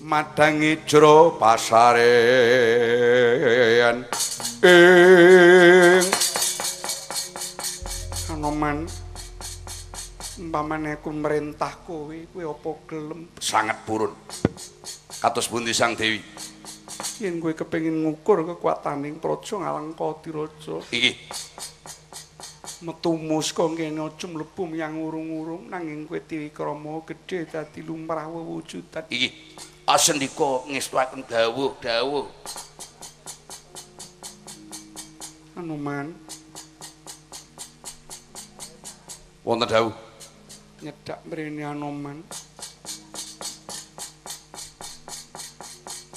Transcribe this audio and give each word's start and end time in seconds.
madangi 0.00 0.76
jero 0.86 1.34
pasarean. 1.40 2.06
Ing. 4.62 6.04
Anoman 8.32 8.86
umpamane 10.36 11.00
aku 11.00 11.10
merintah 11.12 11.72
kowe 11.82 12.12
kowe 12.12 12.44
apa 12.44 12.70
gelem? 12.86 13.28
Sangat 13.40 13.82
purun 13.88 14.12
kados 15.22 15.48
pundi 15.48 15.72
sang 15.72 15.96
dewi? 15.96 16.20
Yen 17.18 17.40
kowe 17.40 17.56
kepengin 17.56 18.04
ngukur 18.04 18.44
kekuataning 18.44 19.16
praja 19.16 19.56
ngalengka 19.56 20.20
diraja. 20.20 20.76
Iki. 20.92 21.12
Metu 22.84 23.16
muska 23.16 23.64
kene 23.72 24.04
aja 24.04 24.28
mlebu 24.28 24.76
yang 24.76 25.00
urung-urung 25.00 25.72
nanging 25.72 26.04
kowe 26.04 26.20
diwikrama 26.20 27.00
gedhe 27.08 27.48
dadi 27.48 27.80
lumrah 27.80 28.28
wewujudan. 28.28 29.08
Iki 29.08 29.28
asendika 29.86 30.66
ngestuaken 30.66 31.22
dawuh 31.30 31.78
dawuh. 31.78 32.26
Anoman 35.54 36.10
wonten 39.46 39.70
dawuh. 39.70 39.94
Nyedak 40.82 41.22
mrene 41.30 41.62
Anoman 41.62 42.18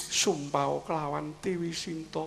sumpah 0.10 0.82
kelawan 0.84 1.38
Dewi 1.38 1.70
Sinta. 1.70 2.26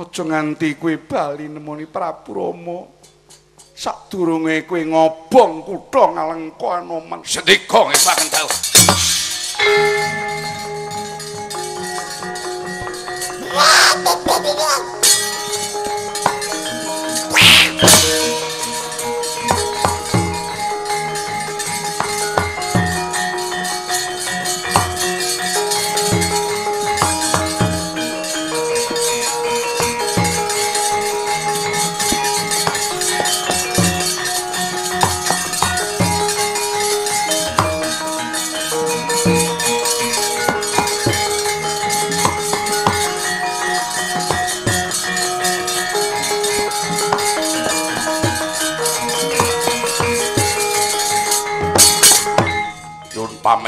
Aja 0.00 0.24
nganti 0.24 0.80
kowe 0.80 0.96
bali 0.96 1.52
nemoni 1.52 1.84
Prabu 1.84 2.32
Rama. 2.32 2.78
Sadurunge 3.76 4.64
kowe 4.64 4.80
ngobong 4.80 5.68
kutha 5.68 6.16
ngalengka 6.16 6.80
Anoman 6.80 7.20
sedika 7.28 7.92
ngestuaken 7.92 8.28
dawuh 8.32 8.61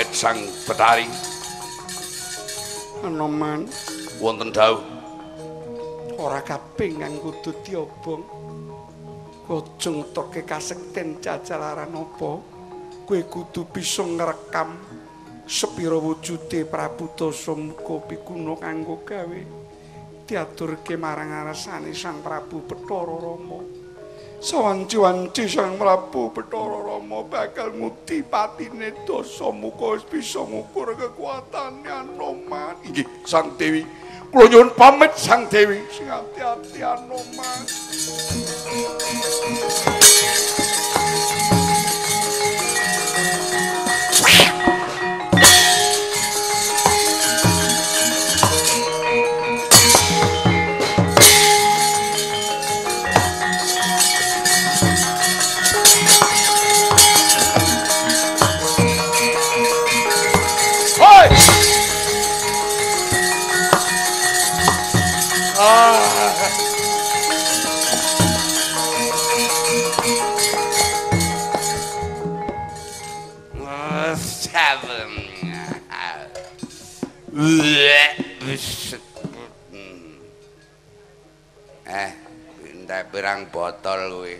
pamit 0.04 0.12
sang 0.12 0.36
betari 0.68 1.08
anoman 3.04 3.64
wonten 4.20 4.52
dawuh. 4.52 4.84
Ora 6.20 6.44
kaping 6.44 7.00
kang 7.00 7.16
kudu 7.20 7.52
diobong. 7.64 8.22
Aja 9.44 9.88
ngetoke 9.92 10.44
kasekten 10.48 11.20
jajalaran 11.20 11.92
apa? 11.92 12.40
Kowe 13.04 13.20
kudu 13.28 13.68
bisa 13.68 14.00
ngrekam 14.00 14.72
sepira 15.44 16.00
wujude 16.00 16.64
Prabu 16.64 17.12
Dasamuka 17.12 18.08
pikuna 18.08 18.56
kanggo 18.56 19.04
gawe. 19.04 19.40
Diaturke 20.24 20.96
marang 20.96 21.44
arsane 21.44 21.92
Sang 21.92 22.24
Prabu 22.24 22.64
Bathara 22.64 23.16
Rama 23.20 23.83
sawanci-wanci 24.44 25.48
Sang 25.48 25.80
Prabu 25.80 26.28
Bathara 26.28 26.84
Rama 26.84 27.24
bakal 27.24 27.72
nguti 27.72 28.20
patine 28.20 28.92
dosa 29.08 29.48
muga 29.48 29.96
wis 29.96 30.04
bisa 30.04 30.44
ngukur 30.44 30.92
kekuatane 30.92 31.88
Anoman. 31.88 32.76
Iki 32.84 33.24
Sang 33.24 33.56
Dewi, 33.56 33.88
kula 34.28 34.44
nyuwun 34.52 34.68
pamit 34.76 35.16
Sang 35.16 35.48
Dewi 35.48 35.80
sing 35.88 36.12
ati-ati 36.12 36.84
Anoman. 36.84 37.64
Pirang 83.14 83.46
botol 83.46 84.10
kuwi. 84.10 84.34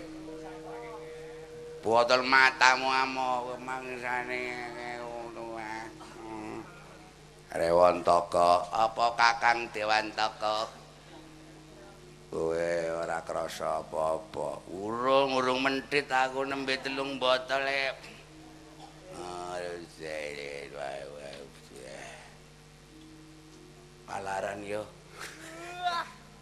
Botol 1.79 2.27
matamu 2.27 2.91
amo 2.91 3.55
mangsane 3.63 4.75
ngono 4.99 5.55
wae. 5.55 5.87
Hmm. 6.19 6.59
Rewantaka, 7.55 8.67
apa 8.75 9.15
Kakang 9.15 9.71
Dewantaka? 9.71 10.67
Kowe 12.35 12.75
ora 12.99 13.23
krasa 13.23 13.79
apa-apa. 13.79 14.67
Urung-urung 14.75 15.63
mentit 15.63 16.11
aku 16.11 16.43
nembe 16.43 16.75
telung 16.83 17.23
botol 17.23 17.63
e. 17.63 17.95
Palaran 24.11 24.67
yo. 24.67 24.83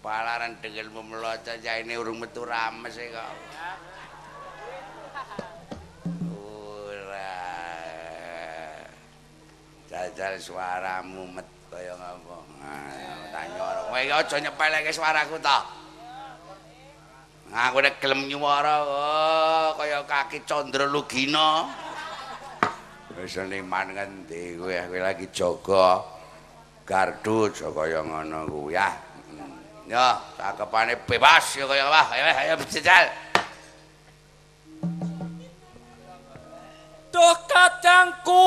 Palaran 0.02 0.58
dengel 0.58 0.90
memeloco 0.90 1.54
ini 1.62 1.94
urung 1.94 2.18
metu 2.18 2.42
rames 2.42 2.98
e 2.98 3.06
kok. 3.14 3.32
Ora. 6.34 7.38
Jajal 9.86 10.42
suaramu 10.42 11.30
met 11.30 11.46
kaya 11.70 11.94
ngapa. 11.94 12.36
Tanya. 13.30 13.62
Kowe 13.86 14.02
aja 14.02 14.36
nyepeleke 14.42 14.90
suaraku 14.90 15.38
to. 15.38 15.58
Aku 17.54 17.78
nek 17.78 18.02
gelem 18.02 18.26
nyuwara 18.26 18.82
oh, 18.82 19.70
kaya 19.78 20.02
kaki 20.02 20.42
Candra 20.42 20.90
Lugina. 20.90 21.70
Wis 23.14 23.38
niman 23.38 23.94
ngendi 23.94 24.58
kowe 24.58 24.74
kowe 24.74 24.98
lagi 24.98 25.30
jaga 25.30 26.02
gardu 26.82 27.46
aja 27.46 27.70
kaya 27.70 28.02
ngono 28.02 28.50
kuwi 28.50 28.74
ya. 28.74 29.11
Ya, 29.92 30.16
cakepane 30.40 30.96
bebas 31.04 31.52
ya 31.52 31.68
kaya 31.68 31.84
apa? 31.84 32.16
Ayo 32.16 32.24
ayo 32.32 32.64
jajal. 32.64 33.12
Duh 37.12 37.36
kadangku 37.44 38.40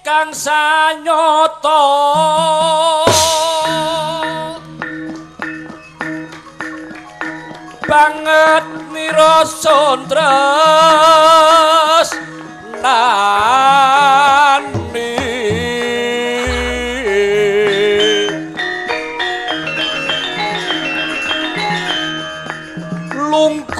kang 0.00 0.32
sanyata 0.32 1.84
banget 7.84 8.64
mira 8.96 9.44
sondres 9.44 10.24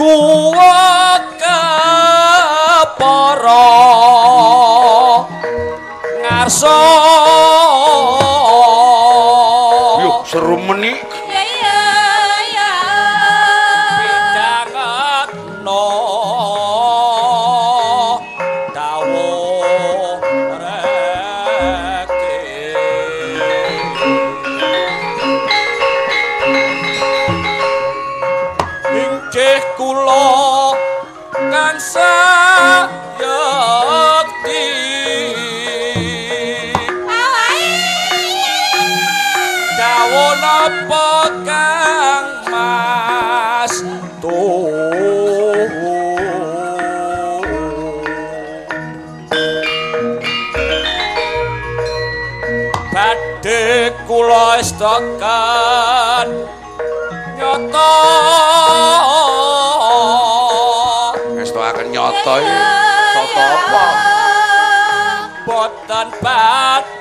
ke 0.02 1.62
para 2.98 3.66
ngarsa 6.22 6.78
Yuk, 10.02 10.26
seru 10.26 10.58
nyata 57.34 57.90
Ngestokaken 61.34 61.86
nyoto 61.90 62.34
iki. 62.38 62.58
Soto 63.12 63.42
apa? 63.42 63.84
boten 65.42 66.08
badhe 66.22 66.91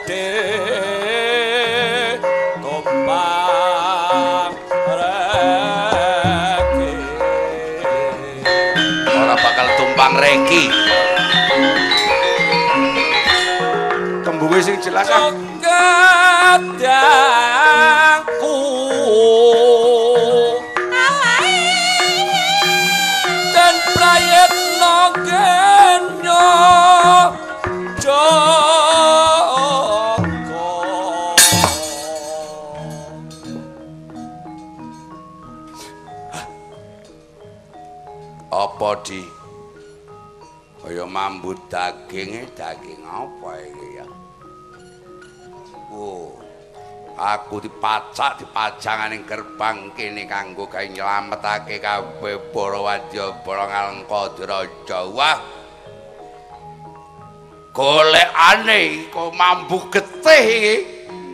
daginge 41.71 42.51
daging 42.51 42.99
apa 43.07 43.49
iki 43.63 43.87
ya? 43.95 44.07
Oh. 45.87 46.35
Aku 47.11 47.59
dipacak 47.59 48.39
dipajang 48.39 49.11
ning 49.11 49.27
gerbang 49.27 49.91
kene 49.93 50.23
kanggo 50.25 50.63
gawe 50.67 50.83
nyelametake 50.87 51.77
kabeh 51.83 52.39
para 52.55 52.79
wadyabara 52.79 53.65
ngalengka 53.67 54.21
diraja. 54.39 54.99
Wah. 55.11 55.37
Golekane 57.75 59.11
kok 59.11 59.31
mambu 59.35 59.79
getih 59.91 60.43
iki. 60.43 60.75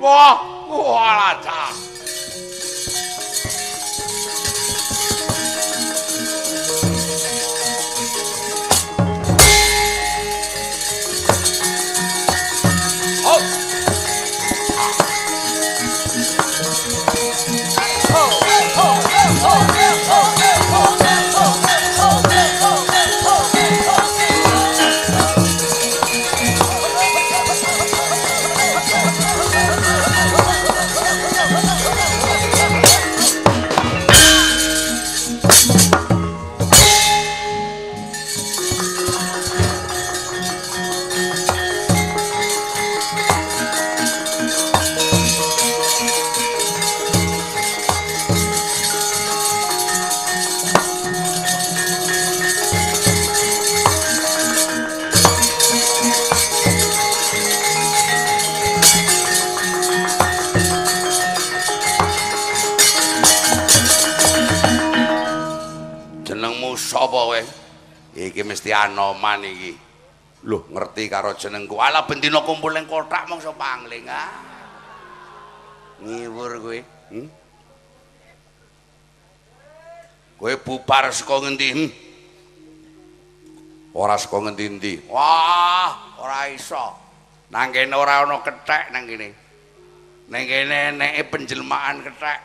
Wah, 0.01 0.37
wah 0.69 1.33
cah. 1.41 1.86
Anoman 68.85 69.41
iki. 69.47 69.73
Loh, 70.45 70.69
ngerti 70.69 71.09
karo 71.09 71.33
jenengku. 71.33 71.81
Ala 71.81 72.05
bendina 72.05 72.45
kumpul 72.45 72.69
ning 72.77 72.85
kotak 72.85 73.25
mongso 73.25 73.57
pangling 73.57 74.05
ah. 74.05 74.29
Ngiwur 75.97 76.51
kowe. 76.61 76.79
Hmm? 77.09 77.27
Kowe 80.37 80.53
bubar 80.61 81.09
saka 81.09 81.41
ngendi? 81.41 81.67
Hmm? 81.73 81.89
Ora 83.97 84.13
saka 84.13 84.37
ngendi-endi. 84.45 85.09
Wah, 85.09 86.21
ora 86.21 86.45
iso. 86.53 86.93
Nang 87.49 87.73
kene 87.73 87.97
ora 87.97 88.21
ana 88.21 88.37
kethek 88.45 88.93
nang 88.93 89.09
kene. 89.09 89.33
Nang 90.29 90.43
kene 90.45 90.93
eneke 90.93 91.23
penjelmaan 91.33 92.05
kethek. 92.05 92.39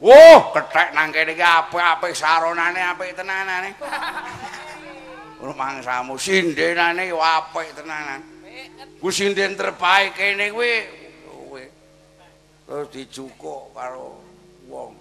Wah, 0.00 0.56
kethek 0.56 0.96
nang 0.96 1.12
kene 1.12 1.36
iki 1.36 1.44
apik-apik 1.44 2.16
saronane 2.16 2.80
apik 2.80 3.12
tenanane. 3.12 3.70
Rumangsamu 5.36 6.16
sindenane 6.16 7.12
yo 7.12 7.20
apik 7.20 7.76
tenanan. 7.76 8.24
Ku 8.96 9.12
sinden 9.12 9.52
terbaik 9.52 10.16
kene 10.16 10.48
kuwi 10.48 10.74
kuwi. 11.28 11.64
Terus 12.64 12.88
dicukuk 12.88 13.76
karo 13.76 14.16
wong. 14.68 14.96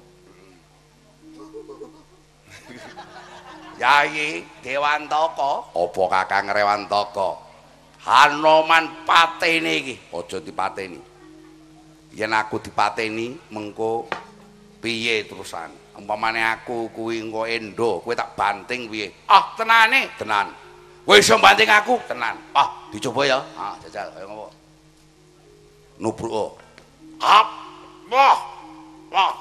Yayi 3.82 4.48
Dewantaka, 4.64 5.68
apa 5.76 6.04
Kakang 6.08 6.48
Rewantaka? 6.48 7.44
Hanoman 8.06 9.04
patene 9.04 9.82
iki, 9.82 9.96
aja 10.14 10.38
dipateni. 10.40 11.02
Yen 12.16 12.32
aku 12.32 12.62
dipateni 12.64 13.36
mengko 13.52 14.08
piye 14.80 15.28
terusan? 15.28 15.85
Umpamane 15.96 16.44
aku 16.44 16.92
kuwi 16.92 17.24
engko 17.24 17.48
endo, 17.48 18.04
kowe 18.04 18.12
tak 18.12 18.36
banting 18.36 18.92
piye? 18.92 19.16
Ah, 19.32 19.56
tenane, 19.56 20.12
tenan. 20.20 20.52
Kowe 21.08 21.16
iso 21.16 21.40
banting 21.40 21.72
aku? 21.72 21.96
Tenan. 22.04 22.36
Ah, 22.52 22.92
dicoba 22.92 23.24
ya. 23.24 23.40
Ah, 23.56 23.80
jajal 23.80 24.12
kaya 24.12 24.28
ngopo? 24.28 24.52
Nubruk. 26.04 26.60
Ap. 27.24 27.48
Wah. 28.12 28.38
Wah. 29.08 29.34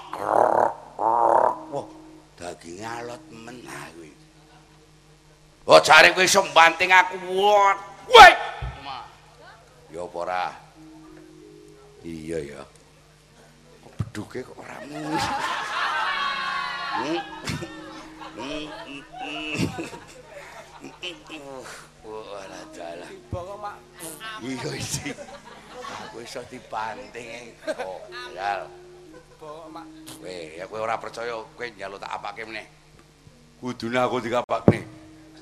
Wah, 1.75 1.87
dagingnya 2.39 3.03
alot 3.03 3.23
men 3.35 3.59
ah 3.67 3.91
kuwi. 3.99 4.11
Oh, 5.67 5.81
jare 5.83 6.15
kowe 6.15 6.23
iso 6.23 6.47
banting 6.55 6.95
aku. 6.95 7.19
Wah. 7.35 7.75
Woi. 8.07 8.33
Ya 9.91 10.03
apa 10.07 10.19
ora? 10.23 10.47
Iya 12.07 12.39
ya. 12.43 12.63
Beduke 13.99 14.43
kok 14.47 14.59
ora 14.59 14.77
muni. 14.87 15.19
Hmm. 16.95 17.19
Hmm, 18.35 18.67
hmm, 18.71 19.03
hmm. 19.11 19.55
Wah, 22.07 22.43
ala 22.47 22.61
dalah. 22.71 23.11
Iya 24.39 24.71
isi. 24.79 25.11
Aku 25.75 26.23
iso 26.23 26.39
dibanting 26.47 27.51
kok. 27.67 27.99
Yal. 28.37 28.71
Weh, 30.23 30.63
kowe 30.71 30.79
ora 30.79 30.95
percaya, 30.97 31.35
kowe 31.59 31.67
njaluk 31.67 31.99
tak 31.99 32.15
apake 32.15 32.47
meneh. 32.47 32.67
Kudune 33.59 33.99
aku 33.99 34.23
dikapakne. 34.23 34.87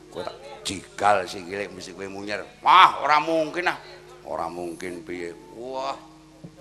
Kowe 0.08 0.24
tak 0.24 0.36
jigal 0.64 1.28
sikile 1.28 1.68
mesti 1.68 1.92
kowe 1.92 2.08
munyer. 2.08 2.40
Wah, 2.64 3.04
ora 3.04 3.20
mungkin 3.20 3.68
ah. 3.68 3.76
Ora 4.24 4.48
mungkin 4.48 5.04
piye. 5.04 5.36
Wah, 5.58 6.00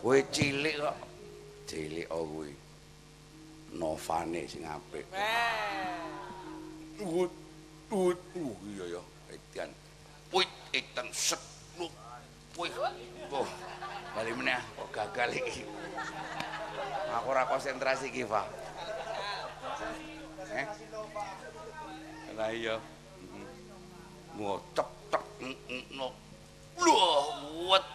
kowe 0.03 0.19
cilik 0.35 0.83
kok. 0.83 0.97
Cilik 1.63 2.11
kuwi. 2.11 2.60
Novane 3.71 4.43
sing 4.47 4.67
apik. 4.67 5.07
Wut, 7.01 7.31
wut, 7.89 8.19
uh, 8.37 8.55
iya 8.67 8.99
ya, 8.99 9.01
edian. 9.31 9.69
Wit, 10.29 10.51
edan 10.75 11.07
set, 11.15 11.39
lu, 11.79 11.89
wih, 12.59 12.71
oh, 13.33 13.47
balik 14.13 14.35
meneh, 14.37 14.61
kok 14.77 14.89
gagal 14.93 15.33
iki. 15.39 15.65
Aku 17.15 17.31
ora 17.31 17.47
konsentrasi 17.49 18.11
iki, 18.13 18.27
Pak. 18.27 18.45
Eh? 20.51 20.65
Lah 22.35 22.51
iya. 22.51 22.75
Cep 24.75 24.89
cep 25.11 25.23
no. 25.95 26.15
Loh, 26.79 27.23
wet. 27.71 27.85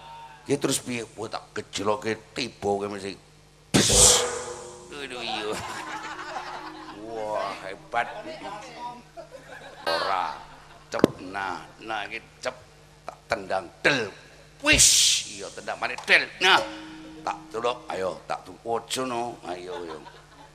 Ki 0.45 0.55
terus 0.61 0.79
piye? 0.79 1.03
Ku 1.03 1.27
tak 1.27 1.43
gejloke 1.57 2.15
tiba 2.37 2.69
kowe 2.69 2.87
mesti 2.87 3.17
Aduh 4.97 5.21
iya. 5.21 5.53
Wah, 7.05 7.53
hebat. 7.69 8.09
Ora. 9.85 10.25
Cep 10.87 11.03
nah, 11.19 11.67
nah 11.83 12.07
iki 12.07 12.23
cep 12.39 12.55
tak 13.03 13.19
tendang 13.27 13.67
del. 13.83 14.07
Wis, 14.63 14.87
iya 15.35 15.51
tendang 15.51 15.77
maneh 15.83 15.99
del. 16.07 16.25
Nah, 16.39 16.63
tak 17.27 17.37
tuluk, 17.51 17.85
ayo 17.91 18.23
tak 18.25 18.47
tu 18.47 18.55
ojo 18.63 19.03
no. 19.03 19.37
Ayo 19.51 19.75
yo. 19.83 19.99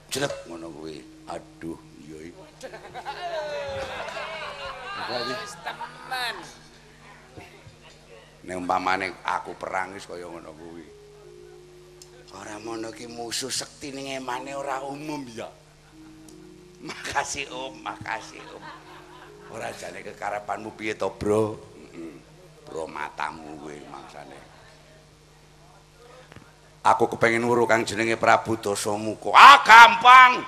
Jelek 0.08 0.32
ngono 0.48 0.72
kuwi. 0.72 1.04
Aduh, 1.28 1.80
iya 2.00 2.18
iki. 2.32 2.44
Wis 5.12 5.54
temen. 5.64 6.36
Nek 8.42 8.56
umpamane 8.58 9.14
aku 9.22 9.54
perang 9.54 9.94
wis 9.94 10.08
kaya 10.08 10.26
ngono 10.26 10.50
kuwi. 10.56 10.91
Ora 12.40 12.56
mono 12.64 12.96
ki 12.96 13.12
musuh 13.12 13.52
sekti 13.52 13.92
ning 13.92 14.08
emane 14.16 14.56
ora 14.56 14.80
umum 14.88 15.28
ya. 15.28 15.52
Makasih 16.82 17.52
Om, 17.52 17.84
makasih 17.84 18.40
Om. 18.56 18.64
Ora 19.52 19.68
jane 19.76 20.00
kekarepanmu 20.00 20.72
piye 20.80 20.96
to, 20.96 21.12
Bro? 21.12 21.60
Heeh. 21.92 22.16
Bro 22.64 22.88
matamu 22.88 23.60
kuwi 23.60 23.84
maksane. 23.92 24.40
Aku 26.82 27.06
kepengin 27.12 27.46
weruh 27.46 27.70
kang 27.70 27.86
jenenge 27.86 28.18
Prabu 28.18 28.58
Dasamuka. 28.58 29.30
Ah, 29.38 29.62
gampang. 29.62 30.42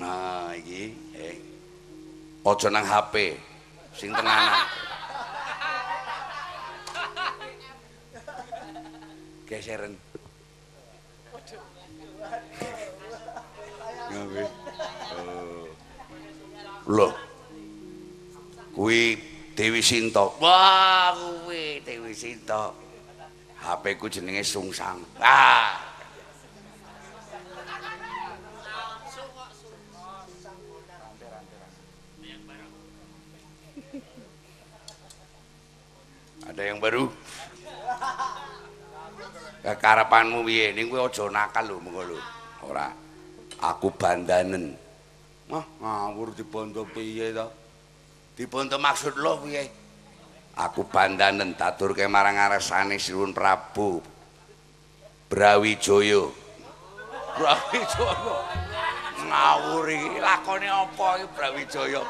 Nah, 0.00 0.50
iki 0.56 0.90
eh. 1.14 1.36
Aja 2.42 2.68
nang 2.72 2.82
HP. 2.82 3.38
Sing 3.94 4.10
tenanan. 4.10 4.85
Geseren. 9.46 9.94
Ngawe. 14.10 14.42
Oh. 15.14 15.66
Loh. 16.90 17.14
Kuwi 18.74 19.14
Dewi 19.54 19.80
Sinta. 19.80 20.26
Wah, 20.42 21.14
kuwi 21.14 21.78
Dewi 21.86 22.10
Sinta. 22.10 22.74
HP 23.62 23.94
ku 23.98 24.10
jenenge 24.10 24.42
Sungsang. 24.42 24.98
Ah. 25.22 25.78
Ada 36.46 36.62
yang 36.62 36.78
baru? 36.78 37.10
Kekarepanmu 39.66 40.46
piye? 40.46 40.70
Ning 40.70 40.86
kowe 40.86 41.10
aja 41.10 41.26
nakal 41.26 41.66
lho 41.66 41.82
mengko 41.82 42.02
lho. 42.06 42.18
Ora. 42.70 42.86
Aku 43.58 43.90
bandanen. 43.90 44.78
Wah, 45.50 45.66
ngawur 45.82 46.30
dibondo 46.38 46.86
piye 46.86 47.34
to? 47.34 47.50
Dibondo 48.38 48.78
maksud 48.78 49.18
lo 49.18 49.42
piye? 49.42 49.66
Aku 50.54 50.86
bandanen 50.86 51.58
taturke 51.58 52.06
marang 52.06 52.38
aresane 52.38 52.94
Sinuwun 53.02 53.34
Prabu. 53.34 53.98
Brawijaya. 55.26 56.30
Brawijaya. 57.34 58.36
Ngawur 59.26 59.86
iki 59.90 60.22
lakone 60.22 60.68
apa 60.70 61.06
iki 61.18 61.26
Brawijaya? 61.34 62.02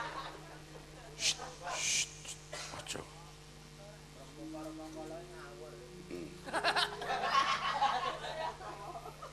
Aja. 2.77 3.01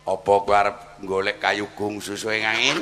Apa 0.04 0.44
kowe 0.44 0.52
arep 0.52 1.00
golek 1.08 1.40
kayu 1.40 1.64
gung 1.80 2.04
susu 2.04 2.28
ing 2.28 2.44
angin? 2.44 2.76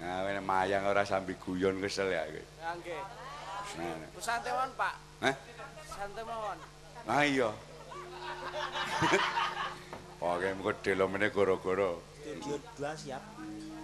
Nah, 0.00 0.24
wene 0.24 0.40
mayang 0.40 0.88
ora 0.88 1.04
sambil 1.04 1.36
guyon 1.36 1.76
kesel 1.84 2.08
ya 2.08 2.24
kowe. 2.24 2.40
Nggih. 2.80 3.04
Nah, 3.76 4.08
Santai 4.16 4.48
mawon, 4.56 4.72
Pak. 4.80 4.94
Hah? 5.20 5.36
Santai 5.84 6.24
mawon. 6.24 6.58
Ah 7.04 7.24
iya. 7.28 7.52
Oke, 10.24 10.48
mengko 10.56 10.72
delomene 10.80 11.28
goro-goro. 11.28 12.00
Studio 12.16 12.56
2 12.80 12.96
siap. 12.96 13.20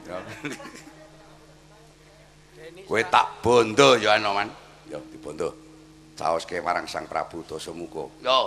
Ya. 0.09 0.25
Kowe 2.89 3.03
tak 3.13 3.45
bondo 3.45 4.01
ya 4.01 4.17
Anoman. 4.17 4.49
Ya 4.89 4.97
dibondo. 5.13 5.66
Caoske 6.17 6.65
marang 6.65 6.89
Sang 6.89 7.05
Prabu 7.05 7.45
Dasamuka. 7.45 8.09
Yo. 8.25 8.41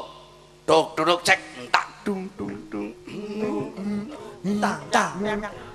Tuk 0.65 0.97
duduk 0.97 1.21
cek 1.21 1.39
entak 1.61 1.85
dung 2.05 2.29
dung 2.38 2.57
dung. 2.69 2.89
Tang 4.89 5.21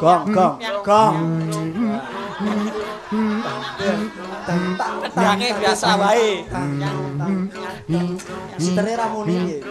Gong 0.00 0.24
gong 0.34 0.56
gong. 0.82 1.16
Pedangnya 5.06 5.48
biasa 5.54 5.88
wae. 6.02 6.42
Sitere 8.58 8.92
ra 8.98 9.06
muni. 9.14 9.62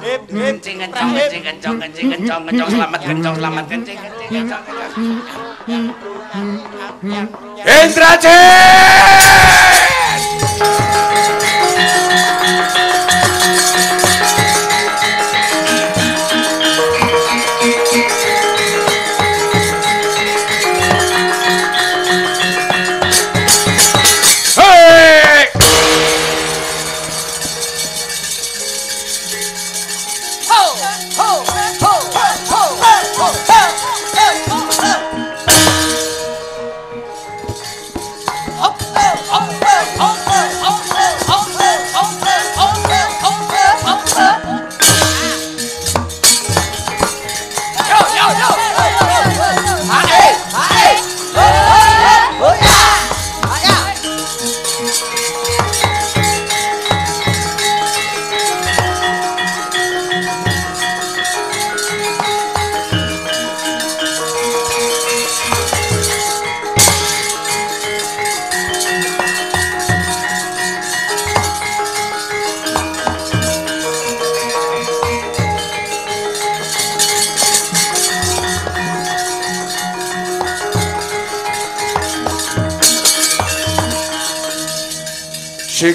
Hip 0.00 0.22
hip 0.32 0.54
Kencing 0.60 0.76
kencong 0.80 1.12
kencing 1.12 1.42
kencong 1.44 1.76
kencing 1.84 2.08
kencong 2.16 2.42
kencong 2.48 2.70
selamat 2.72 3.00
kencong 3.04 3.36
selamat 3.36 3.64
kencing 3.68 3.98
kencing 4.00 4.48
kencong. 4.48 4.64
Indrajit! 7.60 9.79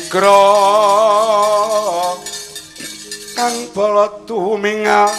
Sikra 0.06 0.38
kang 3.34 3.58
bala 3.74 4.06
tuminga. 4.30 5.10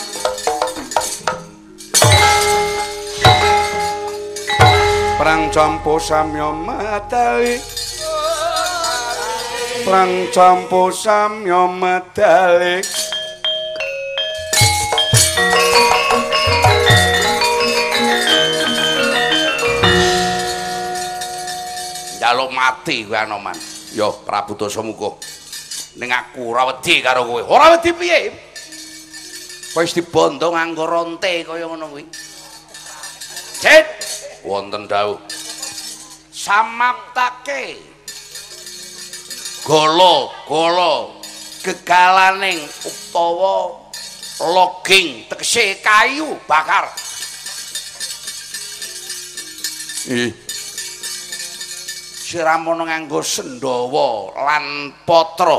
Prang 5.19 5.51
campo 5.51 5.99
samya 5.99 6.55
medali 6.55 7.59
Prang 9.83 10.31
campo 10.31 10.95
samya 10.95 11.67
medali 11.67 12.79
Jaluk 22.23 22.55
mati 22.55 23.03
kowe 23.03 23.19
Anoman. 23.19 23.76
Yo 23.97 24.13
Prabu 24.13 24.53
Dasamuka. 24.61 25.17
Ning 25.97 26.13
aku 26.13 26.53
ora 26.53 26.69
wedi 26.69 27.01
karo 27.01 27.25
kowe. 27.25 27.41
Ora 27.49 27.73
wedi 27.73 27.97
piye? 27.97 28.29
Kowe 29.73 29.81
wis 29.81 29.97
dibondo 29.97 30.53
nganggo 30.53 30.85
ronte 30.85 31.41
kaya 31.41 31.65
ngono 31.65 31.89
kuwi. 31.89 32.05
Cet 33.57 33.89
wonten 34.45 34.85
dawuh. 34.85 35.17
Samaptake. 36.29 37.81
Golo 39.65 40.37
gegalaning 41.65 42.61
utawa 42.85 43.81
logging 44.45 45.25
tegese 45.33 45.81
kayu 45.81 46.37
bakar. 46.45 46.93
Ih. 50.13 50.46
Siramono 52.37 52.85
nganggo 52.85 53.25
Sendawa 53.25 54.29
lan 54.37 54.93
Patra. 55.09 55.57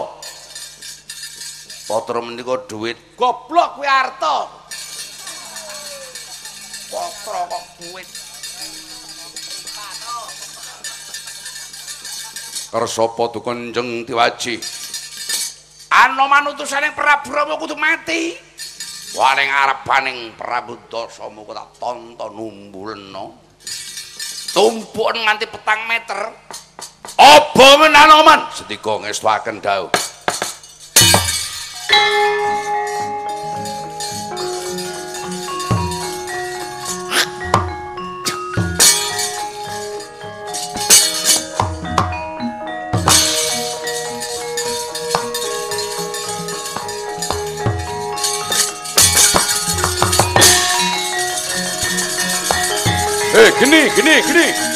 Patra 1.89 2.21
menika 2.21 2.53
dhuwit. 2.69 3.17
Goblok 3.17 3.81
kuwi 3.81 3.89
arta. 3.89 4.45
Patra 6.93 7.39
kok 7.49 7.65
dhuwit. 7.81 8.05
Karsapa 12.69 13.23
dukanjeng 13.33 14.05
diwaji. 14.05 14.61
Anoman 15.89 16.53
utusane 16.53 16.93
Prabu 16.93 17.33
Rama 17.33 17.57
kudu 17.57 17.73
mati. 17.73 18.37
Waning 19.17 19.49
arepaning 19.49 20.29
Prabu 20.37 20.77
Dasamuka 20.93 21.57
tak 21.57 21.73
tonton 21.81 22.37
numbulena. 22.37 23.33
Tumpuk 24.53 25.09
nganti 25.17 25.49
petang 25.49 25.89
meter. 25.89 26.37
Apa 27.15 27.67
men 27.79 27.95
Anoman? 27.95 28.51
Sedika 28.51 28.99
ngestuaken 28.99 29.63
dawuh. 29.63 29.87
Eh, 53.37 53.53
geni, 53.61 53.85
geni, 53.95 54.15
geni. 54.25 54.66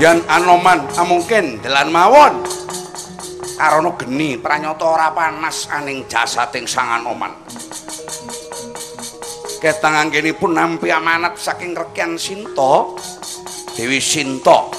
Dian 0.00 0.24
Anoman 0.32 0.88
amungkin 0.96 1.60
dalan 1.60 1.92
mawon. 1.92 2.40
Karana 3.60 3.92
geni 4.00 4.40
pranyata 4.40 4.88
ora 4.88 5.12
panas 5.12 5.68
aning 5.68 6.08
jasating 6.08 6.64
Sang 6.64 6.88
Anoman. 6.88 7.36
Ketang 9.60 9.92
anggenipun 10.00 10.56
nampi 10.56 10.88
amanat 10.88 11.36
saking 11.36 11.76
Rekyan 11.76 12.16
Sinta, 12.16 12.96
Dewi 13.76 14.00
Sinta. 14.00 14.72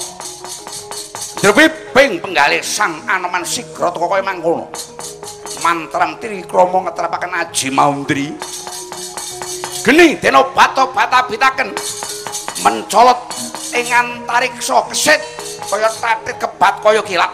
Dreping 1.38 2.18
penggalih 2.18 2.66
Sang 2.66 3.06
Anoman 3.06 3.46
sigra 3.46 3.94
teka 3.94 4.10
kaya 4.10 4.26
mangkono. 4.26 4.74
Mantram 5.62 6.18
trikrama 6.18 6.90
ngetrapaken 6.90 7.46
aji 7.46 7.70
maundri. 7.70 8.26
Geni 9.86 10.18
dena 10.18 10.42
bata-bata 10.50 11.30
bitaken 11.30 11.70
mencolot 12.66 13.51
ing 13.72 13.88
antariksa 13.88 14.84
kesit 14.92 15.20
kaya 15.68 15.88
tatit 15.96 16.36
kebat 16.36 16.84
kaya 16.84 17.00
kilat. 17.00 17.32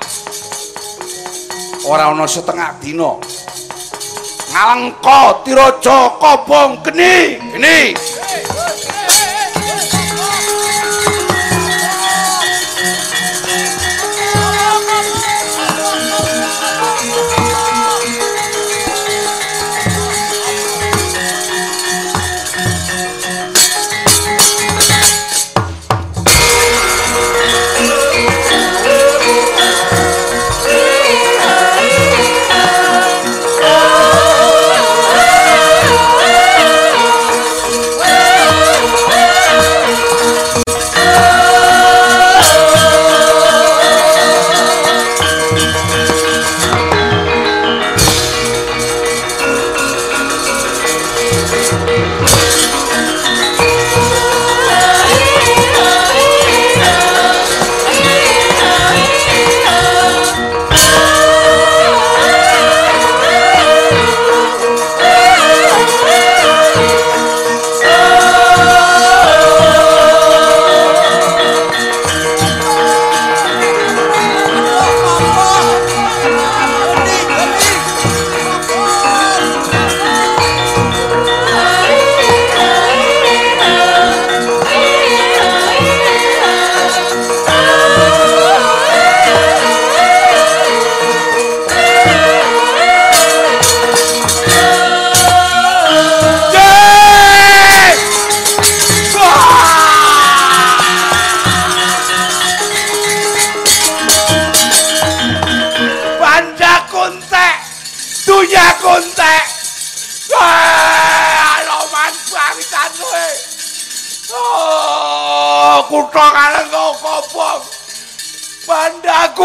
Ora 1.82 2.14
ana 2.14 2.26
setengah 2.26 2.78
dina. 2.78 3.18
Ngalengka 4.48 5.44
tiraja 5.44 5.98
kobong 6.18 6.80
geni, 6.86 7.36
geni. 7.54 7.92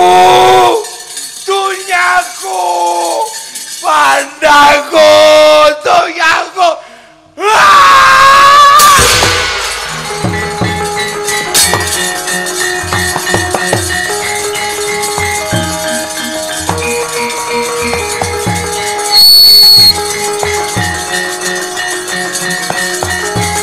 Bandaku. 0.04 0.84
Dunyaku. 1.48 2.60
Bandaku. 3.84 5.08
Dunyaku. 5.86 6.70
Ah! 7.39 7.84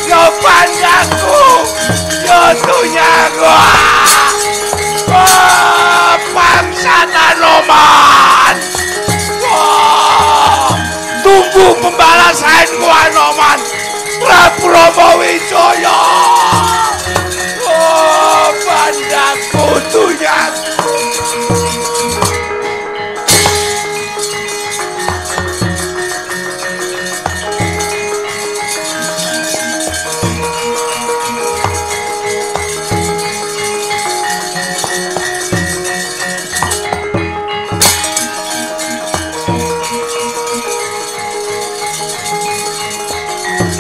Yo 0.09 0.23
bandaku. 0.43 1.41
Yo 2.25 2.41
dunyaku. 2.65 3.45
Ah, 3.45 3.90
tunggu 11.53 11.75
pembalasanku 11.83 12.87
Anoman. 12.87 13.59
Prabu 14.21 14.69
Rama 14.69 15.09
Wijaya. 15.19 16.60
Raden 43.61 43.77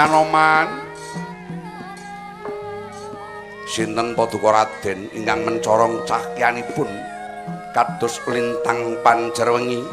Anoman 0.00 0.88
Sinten 3.68 4.16
Paduka 4.16 4.56
Raden 4.56 5.12
ingkang 5.12 5.44
mencorong 5.44 6.08
cahyanipun 6.08 6.88
kados 7.76 8.24
lintang 8.24 8.96
panjerwengi? 9.04 9.84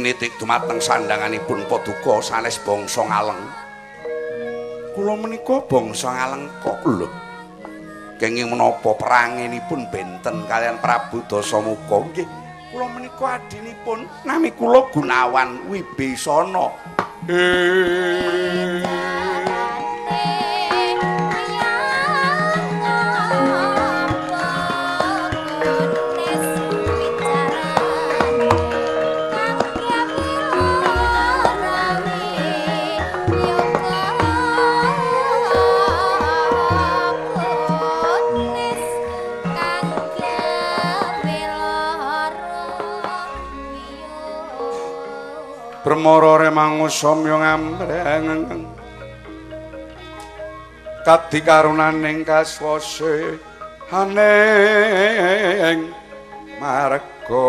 Nitik 0.00 0.40
dumateng 0.40 0.80
sandanganipun 0.80 1.68
Paduka 1.68 2.24
sanes 2.24 2.56
bangsa 2.64 3.04
ngaleng 3.04 3.65
Kula 4.96 5.12
menika 5.12 5.60
bangsa 5.68 6.08
ngaleng 6.08 6.48
kok 6.64 6.80
lho. 6.88 7.04
Kenging 8.16 8.48
menapa 8.48 8.96
perangenipun 8.96 9.92
benten 9.92 10.48
kalian 10.48 10.80
Prabu 10.80 11.20
Dasamuka. 11.28 12.00
Nggih 12.00 12.24
kula 12.72 12.88
menika 12.96 13.36
adinipun 13.36 14.08
nami 14.24 14.56
kula 14.56 14.88
Gunawan 14.88 15.68
Wibisana. 15.68 16.72
Eh. 17.28 18.95
Bremara 45.86 46.42
remangu 46.42 46.90
samya 46.90 47.38
ngambreng 47.38 48.66
kadikarunaning 51.06 52.26
kaswase 52.26 53.38
haneng 53.86 55.94
marga 56.58 57.46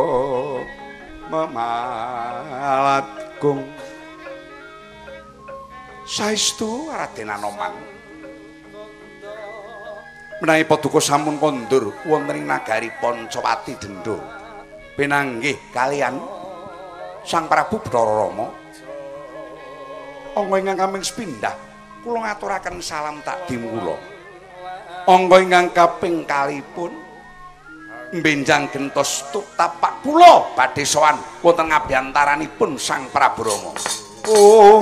memalatgung. 1.33 1.65
Saestu 6.05 6.93
Raden 6.93 7.33
Anoman. 7.33 7.73
Menawi 10.45 10.61
paduka 10.69 11.01
sampun 11.01 11.41
kondur 11.41 11.89
wonten 12.05 12.37
ing 12.37 12.45
nagari 12.45 12.93
Pancawati 13.01 13.73
Dendho 13.81 14.21
pinanggih 14.93 15.57
kalian 15.73 16.21
Sang 17.27 17.51
Prabu 17.51 17.83
Bathara 17.83 18.23
Rama 18.23 18.47
angga 20.31 20.55
ingkang 20.63 20.79
kaming 20.79 21.03
sepindhah 21.03 21.51
kula 21.99 22.23
ngaturaken 22.23 22.79
salam 22.79 23.19
takdim 23.19 23.67
kula 23.67 23.99
angga 25.03 25.43
ingkang 25.43 25.67
kaping 25.75 26.23
kalipun 26.23 26.95
mbenjang 28.15 28.71
gentos 28.71 29.27
tapak 29.59 29.99
kula 30.07 30.55
badhe 30.55 30.87
sowan 30.87 31.19
wonten 31.43 31.67
ngabyantaranipun 31.67 32.79
Sang 32.79 33.11
Prabu 33.11 33.43
Rama 33.43 33.75
oh 34.31 34.79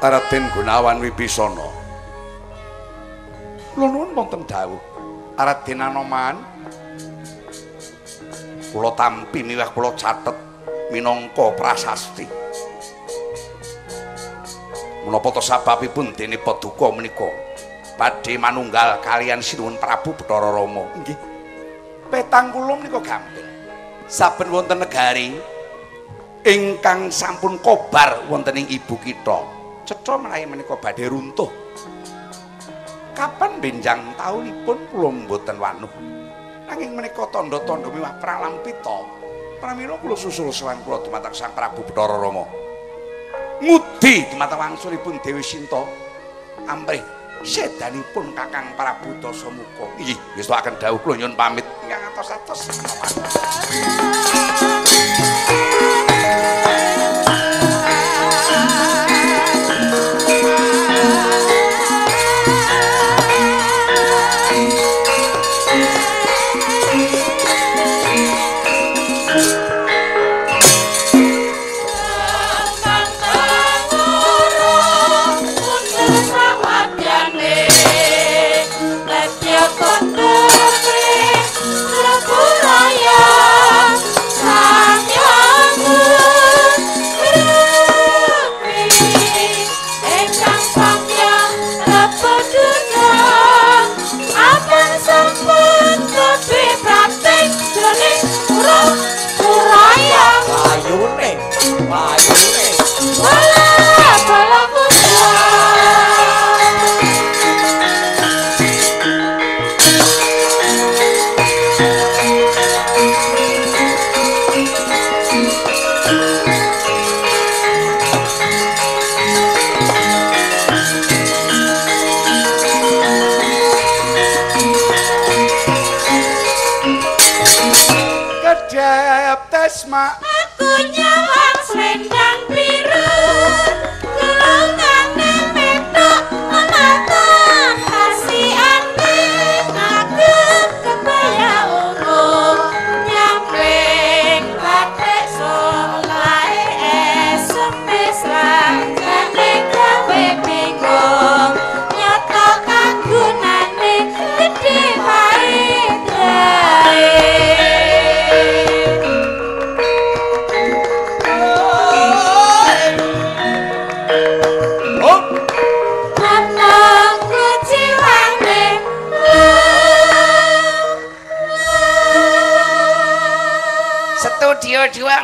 Raden 0.00 0.48
Gunawan 0.56 0.96
Wibisana. 1.04 1.68
Kula 3.76 3.84
nuwun 3.84 4.16
wonten 4.16 4.48
dawuh. 4.48 4.80
Raden 5.36 5.84
Anoman. 5.84 6.40
Kula 8.72 8.96
tampi 8.96 9.44
miwah 9.44 9.68
kula 9.68 9.92
catet 10.00 10.32
minangka 10.88 11.52
prasasti. 11.52 12.24
Menapa 15.04 15.36
to 15.36 15.44
sababipun 15.44 16.16
dene 16.16 16.40
paduka 16.40 16.88
menika 16.96 17.28
badhe 18.00 18.40
manunggal 18.40 19.04
kalian 19.04 19.44
Sinuwun 19.44 19.76
Prabu 19.76 20.16
Bathara 20.16 20.48
Rama. 20.48 20.88
Nggih. 20.96 21.18
Petang 22.08 22.56
kula 22.56 22.72
menika 22.80 23.04
gampil. 23.04 23.44
Saben 24.08 24.48
wonten 24.48 24.80
negari 24.80 25.36
ingkang 26.40 27.12
sampun 27.12 27.60
kobar 27.60 28.24
wonten 28.32 28.64
ing 28.64 28.66
ibu 28.72 28.96
kita 28.96 29.59
cetha 29.90 30.14
menawi 30.14 30.46
menika 30.46 30.78
badhe 30.78 31.10
runtuh. 31.10 31.50
Kapan 33.10 33.58
benjang 33.58 34.14
taunipun 34.14 34.78
kula 34.94 35.10
mboten 35.10 35.58
wanuh? 35.58 35.90
Nanging 36.70 36.94
menika 36.94 37.26
tandha-tandha 37.34 37.90
miwah 37.90 38.14
pralampita 38.22 39.02
pramila 39.58 39.98
kula 39.98 40.14
susul 40.14 40.54
sowan 40.54 40.78
kula 40.86 41.02
dumateng 41.02 41.34
Sang 41.34 41.50
Prabu 41.58 41.82
Bathara 41.90 42.22
Rama. 42.22 42.46
Ngudi 43.58 44.30
dumateng 44.30 44.62
wangsulipun 44.62 45.18
Dewi 45.18 45.42
Sinta. 45.42 45.82
Amrih 46.70 47.02
sedanipun 47.42 48.30
Kakang 48.30 48.70
Prabu 48.78 49.10
Dasamuka. 49.18 49.90
Nggih 49.98 50.14
ngestuaken 50.38 50.78
dawuh 50.78 51.02
kula 51.02 51.18
nyuwun 51.18 51.34
pamit. 51.34 51.66
Ingkang 51.82 52.14
atos-atos 52.14 52.70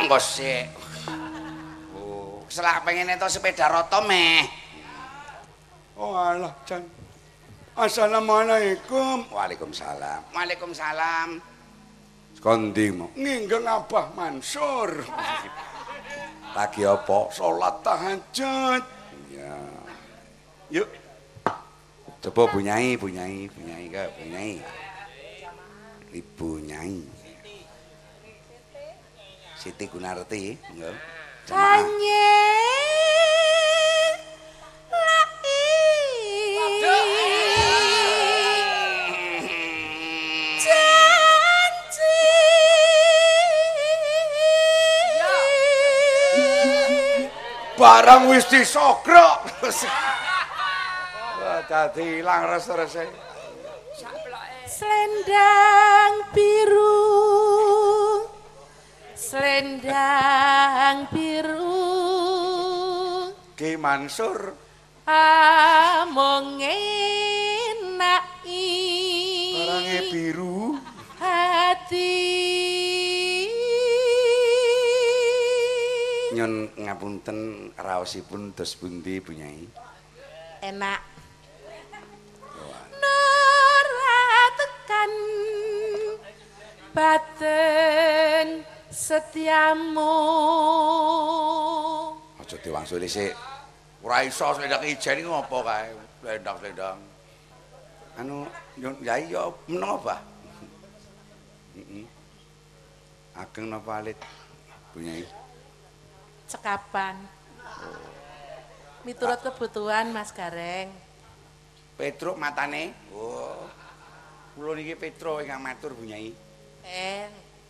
Engko 0.07 0.23
sik. 0.23 0.71
Oh, 1.91 2.39
selak 2.47 2.87
pengen 2.87 3.11
entuk 3.11 3.27
sepeda 3.27 3.67
roto 3.67 3.99
meh. 4.07 4.39
oh 5.99 6.15
alah, 6.15 6.55
Jan. 6.63 6.79
Assalamualaikum. 7.75 9.27
Waalaikumsalam. 9.27 10.31
Waalaikumsalam. 10.31 11.43
Kondi 12.39 12.87
mau 12.95 13.11
nginggeng 13.19 13.67
Abah 13.67 14.15
Mansur. 14.15 15.03
Lagi 16.55 16.87
apa? 16.87 17.19
Salat 17.35 17.75
tahajud. 17.83 18.83
Ya. 19.27 19.59
Yuk, 20.71 20.87
Coba 22.23 22.47
Bu 22.47 22.63
Nyai, 22.63 22.95
Bu 22.95 23.11
Nyai, 23.11 23.51
Bu 23.51 23.59
Nyai 23.59 23.85
ke, 23.91 24.03
Bu 24.15 24.23
Nyai. 24.31 24.55
Ibu 26.15 26.49
Nyai. 26.63 27.16
Siti 29.57 29.89
Gunarti, 29.89 30.53
enggak? 30.69 30.93
Jamaah. 31.49 31.81
Kanye 31.81 32.29
Janji 40.67 41.37
barang 47.77 48.33
wis 48.33 48.45
disogrok. 48.49 49.45
Dadi 51.69 52.23
ilang 52.23 52.47
res-rese. 52.47 53.05
Selendang 54.67 56.31
biru 56.31 57.86
Selendang 59.27 61.11
biru. 61.11 61.83
Ki 63.59 63.75
Mansur. 63.75 64.55
Among 65.03 66.63
enaki. 66.63 68.71
Barange 69.51 69.99
biru. 70.15 70.79
hati. 71.19 72.15
Nyun 76.31 76.71
ngapunten 76.79 77.75
raosipun 77.75 78.55
dos 78.55 78.79
pundi 78.79 79.19
Bu 79.19 79.35
Nyai? 79.35 79.67
enak. 80.63 81.03
Nora 82.95 84.23
tekan 84.55 85.11
baten 86.95 88.76
setiamu 88.97 90.13
Aja 92.41 92.57
diwangsuli 92.57 93.05
sik. 93.05 93.33
Ora 94.01 94.25
iso 94.25 94.49
selendang 94.55 94.81
ijen 94.87 95.21
iki 95.21 95.27
ngopo 95.27 95.61
kae? 95.61 95.93
Selendang-selendang. 96.23 96.97
Anu 98.17 98.49
nyun 98.79 98.95
yai 99.05 99.29
yo 99.29 99.53
meneng 99.69 100.01
apa? 100.01 100.15
Heeh. 101.77 102.05
Ageng 103.37 103.69
napa 103.69 104.01
alit? 104.01 104.17
Bu 104.93 105.05
Nyai. 105.05 105.25
cekapan 106.47 107.19
miturut 109.03 109.43
kebutuhan 109.43 110.15
Mas 110.15 110.31
Gareng 110.31 110.87
Petruk 111.99 112.39
matane. 112.39 112.95
Oh. 113.11 113.67
Kula 114.55 114.79
niki 114.79 114.95
Petro 114.95 115.43
ingkang 115.43 115.59
matur 115.59 115.91
Bu 115.91 116.07
Nyai. 116.07 116.31
eh 116.87 117.27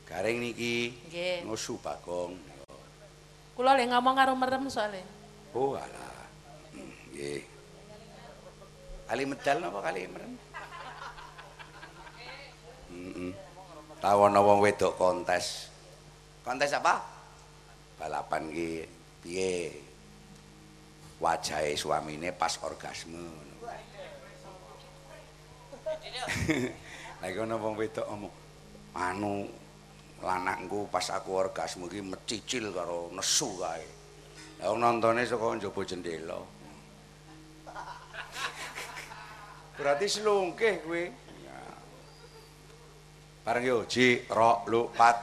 Garing 0.08 0.39
niki 0.39 0.96
Nggih. 1.12 1.43
ngusu 1.43 1.76
Bagong. 1.84 2.34
kula 3.58 3.74
lek 3.74 3.89
ngomong 3.89 4.13
karo 4.13 4.38
merem 4.38 4.70
soalnya 4.70 5.02
Oh 5.52 5.74
alah. 5.74 6.30
Nggih. 7.12 7.41
Kali 9.08 9.24
medal 9.26 9.58
napa 9.63 9.80
kali 9.82 10.06
merem? 10.06 10.38
Heeh. 12.93 13.32
Tahu 13.98 14.20
ana 14.30 14.38
wong 14.38 14.62
wedok 14.62 14.93
kontes. 15.00 15.74
Kontes 16.46 16.70
apa? 16.78 17.02
Balapan 17.98 18.54
ki 18.54 18.86
piye? 19.26 19.74
Wajahe 21.17 21.74
suamine 21.74 22.30
pas 22.30 22.54
orgasme. 22.62 23.26
Lagi 27.24 27.38
ana 27.41 27.58
wong 27.58 27.74
wedok 27.74 28.06
ngomong, 28.06 28.34
anu 28.93 29.50
lanangku 30.21 30.89
pas 30.89 31.06
aku 31.13 31.30
orgasme 31.38 31.86
ki 31.86 32.01
mecicil 32.01 32.73
karo 32.73 33.13
nesu 33.13 33.53
kae. 33.62 33.86
Lah 34.58 34.73
nontone 34.73 35.21
saka 35.21 35.53
njaba 35.53 35.82
jendela. 35.86 36.39
Berarti 39.77 40.06
selungkih 40.10 40.75
kowe. 40.82 41.03
Bareng 43.45 43.63
yo 43.63 43.77
ji 43.86 44.25
ro 44.34 44.65
lu 44.65 44.89
pat. 44.91 45.15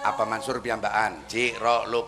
Apa 0.00 0.26
Mansur 0.26 0.58
piyambakan? 0.58 1.24
Ji 1.30 1.54
ro 1.54 1.86
lu 1.86 2.02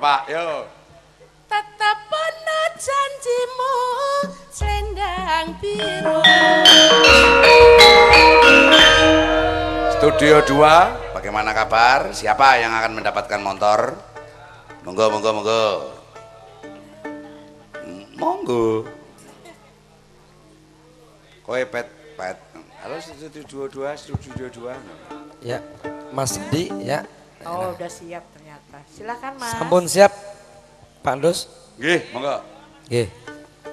Pak, 0.00 0.32
yo. 0.32 0.64
tetap 1.44 1.98
ana 2.08 2.60
janjimu 2.80 3.76
selendang 4.48 5.52
biru 5.60 6.24
Studio 10.00 10.40
2, 10.40 11.12
bagaimana 11.12 11.52
kabar? 11.52 12.16
Siapa 12.16 12.56
yang 12.56 12.72
akan 12.72 12.96
mendapatkan 12.96 13.40
motor? 13.44 13.92
Monggo, 14.88 15.04
monggo, 15.12 15.30
monggo. 15.36 15.64
Monggo. 18.16 18.88
Kowe 21.44 21.60
pet, 21.68 21.88
pet. 22.16 22.40
Halo 22.80 22.96
Studio 23.04 23.68
2, 23.68 24.00
Studio 24.00 24.48
2. 24.48 25.44
Ya, 25.44 25.60
Mas 26.16 26.40
Di 26.48 26.72
ya. 26.80 27.04
oh 27.44 27.76
udah 27.76 27.88
siap 27.92 28.24
ternyata 28.70 28.86
silakan 28.94 29.32
Mas 29.34 29.50
Sampun 29.50 29.84
siap, 29.90 30.12
Pak 31.02 31.14
Dos. 31.18 31.38
Nggih, 31.80 32.00
monggo. 32.14 32.36
Nggih. 32.86 33.06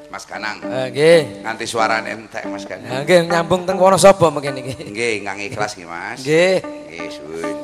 Mas 0.08 0.24
Kanang. 0.26 0.58
Eh, 0.64 0.88
Nggih. 0.90 1.22
Nganti 1.44 1.66
suarane 1.68 2.10
entek 2.16 2.44
Mas 2.50 2.64
Nah, 2.66 2.70
Kanang. 2.74 3.04
Nggih 3.06 3.20
nyambung 3.30 3.62
teng 3.68 3.78
Wonosobo 3.78 4.32
mungkin 4.34 4.58
iki. 4.58 4.74
Nggih, 4.90 5.12
ingkang 5.22 5.38
ikhlas 5.44 5.72
nggih 5.78 5.90
Mas. 5.90 6.20
Nggih. 6.24 6.56
Nggih, 6.64 7.08
suwun. 7.14 7.56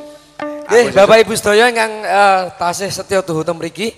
Nggih, 0.70 0.86
Bapak 0.94 1.18
Ibu 1.26 1.34
sedaya 1.34 1.66
ingkang 1.74 1.94
eh, 2.06 2.42
tasih 2.60 2.90
setya 2.94 3.24
teng 3.26 3.58
mriki. 3.58 3.90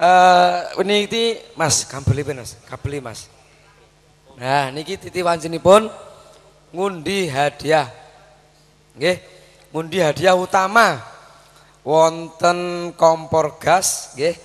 Eh 0.00 0.56
niki 0.86 1.36
Mas, 1.58 1.84
kabeli 1.88 2.22
pun 2.22 2.38
Mas, 2.38 2.54
kabeli 2.70 2.98
Mas. 3.02 3.26
Nah, 4.38 4.72
niki 4.72 4.96
titi 4.96 5.20
wanjenipun 5.20 5.90
ngundi 6.72 7.26
hadiah. 7.26 7.88
Nggih, 8.94 9.16
ngundi 9.72 9.98
hadiah 10.04 10.36
utama. 10.36 11.18
Wonten 11.80 12.92
kompor 12.94 13.56
gas, 13.56 14.12
nggih. 14.16 14.36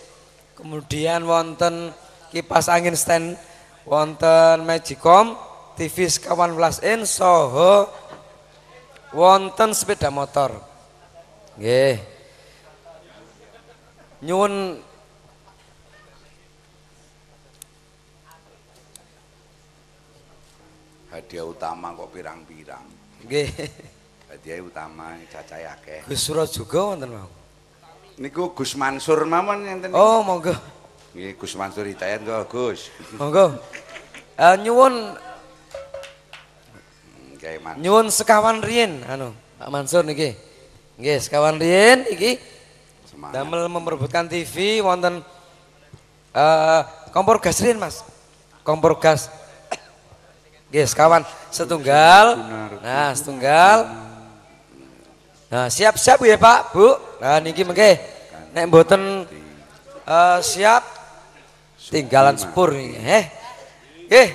Kemudian 0.56 1.28
wonten 1.28 1.92
kipas 2.32 2.72
angin 2.72 2.96
stand, 2.96 3.36
wonten 3.84 4.64
Magicom, 4.64 5.36
TV 5.76 6.08
sekawan 6.08 6.56
welas 6.56 6.80
in 6.80 7.04
soho 7.04 7.92
wonten 9.12 9.76
sepeda 9.76 10.08
motor. 10.08 10.56
Nggih. 11.60 12.00
Nyuwun 14.24 14.80
Hadiah 21.16 21.48
utama 21.48 21.96
kok 21.96 22.12
pirang-pirang. 22.12 22.84
nggih. 23.24 23.48
Hadiah 24.46 24.62
utama 24.62 25.18
cacahe 25.26 25.66
akeh. 25.66 26.00
Gus 26.06 26.22
Surat 26.22 26.46
juga 26.54 26.94
wonten 26.94 27.10
mau. 27.10 27.26
Niku 28.22 28.54
Gus 28.54 28.78
Mansur 28.78 29.26
mawon 29.26 29.66
enten. 29.66 29.90
Oh, 29.90 30.22
monggo. 30.22 30.54
Nggih 31.18 31.34
Gus 31.34 31.58
Mansur 31.58 31.90
Hidayat 31.90 32.22
kok 32.22 32.54
Gus. 32.54 32.94
Monggo. 33.18 33.58
Eh 34.38 34.54
nyuwun 34.62 35.18
Hmm, 37.10 37.34
Kayak 37.42 37.58
man. 37.66 37.74
nyuwun 37.82 38.14
sekawan 38.14 38.62
riyin 38.62 39.02
anu 39.10 39.34
Pak 39.58 39.66
Mansur 39.74 40.06
niki. 40.06 40.38
Nggih, 41.02 41.26
sekawan 41.26 41.58
riyin 41.58 42.06
iki 42.14 42.38
Semangat. 43.10 43.42
damel 43.42 43.66
memperebutkan 43.66 44.30
TV 44.30 44.78
wonten 44.86 45.26
eh 46.38 46.82
kompor 47.10 47.42
gas 47.42 47.58
riyin, 47.66 47.82
Mas. 47.82 48.06
Kompor 48.62 49.02
gas. 49.02 49.26
Nggih, 50.70 50.86
sekawan 50.86 51.26
setunggal. 51.50 52.38
Nah, 52.86 53.10
setunggal. 53.18 54.05
Nah, 55.56 55.72
siap-siap 55.72 56.20
ya, 56.28 56.36
Pak, 56.36 56.76
Bu. 56.76 57.00
Nah, 57.24 57.40
niki 57.40 57.64
mengke 57.64 57.96
nek 58.52 58.68
mboten 58.68 59.24
eh 60.04 60.40
siap 60.44 60.84
tinggalan 61.80 62.36
sepur 62.36 62.76
niki. 62.76 63.00
Eh. 63.00 63.24
Nggih. 64.12 64.30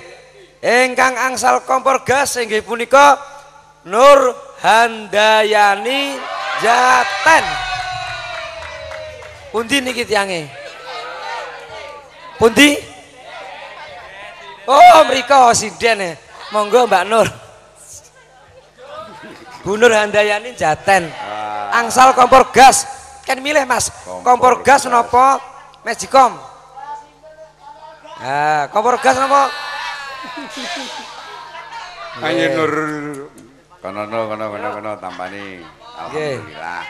Ingkang 0.65 1.13
angsal 1.13 1.61
kompor 1.61 2.01
gas 2.01 2.41
inggih 2.41 2.65
punika 2.65 3.21
Nur 3.85 4.33
Handayani 4.65 6.17
Jaten. 6.57 7.45
Pundi 9.53 9.77
niki 9.77 10.01
tiange? 10.01 10.49
Pundi? 12.41 12.81
Oh, 14.65 15.05
mriko 15.05 15.53
sinden 15.53 16.01
ya. 16.01 16.11
Monggo 16.49 16.89
Mbak 16.89 17.05
Nur. 17.05 17.29
Bu 19.61 19.77
Nur 19.77 19.93
Handayani 19.93 20.57
Jaten. 20.57 21.05
Angsal 21.71 22.13
kompor 22.17 22.49
gas. 22.51 22.85
Kan 23.25 23.41
milih 23.45 23.65
Mas. 23.69 23.89
Kompor, 24.03 24.23
Kompor 24.25 24.53
gas 24.65 24.83
gas. 24.83 24.91
napa 24.91 25.39
Magicom? 25.85 26.33
Nah, 28.21 28.67
kompor 28.73 28.97
gas 28.97 29.15
napa? 29.17 29.49
Ayo 32.25 32.45
Nur. 32.57 32.73
Kono 33.81 34.05
kono 34.05 34.29
kono 34.29 34.45
kono 34.53 34.67
kono 34.77 34.91
tampani. 35.01 35.65
Alhamdulillah. 35.97 36.85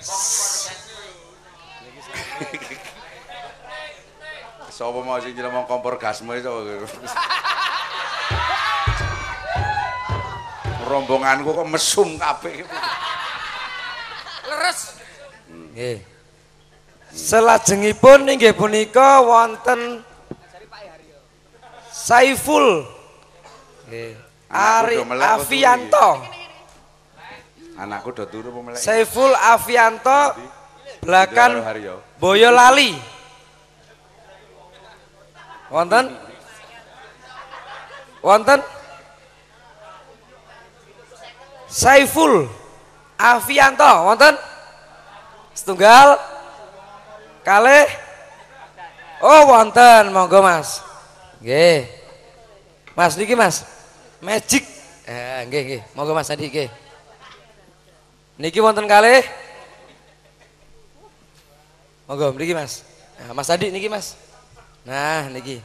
Sopo 4.72 5.04
mau 5.04 5.20
sing 5.20 5.36
jelema 5.36 5.68
kompor 5.68 6.00
gasmu 6.00 6.32
itu? 6.40 6.48
Rombonganku 10.90 11.54
kok 11.54 11.68
mesum 11.70 12.18
kabeh. 12.18 12.66
Nggih. 15.70 16.02
Selajengipun 17.14 18.26
inggih 18.26 18.54
punika 18.54 19.22
wonten 19.22 20.02
Saiful 21.90 22.86
Nggih. 23.86 24.18
Ari 24.50 24.98
Avianto. 25.06 26.26
Anakku 27.78 28.10
do 28.10 28.26
turu? 28.26 28.50
Saiful 28.74 29.30
Avianto 29.38 30.34
Blakan 31.06 31.62
Haryo. 31.62 32.02
Boyolali. 32.18 32.98
Wonten? 35.70 36.10
Wonten? 38.26 38.79
Saiful 41.70 42.50
Avianto, 43.14 44.10
wonten? 44.10 44.34
Setunggal 45.54 46.18
kalih 47.46 47.86
Oh, 49.20 49.52
wonten, 49.52 50.16
monggo 50.16 50.40
Mas. 50.40 50.80
Nggih. 51.44 51.84
Mas 52.96 53.20
niki 53.20 53.36
Mas. 53.36 53.68
Magic. 54.24 54.64
Eh, 55.04 55.44
nggih 55.44 55.62
nggih. 55.68 55.82
Monggo 55.92 56.16
Mas 56.16 56.32
Adi 56.32 56.48
nggih. 56.48 56.72
Niki 58.40 58.64
wonten 58.64 58.88
kalih 58.88 59.20
Monggo 62.08 62.32
mriki 62.32 62.56
Mas. 62.56 62.80
Nah, 63.20 63.36
Mas 63.36 63.52
Adi 63.52 63.68
niki 63.68 63.92
Mas. 63.92 64.16
Nah, 64.88 65.28
niki. 65.28 65.60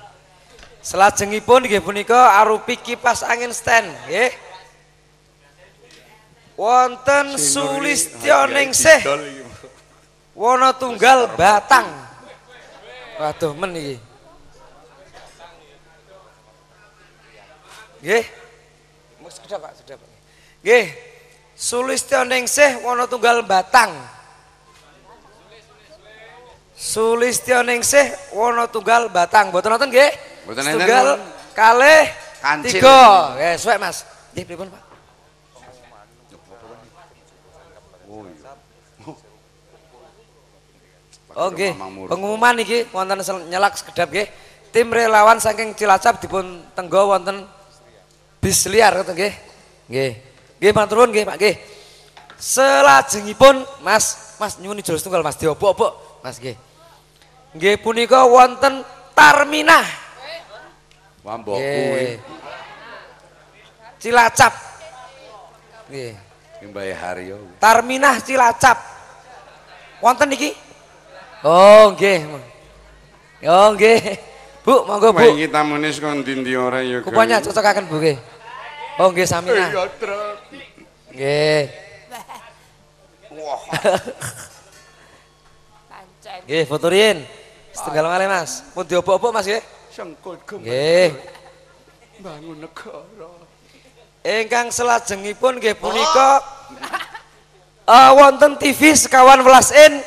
Selajengipun 0.84 1.64
nggih 1.64 1.80
punika 1.80 2.36
arupi 2.44 2.76
kipas 2.76 3.24
angin 3.24 3.56
stand, 3.56 3.88
nggih. 4.06 4.45
Wonten 6.56 7.36
Sulistyaningsih 7.36 9.04
wana 10.32 10.72
tunggal 10.72 11.28
batang. 11.36 11.84
Waduh 13.20 13.52
men 13.56 13.76
iki. 13.76 13.96
Nggih. 18.00 18.24
Sudah 19.36 19.60
Pak, 19.60 19.72
sudah 19.84 19.96
Pak. 20.00 20.10
Nggih. 20.64 20.86
Sulistyaningsih 21.60 22.84
wana 22.88 23.04
tunggal 23.08 23.44
batang. 23.44 23.92
Sulistyaningsih 26.76 28.32
wana 28.32 28.68
tunggal 28.72 29.12
batang. 29.12 29.52
Mboten 29.52 29.76
nonton 29.76 29.92
nggih? 29.92 30.12
Mboten 30.48 30.64
enten, 30.64 30.76
Tunggal 30.80 31.08
kalih 31.52 32.04
Kancil. 32.40 32.80
tiga. 32.80 33.00
Nggih, 33.36 33.54
suwek 33.60 33.78
Mas. 33.80 33.98
Nggih 34.32 34.44
pripun 34.48 34.68
Pak? 34.72 34.85
Oh 41.36 41.52
nggih, 41.52 41.76
pengumuman 42.08 42.56
iki 42.64 42.88
wonten 42.96 43.20
nyelak 43.52 43.76
sekedap 43.76 44.08
nggih. 44.08 44.28
Tim 44.72 44.88
relawan 44.88 45.40
saking 45.40 45.76
Cilacap 45.76 46.24
dipun 46.24 46.64
tenggo 46.72 47.12
wonten 47.12 47.44
bis 48.40 48.64
liar 48.72 48.96
ngoten 48.96 49.16
nggih. 49.16 49.34
Nggih. 49.92 50.12
Nggih 50.64 50.72
matur 50.72 51.04
nuwun 51.04 51.12
nggih 51.12 51.28
Pak 51.28 51.36
nggih. 51.36 51.56
Selajengipun 52.40 53.68
Mas, 53.84 54.36
Mas 54.40 54.56
nyuwun 54.60 54.80
ijol 54.80 55.00
tunggal 55.00 55.24
Mas 55.24 55.36
diobok-obok 55.36 56.24
Mas 56.24 56.40
nggih. 56.40 56.56
Nggih 57.56 57.84
punika 57.84 58.24
wonten 58.24 58.84
Tarminah. 59.12 59.84
Wah 61.24 61.36
mbok 61.36 61.60
kuwi. 61.60 62.20
Cilacap. 64.00 64.54
Nggih. 65.92 66.16
Mbah 66.72 66.96
Haryo. 66.96 67.38
Tarminah 67.60 68.24
Cilacap. 68.24 68.80
Wonten 70.00 70.32
niki? 70.32 70.65
Oh, 71.46 71.94
nggih. 71.94 72.26
Oh, 73.46 73.68
nggih. 73.78 74.18
Bu, 74.66 74.82
monggo 74.90 75.14
Wah 75.14 75.22
Bu. 75.30 75.38
iki 75.38 75.46
tamune 75.54 75.94
saka 75.94 76.18
ndi-ndi 76.18 76.58
ora 76.58 76.82
ya. 76.82 77.06
Kupanya 77.06 77.38
cocokaken 77.38 77.86
Bu 77.86 78.02
nggih. 78.02 78.18
Oh, 78.98 79.14
nggih 79.14 79.28
Samina. 79.30 79.70
Ya, 79.70 79.86
Truk. 79.94 80.38
Nggih. 81.14 81.62
Pancen. 85.90 86.40
Nggih, 86.50 86.64
foto 86.66 86.86
riyin. 86.90 87.18
Setunggal 87.76 88.10
malih 88.10 88.26
Mas. 88.26 88.66
Pun 88.74 88.88
diobok-obok 88.88 89.30
Mas 89.36 89.46
nggih. 89.46 89.62
Sengkul 89.94 90.36
gem 90.44 90.60
Nggih. 90.66 91.10
bangun 92.16 92.64
negara. 92.64 93.30
Ingkang 94.26 94.74
selajengipun 94.74 95.60
nggih 95.62 95.76
punika 95.78 96.42
eh 97.86 98.10
wonten 98.18 98.58
TV 98.58 98.98
sekawan 98.98 99.44
welas 99.46 99.70
in. 99.70 100.02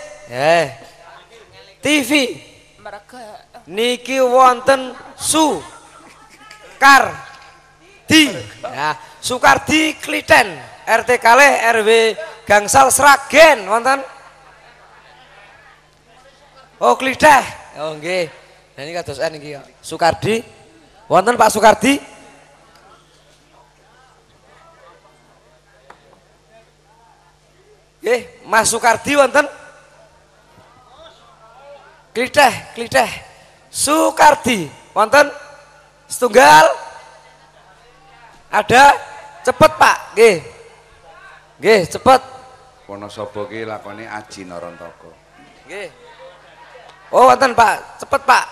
TV 1.79 2.41
Mereka 2.79 3.21
niki 3.69 4.19
wonten 4.23 4.95
Su 5.19 5.61
Kar 6.79 7.13
Di. 8.09 8.33
Ya 8.63 8.97
Sukardi 9.21 9.99
Kliten 10.01 10.57
RT 10.89 11.21
kalih 11.21 11.53
RW 11.77 11.91
Gangsal 12.49 12.89
Sragen 12.89 13.69
wonten. 13.69 14.01
Oh 16.81 16.97
Kliteh. 16.97 17.45
Oh 17.77 17.93
nggih. 17.99 18.31
Nah 18.73 18.81
ini 18.87 18.97
kados 18.97 19.21
N 19.21 19.37
iki 19.37 19.53
ya. 19.53 19.61
Sukardi 19.85 20.41
wonten 21.11 21.37
Pak 21.37 21.51
Sukardi 21.53 22.01
Nggih 28.01 28.21
Mas 28.49 28.71
Sukardi 28.73 29.13
wonten 29.19 29.45
Kliteh, 32.19 32.75
kliteh. 32.75 33.11
Sukardi, 33.71 34.67
wonten? 34.91 35.31
Setunggal. 36.11 36.67
Ada? 38.51 38.91
Cepet, 39.47 39.71
Pak. 39.79 40.19
Nggih. 40.19 40.43
Nggih, 41.63 41.81
cepet. 41.87 42.21
Wonosobo 42.91 43.47
ki 43.47 43.63
lakone 43.63 44.11
Aji 44.11 44.51
Narantaka. 44.51 45.15
Nggih. 45.71 45.95
Oh, 47.15 47.31
wonten, 47.31 47.55
Pak. 47.55 48.03
Cepet, 48.03 48.23
Pak. 48.27 48.45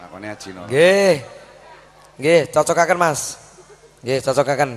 Lakone 0.00 0.26
Aji 0.32 0.48
Narantaka. 0.56 0.72
Nggih. 0.72 1.14
Nggih, 2.16 2.40
cocokaken, 2.48 2.96
Mas. 2.96 3.20
Nggih, 4.00 4.24
cocokaken. 4.24 4.70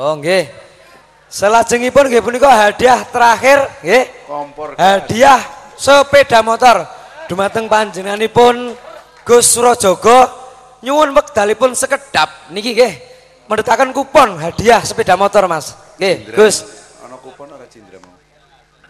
Oh, 0.00 0.16
nggih. 0.16 0.48
Selajengipun 1.28 2.08
nggih 2.08 2.24
punika 2.24 2.48
hadiah 2.48 3.04
terakhir, 3.04 3.68
nggih. 3.84 4.04
Kompor 4.24 4.72
Hadiah 4.80 5.44
sepeda 5.76 6.40
motor 6.40 6.88
dumateng 7.28 7.68
panjenenganipun 7.68 8.72
Gus 9.28 9.52
Surajaga 9.52 10.32
nyuwun 10.80 11.12
wekdalipun 11.12 11.76
sekedap 11.76 12.48
niki 12.48 12.72
nggih. 12.72 12.96
Mendetaken 13.44 13.92
kupon 13.92 14.40
hadiah 14.40 14.80
sepeda 14.80 15.20
motor, 15.20 15.44
Mas. 15.44 15.76
Nggih, 16.00 16.32
Gus. 16.32 16.64
Ana 17.04 17.20
kupon 17.20 17.52
ora 17.52 17.68
cindramu? 17.68 18.08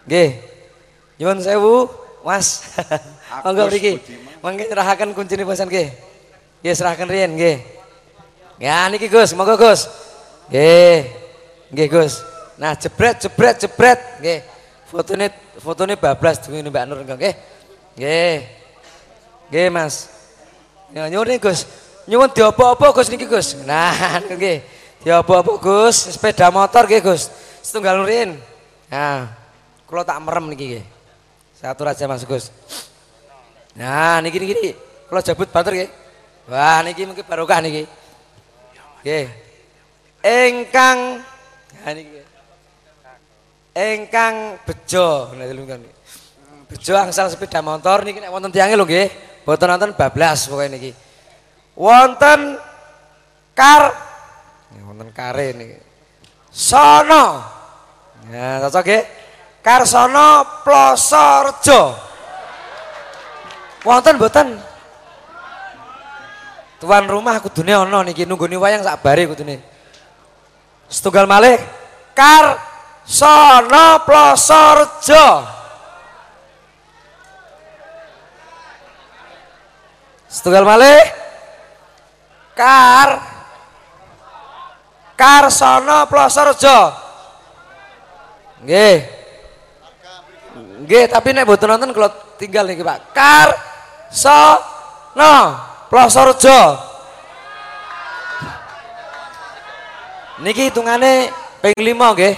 Nggih. 0.07 0.39
Nyuwun 1.19 1.43
sewu, 1.43 1.91
Mas. 2.23 2.71
Monggo 3.43 3.67
mriki. 3.67 3.99
Mangke 4.39 4.63
nyerahaken 4.71 5.11
kuncine 5.11 5.43
pesan 5.43 5.67
nggih. 5.67 5.91
Nggih, 6.63 6.73
serahkan 6.73 7.11
riyen 7.11 7.35
nggih. 7.35 7.59
Ya 8.63 8.87
niki 8.87 9.11
Gus, 9.11 9.35
monggo 9.35 9.59
Gus. 9.59 10.10
Nggih. 10.51 10.99
Nggih 11.71 11.87
Gus. 11.87 12.13
Nah, 12.59 12.75
jebret 12.75 13.23
jebret 13.23 13.55
jebret 13.63 13.99
nggih. 14.19 14.39
Fotone 14.91 15.31
fotone 15.63 15.95
bablas 15.95 16.43
dungene 16.43 16.67
Mbak 16.67 16.85
Nur 16.85 16.99
nggih. 17.07 17.35
Nggih. 17.95 18.35
Nggih, 19.47 19.67
Mas. 19.71 20.11
Ya 20.91 21.07
nyuwun 21.07 21.27
nih, 21.27 21.39
Gus. 21.39 21.63
Nyuwun 22.07 22.31
diopo-opo 22.35 22.91
Gus 22.91 23.07
niki 23.07 23.27
Gus. 23.27 23.55
Nah, 23.63 24.19
nggih. 24.27 24.59
Diopo-opo 25.03 25.55
Gus, 25.59 26.11
sepeda 26.11 26.51
motor 26.51 26.87
nggih 26.87 26.99
Gus. 27.03 27.31
Setunggal 27.63 28.03
nurin. 28.03 28.35
Nah, 28.91 29.31
kula 29.87 30.03
tak 30.03 30.19
merem 30.19 30.51
niki 30.51 30.65
nggih. 30.75 30.85
Saya 31.55 31.71
atur 31.71 31.87
aja 31.87 32.03
Mas 32.07 32.27
Gus. 32.27 32.51
Nah, 33.79 34.19
niki 34.19 34.39
niki. 34.39 34.75
Kula 35.07 35.23
jabut 35.23 35.47
banter 35.47 35.71
nggih. 35.79 35.91
Wah, 36.51 36.83
niki 36.83 37.07
mungkin 37.07 37.23
barokah 37.23 37.63
niki. 37.63 37.87
Nggih. 39.03 39.50
Niki. 40.21 42.21
Engkang 43.73 44.35
bejo. 44.67 45.33
Bejo 46.69 46.93
angsal 46.95 47.27
sepeda 47.27 47.59
motor 47.59 48.05
niki 48.05 48.21
nek 48.21 48.31
wonten 48.31 48.53
tiange 48.53 48.77
lho 48.77 48.85
nggih. 48.85 49.09
Boten 49.43 49.73
wonten 49.73 49.97
bablas 49.97 50.45
pokoke 50.45 50.69
niki. 50.69 50.91
Wonten 51.73 52.61
kar 53.57 53.91
wonten 54.85 55.09
kare 55.11 55.47
niki. 55.57 55.77
Sono. 56.53 57.41
Nah, 58.29 58.61
cocok 58.67 58.83
nggih. 58.85 59.03
Karsono 59.61 60.61
Plosorjo. 60.65 61.81
Wonten 63.81 64.15
boten? 64.21 64.47
Tuan 66.81 67.05
rumah 67.05 67.37
kudune 67.41 67.73
ana 67.73 68.05
niki 68.05 68.25
nunggoni 68.25 68.57
wayang 68.57 68.85
sak 68.85 69.01
bare 69.01 69.25
kudune. 69.29 69.70
Setunggal 70.91 71.23
malih 71.23 71.55
Kar 72.11 72.59
Sono 73.07 74.03
Plosorjo. 74.03 75.27
Setunggal 80.27 80.67
malih 80.67 80.99
Kar 82.51 83.09
Karsono 85.15 86.09
Plosorjo. 86.11 86.79
Nggih. 88.67 88.97
Nggih, 90.81 91.05
tapi 91.07 91.29
nek 91.31 91.45
mboten 91.47 91.71
nonton 91.71 91.93
kalau 91.95 92.11
tinggal 92.35 92.67
niki 92.67 92.83
Pak. 92.83 93.15
Kar 93.15 93.49
Sono 94.11 95.35
Plosorjo. 95.87 96.90
Niki 100.41 100.73
hitungane 100.73 101.29
ping 101.61 101.77
5 101.77 102.17
nggih. 102.17 102.35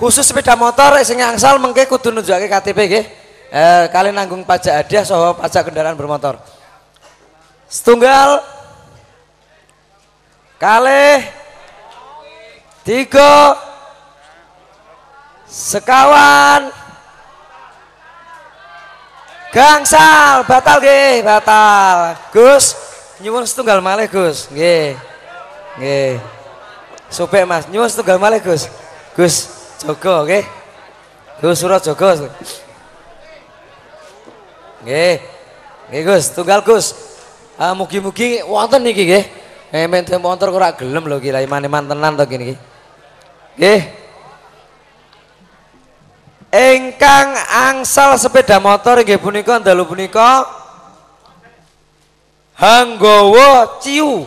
Khusus 0.00 0.24
sepeda 0.24 0.56
motor 0.56 0.96
sing 1.04 1.20
angsal 1.20 1.60
mengke 1.60 1.84
kudu 1.84 2.08
nunjukake 2.08 2.48
KTP 2.48 2.78
nggih. 2.88 3.04
Eh 3.52 3.84
kalian 3.92 4.16
nanggung 4.16 4.48
pajak 4.48 4.80
hadiah 4.80 5.04
saha 5.04 5.36
pajak 5.36 5.68
kendaraan 5.68 5.92
bermotor. 5.92 6.40
Setunggal. 7.68 8.40
Kalih. 10.56 11.20
Tiga. 12.80 13.60
Sekawan. 15.44 16.72
Gangsal. 19.52 20.48
Batal 20.48 20.80
nggih 20.80 21.20
batal. 21.20 22.16
Gus 22.32 22.72
nyuwun 23.20 23.44
setunggal 23.44 23.84
malih 23.84 24.08
Gus. 24.08 24.48
Nggih. 24.48 24.96
Nggih 25.76 26.40
Supek 27.12 27.44
Mas, 27.44 27.68
nyuwun 27.68 27.92
setunggal 27.92 28.16
malih 28.16 28.40
Gus. 28.40 28.72
Gus 29.12 29.52
Jogo 29.84 30.24
nggih. 30.24 30.48
Gus 31.44 31.60
Surat 31.60 31.84
Jogo. 31.84 32.08
Nggih. 34.80 35.20
Nggih 35.92 36.02
Gus, 36.08 36.32
tunggal 36.32 36.64
Gus. 36.64 36.96
Ah 37.60 37.76
mugi-mugi 37.76 38.40
wonten 38.48 38.80
niki 38.80 39.04
nggih. 39.04 39.24
Eh 39.76 39.84
menten 39.84 40.24
motor 40.24 40.48
kok 40.48 40.56
ora 40.56 40.72
gelem 40.72 41.04
lho 41.04 41.20
iki 41.20 41.28
iman-iman 41.28 41.84
tenan 41.84 42.16
kene 42.24 42.44
iki. 42.48 42.56
Nggih. 43.60 43.80
Engkang 46.52 47.36
angsal 47.48 48.16
sepeda 48.16 48.56
motor 48.56 49.04
nggih 49.04 49.20
punika 49.20 49.60
dalu 49.60 49.84
punika 49.84 50.48
Hanggawa 52.56 53.84
Ciu. 53.84 54.24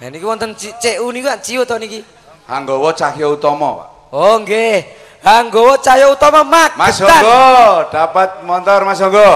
Nah 0.00 0.08
niki 0.08 0.24
wonten 0.24 0.56
C- 0.56 0.72
CU 0.80 1.12
niku 1.12 1.28
kan 1.28 1.40
Ciu 1.44 1.60
to 1.68 1.76
niki. 1.76 2.00
Hanggawa 2.48 2.90
Cahya 2.96 3.28
Utama, 3.30 3.84
Pak. 3.84 3.88
Oh 4.10 4.40
nggih. 4.40 4.82
Hanggawa 5.20 5.76
Cahya 5.76 6.08
Utama 6.08 6.40
Mak. 6.40 6.74
Mas 6.80 6.96
Honggo, 6.98 7.44
dapat 7.92 8.40
motor 8.42 8.80
Mas 8.88 8.98
Honggo. 9.04 9.30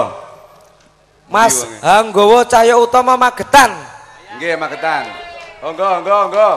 Mas 1.29 1.55
wonge? 1.63 1.79
Hanggawa 1.85 2.41
Cahya 2.49 2.75
Utama 2.81 3.13
Magetan. 3.21 3.71
Nggih, 4.41 4.57
Magetan. 4.57 5.05
Honggo, 5.61 5.85
honggo, 5.85 6.15
honggo. 6.27 6.51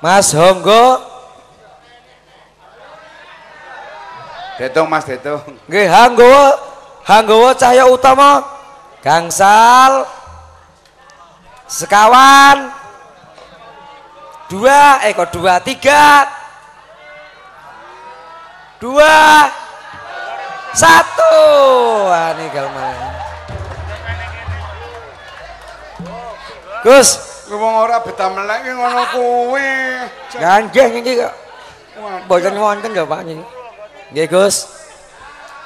Mas 0.00 0.28
Honggo 0.32 0.84
Detung 4.56 4.88
Mas 4.88 5.04
Detung. 5.04 5.40
nggih 5.68 5.84
Hanggawa 5.84 6.44
Hanggawa 7.04 7.52
Cahya 7.52 7.84
Utama 7.88 8.40
gangsal 9.04 10.08
sekawan 11.68 12.72
dua 14.50 15.02
eh 15.06 15.12
kok 15.14 15.30
dua? 15.34 15.58
Tiga. 15.62 16.26
Dua. 18.78 19.48
Satu. 20.76 21.36
Wah 22.06 22.36
ini 22.36 22.46
galman 22.52 22.96
Gus. 26.84 27.08
Wong 27.46 27.74
ora 27.86 28.02
betah 28.02 28.28
melek 28.30 28.66
ki 28.66 28.72
ngono 28.74 29.04
kuwi. 29.14 29.72
ganjeng 30.36 30.92
ini 31.00 31.10
kok. 31.18 31.34
Boten 32.28 32.54
wonten 32.60 32.92
gak 32.92 33.08
Pak 33.08 33.20
ini 33.24 33.40
nggih 34.12 34.26
Gus. 34.30 34.68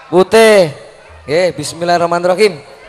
Putih. 0.08 0.70
Nggih 1.26 1.52
bismillahirrahmanirrahim 1.58 2.79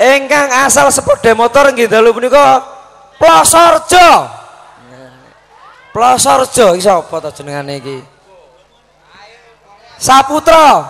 Engkang 0.00 0.48
asal 0.64 0.88
sepeda 0.88 1.36
motor 1.36 1.68
nggih 1.76 1.84
dalu 1.84 2.16
punika 2.16 2.64
Plosorjo. 3.20 4.32
Plosorjo 5.92 6.72
iki 6.72 6.80
sapa 6.88 7.20
to 7.20 7.28
jenengane 7.36 7.76
iki? 7.76 8.00
Saputra. 10.00 10.88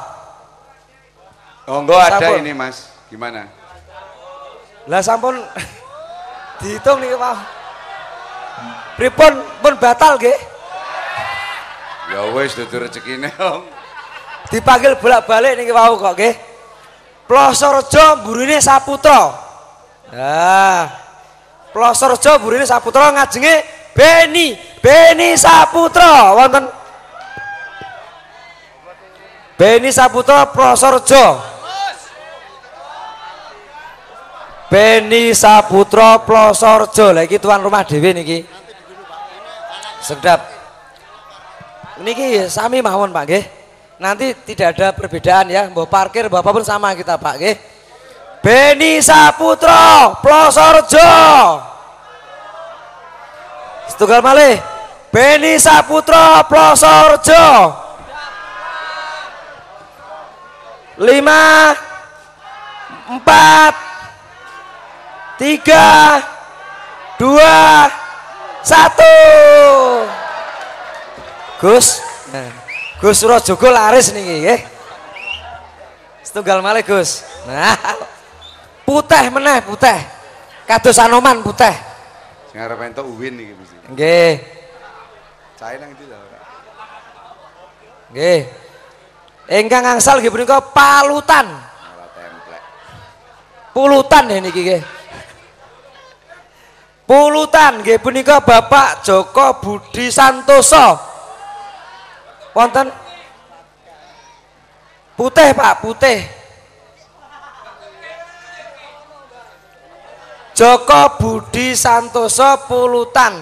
Honggo 1.67 1.99
ada 1.99 2.23
Sampun. 2.23 2.39
ini 2.39 2.55
Mas. 2.55 2.95
Gimana? 3.11 3.51
Lah 4.87 5.03
sampun 5.03 5.43
dihitung 6.63 7.03
niki 7.03 7.19
Pak. 7.19 7.37
Pripun 8.95 9.33
pun 9.59 9.75
batal 9.75 10.23
nggih? 10.23 10.39
Ya 12.15 12.31
wis 12.31 12.55
dudu 12.55 12.87
rezekine, 12.87 13.35
Om. 13.43 13.67
Dipanggil 14.55 14.95
bolak-balik 15.03 15.59
niki 15.59 15.75
wau 15.75 15.99
kok 15.99 16.15
nggih. 16.15 16.50
Plosorjo 17.31 18.27
burine 18.27 18.59
Saputra. 18.59 19.31
Nah. 20.11 20.91
Plosorjo 21.71 22.43
burine 22.43 22.67
Saputra 22.67 23.15
ngajenge 23.15 23.63
Beni, 23.95 24.59
Beni 24.83 25.39
Saputra 25.39 26.35
wonten 26.35 26.67
Beni 29.55 29.95
Saputra 29.95 30.51
Prosorjo. 30.51 31.39
Beni 34.67 35.31
Saputra 35.31 36.19
Prosorjo. 36.27 37.15
Lah 37.15 37.23
iki 37.23 37.39
tuan 37.39 37.63
rumah 37.63 37.87
dhewe 37.87 38.11
niki. 38.11 38.43
Sedap. 40.03 40.51
Niki 42.03 42.51
sami 42.51 42.83
mawon 42.83 43.15
Pak 43.15 43.25
nggih. 43.31 43.60
Nanti 44.01 44.33
tidak 44.33 44.81
ada 44.81 44.97
perbedaan 44.97 45.53
ya, 45.53 45.69
mau 45.69 45.85
parkir 45.85 46.25
bapak 46.33 46.57
pun 46.57 46.65
sama 46.65 46.97
kita 46.97 47.21
Pak 47.21 47.35
nggih. 47.37 47.57
Beni 48.41 48.97
Saputra 49.05 50.17
Prosorjo. 50.25 51.13
Setunggal 53.93 54.25
malih. 54.25 54.57
Beni 55.13 55.61
Saputra 55.61 56.41
Prosorjo. 56.49 57.77
Lima, 60.97 61.77
empat, 63.05 63.75
tiga, 65.37 66.25
dua, 67.21 67.89
satu. 68.65 69.17
Gus, 71.61 72.01
Gus 73.01 73.17
Surojogo 73.17 73.69
laris 73.73 74.13
nih, 74.13 74.23
nggih. 74.23 74.61
Setunggal 76.21 76.61
malih 76.61 76.85
Gus. 76.85 77.25
Nah, 77.49 77.75
putih 78.85 79.33
meneh 79.33 79.65
putih. 79.65 79.99
Kados 80.69 81.01
Anoman 81.01 81.41
putih. 81.41 81.73
Sing 82.53 82.61
arep 82.61 82.79
entuk 82.87 83.09
uwin 83.09 83.41
iki 83.41 83.57
mesti. 83.57 83.77
Nggih. 83.97 84.33
Cahe 85.57 85.75
nang 85.81 85.91
ndi 85.97 86.05
lho. 86.07 86.19
Nggih. 88.13 88.41
Ingkang 89.51 89.85
angsal 89.97 90.21
nggih 90.21 90.31
punika 90.31 90.61
palutan. 90.61 91.51
Pulutan 93.75 94.29
ya 94.29 94.39
niki 94.45 94.61
nggih. 94.61 94.83
Pulutan 97.09 97.83
nggih 97.83 97.99
punika 97.99 98.45
Bapak 98.45 99.03
Joko 99.03 99.59
Budi 99.59 100.13
Santoso. 100.13 101.10
Wonten 102.55 102.91
Putih 105.21 105.53
Pak, 105.53 105.85
putih. 105.85 106.25
Joko 110.57 111.21
Budi 111.21 111.77
Santoso 111.77 112.65
Pulutan. 112.65 113.37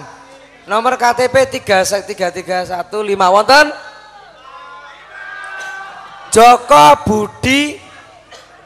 Nomor 0.67 0.99
KTP 0.99 1.47
33315 1.47 3.15
wonten. 3.15 3.71
Joko 6.35 6.85
Budi 7.07 7.79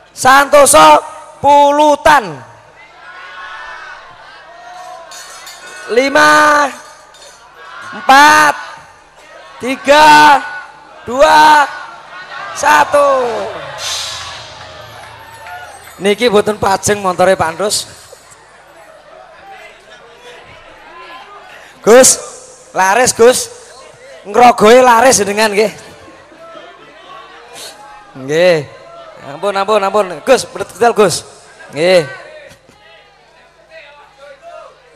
Santoso 0.09 1.05
Pulutan. 1.37 2.33
Lima, 5.93 6.65
empat, 7.93 8.72
tiga, 9.63 10.43
dua, 11.07 11.63
satu. 12.51 13.23
Niki 16.03 16.27
boten 16.27 16.59
pajeng 16.59 16.99
montore 16.99 17.39
Pak 17.39 17.55
Andus. 17.55 17.87
Gus, 21.79 22.09
laris 22.75 23.15
Gus. 23.15 23.39
Ngrogoe 24.27 24.83
laris 24.83 25.23
dengan 25.23 25.51
nggih. 25.51 25.71
Nggih. 28.19 28.59
Ampun, 29.31 29.55
ampun, 29.55 29.83
ampun. 29.83 30.05
Gus, 30.27 30.43
betul 30.47 30.91
Gus. 30.91 31.23
Nggih. 31.71 32.03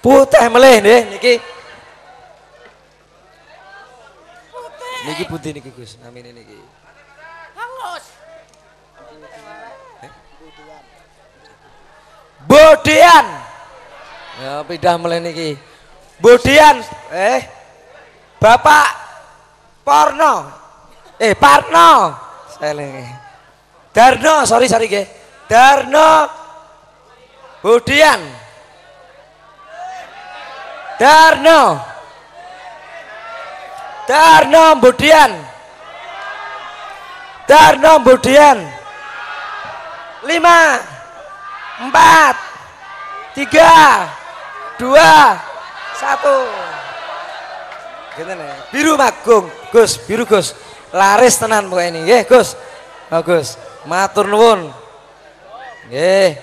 Putih 0.03 0.47
melih 0.51 0.75
nggih 0.83 1.01
niki. 1.15 1.33
Niki 5.07 5.23
putih 5.23 5.55
niki 5.55 5.71
Gus, 5.71 5.95
namine 6.03 6.35
niki. 6.35 6.59
Hangus. 7.55 8.05
Bodean. 12.43 13.25
Ya 14.43 14.53
pindah 14.67 14.95
melih 14.99 15.23
niki. 15.23 15.49
Bodean, 16.19 16.83
eh. 17.15 17.39
Bapak 18.35 18.87
Porno. 19.87 20.51
Eh, 21.17 21.33
Parno. 21.39 22.13
Saling. 22.59 23.07
Darno, 23.95 24.45
sorry 24.45 24.67
sorry 24.69 24.91
nggih. 24.91 25.07
Darno 25.49 26.29
Bodean. 27.63 28.21
Darno. 30.99 31.95
Darno 34.07 34.79
Bodean. 34.79 35.35
Darno 37.43 37.99
Bodean. 37.99 38.63
Lima, 40.23 40.79
empat, 41.83 42.35
tiga, 43.35 44.07
dua, 44.79 45.35
satu. 45.99 46.47
Biru 48.71 48.95
magung, 48.95 49.51
Gus, 49.75 49.99
biru 50.07 50.23
Gus. 50.23 50.55
Laris 50.95 51.35
tenan 51.35 51.67
pokoknya 51.67 51.91
ini, 51.91 51.99
nggih 52.07 52.23
Gus. 52.31 52.55
Bagus. 53.11 53.59
Matur 53.83 54.27
nuwun. 54.31 54.71
Nggih. 55.91 56.39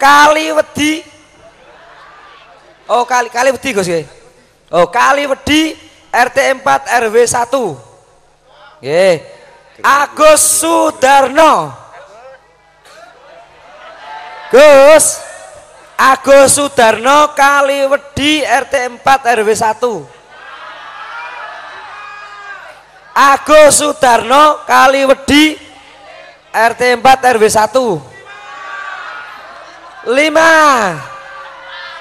Kali 0.00 0.50
wedi. 0.56 0.92
Oh, 2.88 3.04
kali 3.04 3.28
kali 3.28 3.52
wedi 3.52 3.70
Gus 3.76 3.88
nggih. 3.88 4.21
Oh, 4.72 4.88
kali 4.88 5.28
wedi 5.28 5.76
RT 6.08 6.64
4 6.64 7.04
RW 7.04 7.16
1. 7.28 7.44
Nggih. 8.80 9.20
Agus 9.84 10.40
Sudarno. 10.40 11.76
Gus. 14.48 15.20
Agus 16.00 16.56
Sudarno 16.56 17.36
kali 17.36 17.84
wedi 17.84 18.40
RT 18.40 19.04
4 19.04 19.44
RW 19.44 19.52
1. 19.52 20.08
Agus 23.12 23.76
Sudarno 23.76 24.64
kali 24.64 25.04
wedi 25.04 25.60
RT 26.48 26.82
4 26.96 27.36
RW 27.36 27.44
1. 27.44 27.76
5 30.08 30.16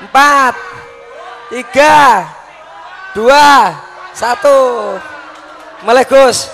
4 0.07 0.55
3 1.51 2.40
2 3.15 3.27
1 3.27 5.11
Meleh 5.81 6.05
Gus. 6.05 6.47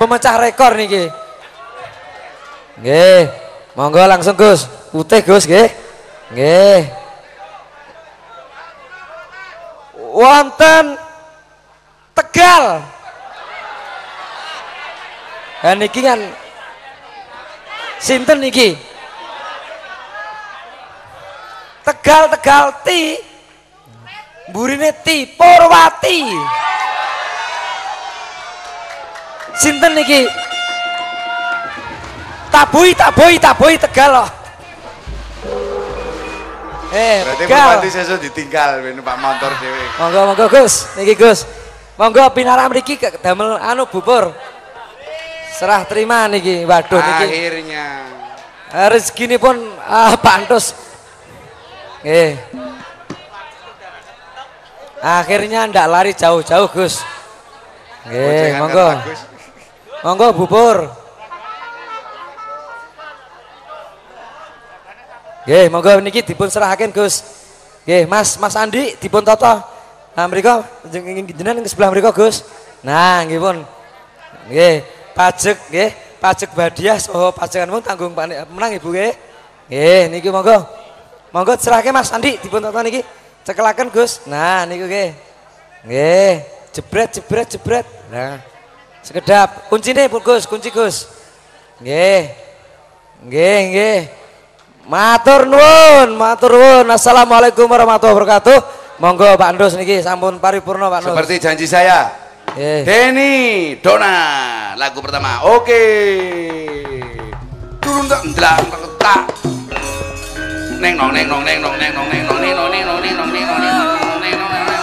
Pemecah 0.00 0.36
rekor 0.40 0.74
niki. 0.74 1.06
Nggih. 2.80 3.28
Monggo 3.76 4.02
langsung 4.04 4.36
Gus. 4.36 4.66
Putih 4.90 5.20
Gus 5.24 5.44
nggih. 5.44 5.68
Nggih. 6.32 6.80
Wonten 10.12 10.96
Tegal. 12.12 12.84
Dan 15.62 15.78
niki 15.78 16.00
kan 16.02 16.20
sinten 18.02 18.42
niki? 18.42 18.76
Tegal 21.86 22.28
Tegal 22.32 22.66
ti. 22.84 23.31
Burine 24.50 24.90
ti 25.06 25.30
Purwati. 25.38 26.26
Sinten 29.54 29.94
niki? 29.94 30.26
Tabui 32.50 32.90
tabui 32.98 33.38
tabui 33.38 33.78
Tegal 33.78 34.10
loh. 34.10 34.28
Eh, 36.92 37.24
Berarti. 37.24 37.44
Bupati 37.48 37.88
sesuk 37.88 38.20
ditinggal 38.20 38.84
ben 38.84 39.00
Pak 39.00 39.16
motor 39.16 39.52
dhewe. 39.56 39.80
Monggo 39.96 40.20
monggo 40.28 40.46
Gus, 40.52 40.92
niki 40.98 41.14
Gus. 41.16 41.48
Monggo 41.96 42.20
pinara 42.36 42.68
mriki 42.68 43.00
ke- 43.00 43.16
damel 43.22 43.56
anu 43.56 43.88
bubur. 43.88 44.34
Serah 45.56 45.86
terima 45.88 46.28
niki. 46.28 46.66
Waduh 46.68 47.00
niki. 47.00 47.24
Akhirnya. 47.30 47.86
Rezeki 48.92 49.36
pun 49.40 49.56
ah, 49.88 50.16
pantus. 50.20 50.76
Nggih. 52.04 52.71
Akhirnya 55.02 55.66
ndak 55.66 55.86
lari 55.90 56.14
jauh-jauh 56.14 56.70
Gus. 56.70 57.02
Nggih, 58.06 58.22
Bocengan 58.22 58.60
monggo. 58.62 58.88
Monggo 60.06 60.26
bubur. 60.30 60.78
Nggih, 65.42 65.66
monggo 65.74 65.98
niki 66.06 66.22
dipun 66.22 66.46
serahaken 66.46 66.94
Gus. 66.94 67.26
Nggih, 67.82 68.06
Mas 68.06 68.38
Mas 68.38 68.54
Andi 68.54 68.94
dipun 69.02 69.26
tata. 69.26 69.66
Nah, 70.14 70.30
mriku 70.30 70.62
ingin 70.94 71.26
jenengan 71.34 71.66
ke 71.66 71.70
sebelah 71.74 71.90
mriku, 71.90 72.14
Gus. 72.14 72.46
Nah, 72.86 73.26
nggih 73.26 73.42
pun. 73.42 73.58
Nggih, 74.46 74.86
pajak 75.18 75.58
nggih, 75.66 75.90
pajak 76.22 76.50
badiah 76.54 76.98
saha 77.02 77.34
pajanganmu 77.34 77.82
tanggung 77.82 78.14
Pak 78.14 78.46
menang 78.54 78.78
Ibu 78.78 78.86
nggih. 78.86 79.12
Nggih, 79.66 80.02
niki 80.14 80.30
monggo. 80.30 80.62
Monggo 81.34 81.58
serahke 81.58 81.90
Mas 81.90 82.14
Andi 82.14 82.38
dipun 82.38 82.62
tata 82.62 82.86
niki. 82.86 83.02
Cekelaken 83.42 83.90
Gus. 83.90 84.22
Nah, 84.30 84.62
niku 84.66 84.86
nggih. 84.86 85.10
Nggih, 85.82 86.34
jebret 86.70 87.10
jebret 87.18 87.48
jebret. 87.50 87.86
Nah. 88.06 88.38
Sekedap. 89.02 89.66
Kuncine 89.66 90.06
Pun 90.06 90.22
Gus, 90.22 90.46
kunci 90.46 90.70
Gus. 90.70 91.10
Nggih. 91.82 92.30
Nggih, 93.26 93.58
nggih. 93.74 93.98
Matur 94.86 95.46
nuwun, 95.46 96.14
matur 96.14 96.54
nuwun. 96.54 96.86
Assalamualaikum 96.86 97.66
warahmatullahi 97.66 98.14
wabarakatuh. 98.14 98.58
Monggo 99.02 99.34
Pak 99.34 99.50
Ndus 99.58 99.74
niki 99.74 99.98
sampun 99.98 100.38
paripurna 100.38 100.86
Pak 100.86 101.02
Ndus. 101.02 101.10
Seperti 101.10 101.34
janji 101.42 101.66
saya. 101.66 102.14
Nggih. 102.54 102.82
Denny 102.86 103.34
Dona 103.82 104.14
lagu 104.78 105.02
pertama. 105.02 105.50
Oke. 105.50 105.82
Turun 107.82 108.06
tak 108.06 108.22
ndelak 108.22 108.62
tak. 109.02 109.22
Neng 110.82 110.96
nong 110.98 111.14
neng 111.14 111.28
nong 111.30 111.44
neng 111.46 111.62
nong 111.62 111.78
neng 111.78 111.94
nong 111.94 112.08
neng 112.10 112.26
nong 112.26 112.40
neng 112.42 112.56
nong 112.58 112.70
neng 112.74 112.86
nong 112.86 113.02
neng 113.02 113.14
nong 113.14 113.30
neng 113.30 113.46
nong 113.46 113.60
neng 113.62 113.86
nong 113.94 114.18
neng 114.18 114.34
nong 114.34 114.50
neng 114.50 114.74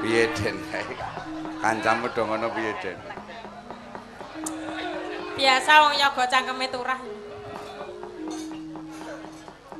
Piye 0.00 0.24
Den? 0.40 0.56
Kancamu 1.60 2.08
do 2.16 2.24
ngono 2.24 2.48
piye 2.48 2.72
Den? 2.80 2.96
Biasa 5.36 5.72
wong 5.84 6.00
yoga 6.00 6.24
cangkeme 6.32 6.64
turah. 6.72 7.19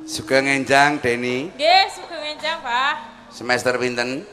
Sugeng 0.01 0.49
enjang 0.49 0.97
Denny. 0.97 1.53
Nggih, 1.53 1.85
sugeng 1.93 2.23
enjang, 2.33 2.57
Mbah. 2.65 2.95
Semester 3.29 3.77
pinten? 3.77 4.25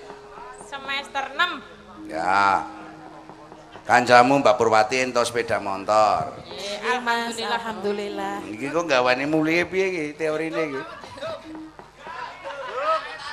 Semester 0.64 1.25
6. 1.37 2.09
Ya. 2.09 2.64
Kancamu 3.85 4.41
Mbak 4.41 4.57
Purwati 4.57 5.05
entuk 5.05 5.29
sepeda 5.29 5.61
motor. 5.61 6.41
Nggih, 6.45 6.77
alhamdulillah. 6.89 7.59
Alhamdulillah. 7.61 8.35
Iki 8.49 8.66
kok 8.73 8.85
gawane 8.89 9.25
mulih 9.29 9.69
piye 9.69 9.87
iki 9.93 10.05
teorine 10.16 10.62
iki? 10.73 10.83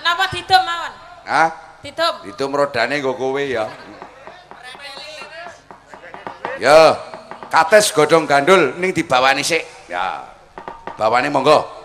Napa 0.03 0.25
didum 0.29 0.61
mawon? 0.61 0.93
Hah? 1.25 1.49
Didum. 1.81 2.13
Itu 2.29 2.43
rodane 2.51 2.99
nggo 2.99 3.15
kowe 3.15 3.41
ya. 3.41 3.71
Ya, 6.55 6.95
kates 7.51 7.91
godhong 7.91 8.23
gandul 8.27 8.75
ning 8.79 8.95
dibawani 8.95 9.43
sik. 9.43 9.63
Ya. 9.87 10.35
Bawane 10.95 11.27
monggo. 11.27 11.84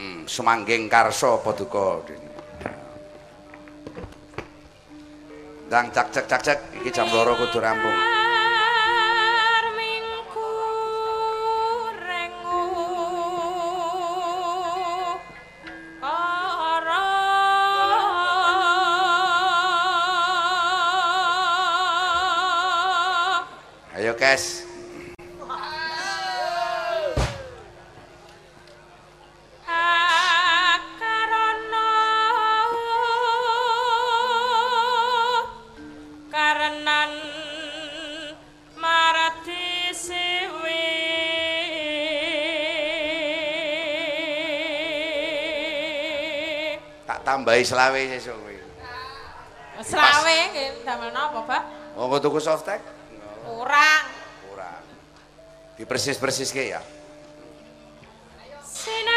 Heeh, 0.00 0.24
sumangging 0.24 0.88
karsa 0.88 1.36
paduka. 1.44 2.00
Dang 5.68 5.92
cak 5.92 6.08
cak 6.08 6.24
cak 6.24 6.40
cak 6.40 6.58
iki 6.80 6.88
jam 6.88 7.04
2 7.04 7.20
kudu 7.36 7.60
rampung. 7.60 7.92
Ayo, 24.00 24.16
Kes. 24.16 24.69
Tambahi 47.30 47.62
selawe 47.62 48.00
sesuk 48.10 48.34
kowe. 48.34 48.54
selawe 49.86 50.34
nggih 50.50 50.82
damel 50.82 51.10
napa 51.14 51.40
Pak 51.46 51.62
Oh, 51.94 52.06
kok 52.06 52.22
tuku 52.22 52.38
softtek? 52.38 52.78
kurang 53.46 54.04
Kurang. 54.46 54.82
Dipersis-persiske 55.74 56.70
ya. 56.70 56.78
sinabung 58.70 59.10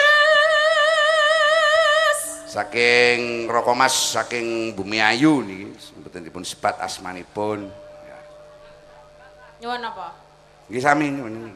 ras 0.00 2.20
Saking 2.48 3.44
Rokomas, 3.46 3.94
saking 4.16 4.72
Bumi 4.72 4.98
Ayu 4.98 5.42
niki, 5.42 5.68
mboten 5.94 6.24
dipun 6.24 6.42
sebat 6.42 6.78
asmanipun. 6.80 7.68
nyuwun 9.58 9.82
apa 9.82 10.14
Nggih 10.70 10.80
sami 10.80 11.10
nyuwun 11.10 11.50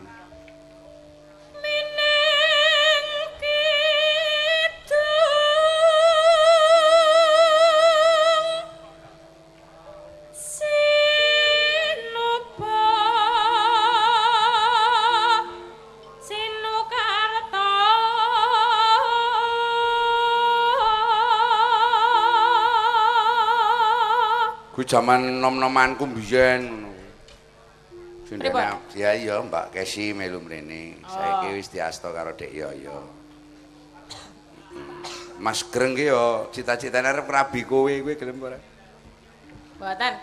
jaman 24.92 25.40
nom-nomanku 25.40 26.04
biyen 26.04 26.68
ngono. 26.68 26.92
Sindene 28.28 28.76
ya 28.92 29.16
iya 29.16 29.40
Mbak 29.40 29.72
Kesi 29.72 30.12
melu 30.12 30.44
mrene. 30.44 31.00
Saiki 31.08 31.56
wis 31.56 31.72
diasto 31.72 32.12
karo 32.12 32.36
Dek 32.36 32.52
Yoyo. 32.52 33.00
Mas 35.40 35.64
Greng 35.64 35.96
ki 35.96 36.12
yo 36.12 36.52
cita-citane 36.52 37.08
arep 37.08 37.24
ngrabi 37.24 37.64
kowe 37.64 37.88
kowe 37.88 38.14
gelem 38.20 38.36
ora? 38.44 38.60
Mboten 39.80 40.14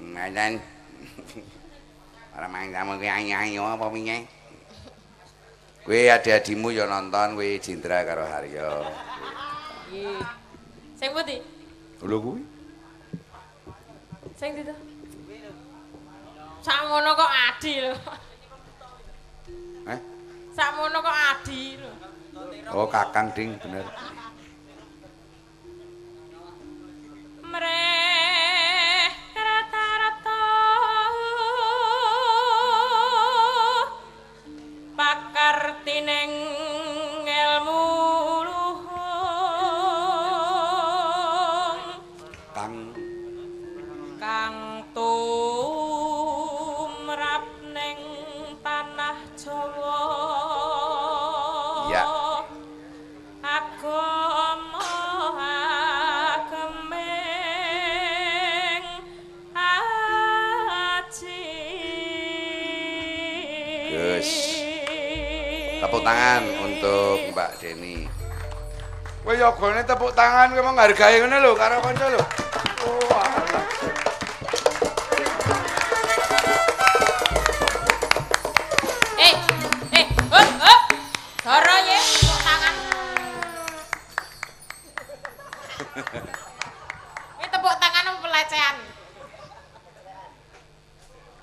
Ngaten. 0.00 0.52
Ora 2.36 2.46
main 2.50 2.72
kamu 2.74 2.98
ki 2.98 3.06
ayo 3.06 3.64
apa 3.70 3.86
piye? 3.94 4.26
Kowe 5.86 6.00
adik-adikmu 6.10 6.74
yo 6.74 6.90
nonton 6.90 7.38
kowe 7.38 7.48
Jindra 7.62 8.02
karo 8.02 8.26
Haryo. 8.26 8.82
Nggih 9.88 10.18
Sing 10.98 11.10
pundi 11.14 11.38
Lho 12.02 12.18
kuwi. 12.18 12.59
Sing 14.40 14.56
ndi 14.56 14.62
to? 14.64 14.74
Sakmono 16.64 17.10
kok 17.20 17.32
adi 17.46 17.72
lho. 17.84 17.92
Eh? 19.92 20.00
Sakmono 20.56 20.98
kok 21.04 21.18
adi 21.28 21.60
lho. 21.80 21.90
Oh 22.72 22.88
Kakang 22.88 23.28
Ding 23.36 23.52
bener. 23.60 23.84
Mreh 27.52 29.12
rata-rata 29.36 30.40
pakar 34.96 35.58
tining 35.84 36.32
Tepuk 65.90 66.06
tangan 66.06 66.46
untuk 66.62 67.34
Mbak 67.34 67.50
Deni. 67.58 68.06
Kowe 69.26 69.34
yogone 69.34 69.82
tepuk 69.82 70.14
tangan 70.14 70.54
kowe 70.54 70.62
mau 70.62 70.78
ngargai 70.78 71.18
ngene 71.18 71.42
lho 71.42 71.50
karo 71.58 71.82
kanca 71.82 72.06
lho. 72.14 72.22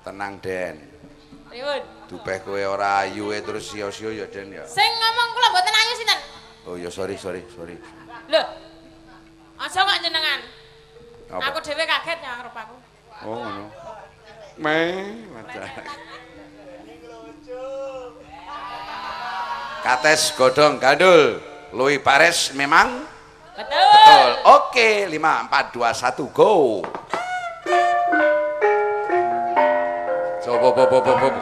Tenang, 0.08 0.40
Den 0.40 0.87
ayu 3.06 3.30
e 3.30 3.38
terus 3.44 3.70
sio-sio 3.70 4.10
ya 4.10 4.26
Den 4.26 4.50
ya. 4.50 4.64
Sing 4.66 4.88
ngomong 4.88 5.28
kula 5.36 5.48
mboten 5.54 5.74
ayu 5.74 5.92
sinten? 5.94 6.20
Oh 6.66 6.74
ya 6.74 6.90
sorry 6.90 7.14
sorry 7.14 7.42
sorry. 7.54 7.78
Lho. 8.26 8.42
Aja 9.58 9.78
kok 9.82 9.98
jenengan. 10.02 10.40
Apa? 11.28 11.52
Aku 11.52 11.58
dhewe 11.62 11.84
kaget 11.84 12.18
ya 12.22 12.30
arep 12.42 12.54
aku. 12.54 12.76
Oh 13.26 13.36
ngono. 13.42 13.66
Me, 14.58 14.78
macam. 15.30 15.62
Kates 19.86 20.34
godong 20.34 20.82
gandul. 20.82 21.38
Lui 21.70 22.00
Pares 22.00 22.50
memang 22.56 23.04
Betul. 23.52 23.86
betul. 23.92 24.30
Oke, 24.46 24.88
5 25.10 25.14
4 25.14 25.74
2 25.74 26.30
1 26.30 26.32
go. 26.32 26.80
Coba 30.42 30.68
coba 30.72 30.96
coba. 31.02 31.28
Ngopo 31.28 31.37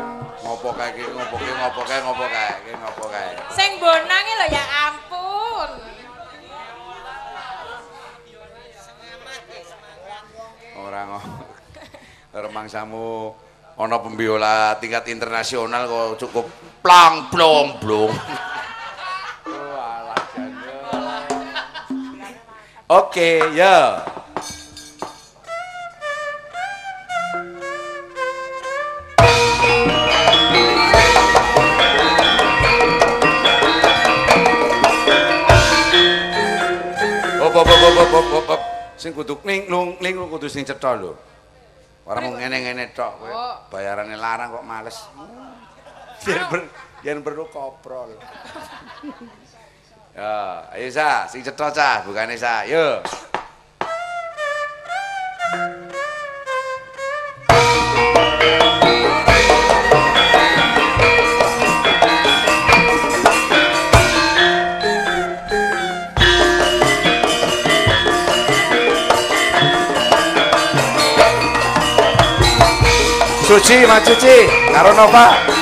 Remangsamu 12.77 13.33
ana 13.81 13.97
pembiola 14.05 14.77
tingkat 14.77 15.09
internasional 15.09 15.89
kok 15.89 16.29
cukup 16.29 16.45
plang 16.85 17.33
blong 17.33 17.81
blong. 17.81 18.13
Oh. 19.49 20.13
Oke, 23.01 23.41
ya. 23.57 24.05
Hop 37.41 37.57
hop 37.57 37.65
hop 37.65 37.95
hop 37.97 38.09
hop 38.13 38.45
hop. 38.53 38.61
Sing 39.01 39.17
kudu 39.17 39.41
ning 39.49 39.65
lung 39.73 39.97
ling 40.05 40.13
lu 40.13 40.29
kudu 40.29 40.45
sing 40.53 40.69
cetha 40.69 40.93
lho. 40.93 41.17
Ora 42.07 42.23
mung 42.23 42.39
ngene-ngene 42.39 42.95
tok 42.95 43.19
kowe. 43.19 43.31
Oh. 43.35 43.57
Bayarane 43.67 44.15
larang 44.15 44.55
kok 44.55 44.63
males. 44.63 44.99
Yen 46.23 46.47
ber 46.47 46.61
yen 47.03 47.19
perlu 47.27 47.51
koprol. 47.51 48.15
ya, 50.15 50.71
ayo 50.71 50.87
sa, 50.95 51.27
sing 51.27 51.43
cetha 51.43 51.69
cah, 51.75 52.07
bukane 52.07 52.39
sa. 52.39 52.63
Yo. 52.63 53.03
Suci, 73.57 73.87
Mas 73.87 74.05
Suci, 74.05 74.37
karo 74.71 74.93
Nova. 74.93 75.56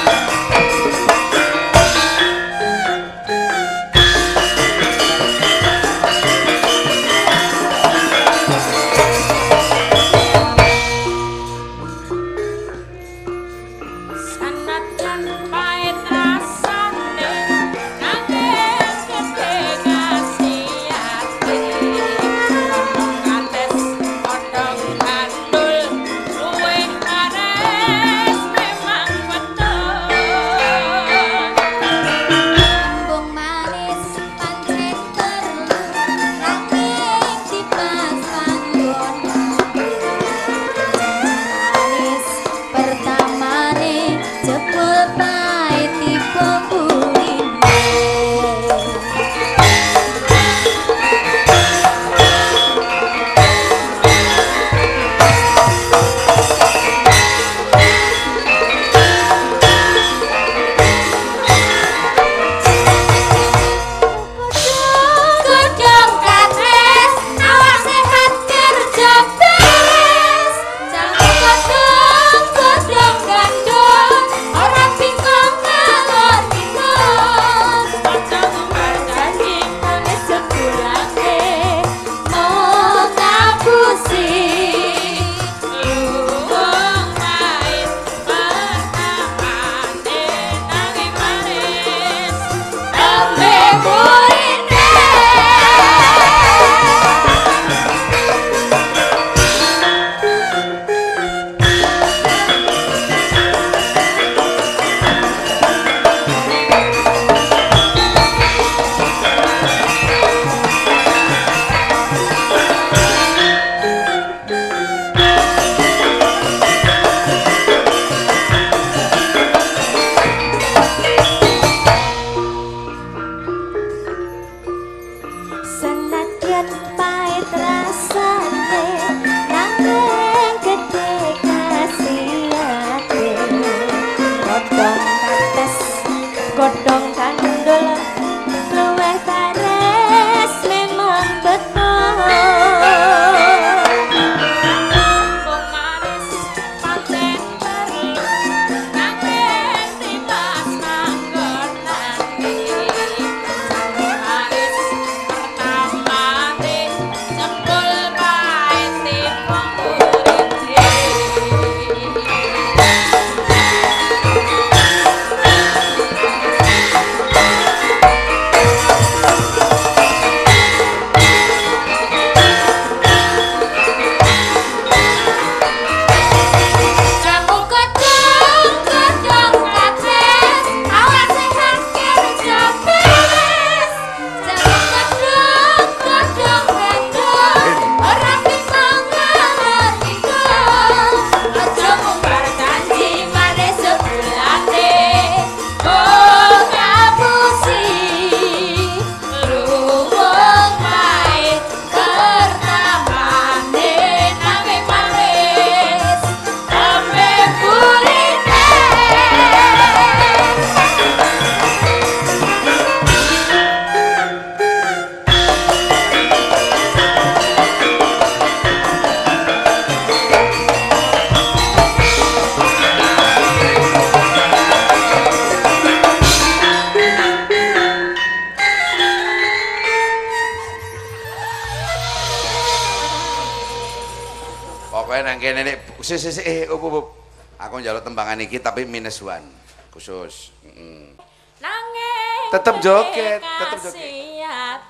Minus 239.05 239.21
one 239.21 239.45
khusus. 239.93 240.49
Heeh. 240.65 241.13
Nanging 241.61 242.49
Tetep 242.57 242.81
joget, 242.81 243.37
tetep 243.37 243.85
joget. 243.85 244.81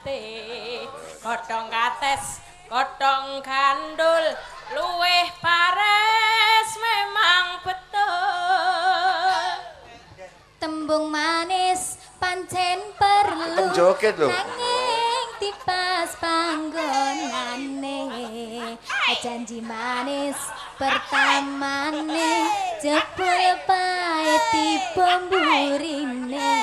Godhong 1.18 1.66
kates, 1.66 2.38
godhong 2.70 3.42
gandul, 3.42 4.38
luweh 4.70 5.26
pares 5.42 6.70
memang 6.78 7.58
betul. 7.66 9.34
Tembung 10.62 11.10
manis 11.10 11.98
pancen 12.22 12.94
perlu 12.94 13.66
Tetep 13.66 13.74
joget 13.74 14.14
lho. 14.14 14.30
Nanging 14.30 15.26
tipas 15.42 16.14
panggonane 16.22 17.98
Janji 19.18 19.58
manis 19.58 20.38
pertamane 20.78 22.32
Jebul 22.84 23.63
pahit 24.54 24.82
tiba 24.94 25.10
mburine 25.26 26.54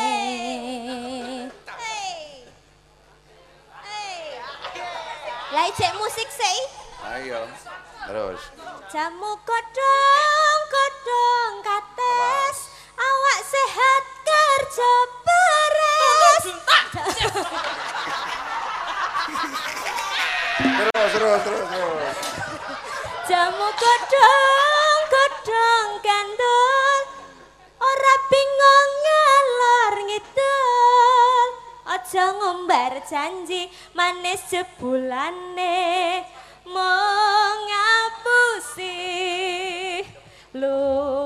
Lah 5.52 5.68
ijek 5.68 5.92
musik 6.00 6.32
sih 6.32 6.60
Ayo. 7.12 7.44
Terus. 8.08 8.40
Jamu 8.88 9.36
kodong 9.44 10.62
kodong 10.72 11.54
kates 11.60 12.72
awak 12.96 13.40
sehat 13.44 14.04
kerja 14.24 14.94
beres 15.28 16.44
Terus 20.62 21.12
terus 21.12 21.42
terus 21.44 21.68
terus. 21.68 22.16
Jamu 23.28 23.68
kodong 23.76 24.51
janji 33.12 33.68
manis 33.92 34.48
jebulane. 34.48 36.24
Mong 36.64 37.60
ngapusi 37.68 38.96
luwung 40.56 41.21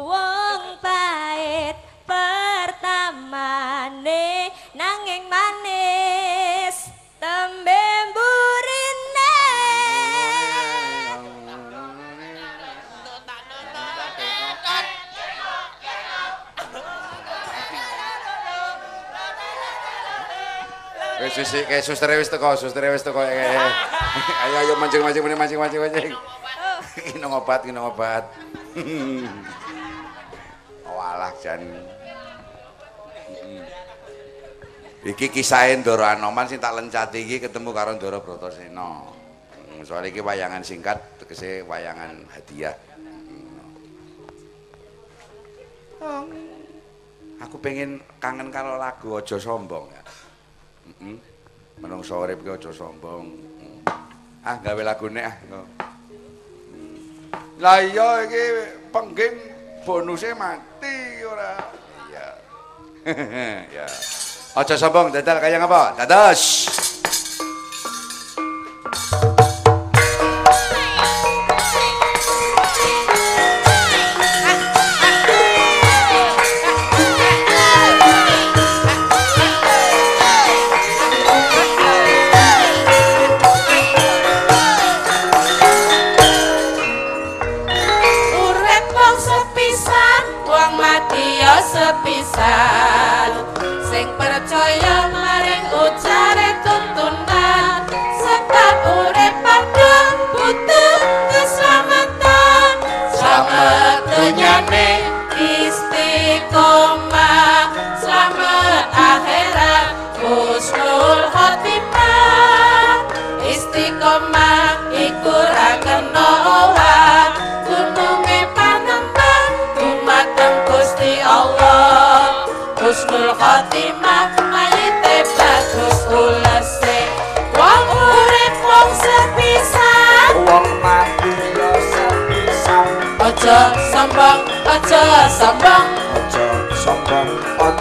Wis 21.36 21.52
kayak 21.52 21.84
suster 21.84 22.08
wis 22.16 22.32
teko, 22.32 22.56
suster 22.56 22.80
wis 22.96 23.04
teko. 23.04 23.20
Ayo 24.48 24.56
ayo 24.64 24.74
mancing 24.80 25.04
mancing 25.04 25.20
mancing 25.20 25.36
mancing 25.36 25.60
mancing 25.60 25.82
mancing. 25.84 26.16
Ini 26.96 27.26
ngobat, 27.28 27.68
ini 27.68 27.76
ngobat. 27.76 28.24
Walah 30.88 31.36
jan. 31.44 31.60
Iki 35.06 35.28
kisahe 35.28 35.76
Ndoro 35.76 36.08
Anoman 36.08 36.48
sing 36.48 36.64
tak 36.64 36.72
lencati 36.72 37.28
iki 37.28 37.44
ketemu 37.44 37.76
karo 37.76 38.00
Ndoro 38.00 38.24
Bratasena. 38.24 39.04
Hmm, 39.06 39.84
Soal 39.84 40.08
iki 40.08 40.24
wayangan 40.24 40.64
singkat 40.64 41.04
tegese 41.20 41.68
wayangan 41.68 42.16
hadiah. 42.32 42.80
Hmm. 46.00 46.32
Aku 47.44 47.60
pengen 47.60 48.00
kangen 48.24 48.48
karo 48.56 48.80
lagu 48.80 49.20
Aja 49.20 49.36
Sombong 49.36 49.92
ya. 49.92 50.02
Heeh. 50.86 51.18
Menungso 51.82 52.22
urip 52.22 52.40
ki 52.40 52.50
aja 52.56 52.72
sombong. 52.72 53.26
Mm. 53.60 53.80
Ah 54.46 54.56
gawe 54.62 54.82
lagune 54.86 55.22
ah. 55.26 55.36
Mm. 55.42 56.98
Lah 57.60 57.80
iya 57.84 58.24
iki 58.24 58.44
pengging 58.94 59.36
bonusnya 59.84 60.38
mati 60.38 61.26
ora. 61.28 61.54
Iya. 62.10 62.28
ya. 63.82 63.88
Aja 64.56 64.76
sombong 64.80 65.12
dadal 65.12 65.44
kaya 65.44 65.60
ngapa? 65.60 66.00
Dados. 66.00 66.42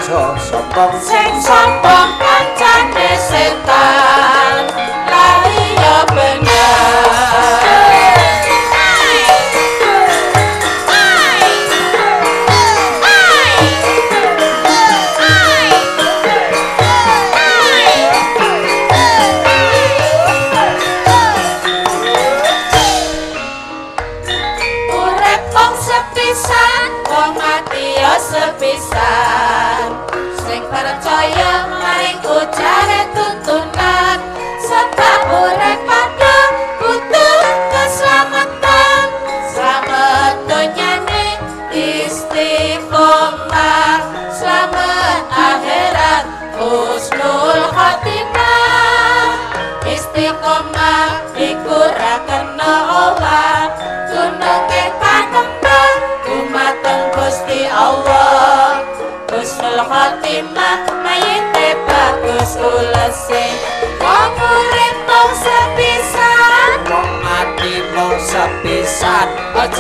Aja 0.05 0.37
sombong 0.37 0.93
Sing 1.01 1.33
sombong 1.41 2.11
kancane 2.21 2.34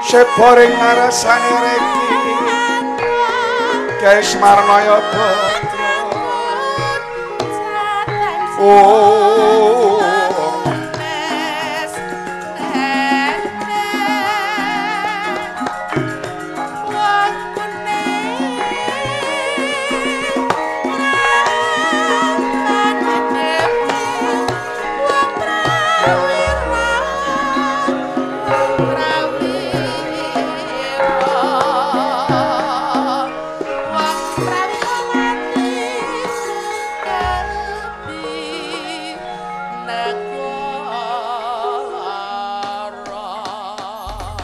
Sebore 0.00 0.72
ngarasane 0.72 1.71
Keshmarnaya 4.02 4.98
Patra. 5.14 5.94
Oh. 8.58 9.61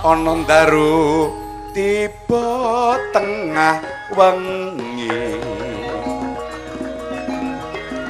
Ana 0.08 0.40
ndaru 0.40 1.28
tiba 1.76 2.96
tengah 3.12 3.76
wengi. 4.16 5.36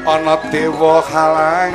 Ana 0.07 0.38
dewa 0.55 1.03
halang 1.03 1.74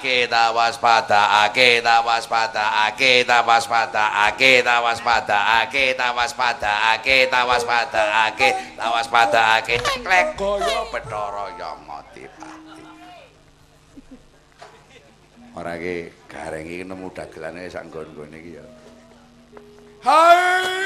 ake 0.00 0.32
ta 0.32 0.48
waspadaake 0.56 1.84
ta 1.84 2.00
waspadaake 2.00 3.24
ta 3.28 3.44
waspadaake 3.44 4.64
ta 4.64 4.80
waspadaake 4.80 5.92
ta 5.92 6.08
waspadaake 6.16 7.28
ta 7.28 7.44
waspada 7.44 8.24
ake 8.24 8.48
ta 8.80 8.86
waspada 8.88 9.40
ake 9.60 9.76
klek 10.00 10.40
goyo 10.40 10.88
bethara 10.88 11.76
mati 11.84 12.24
ora 15.52 15.76
ki 15.76 16.08
gareng 16.32 16.64
iki 16.64 16.88
nemu 16.88 17.12
dagelane 17.12 17.68
sak 17.68 17.84
nggon-nggone 17.92 18.40
iki 18.40 18.56
ya. 18.56 18.64
Hai! 20.00 20.80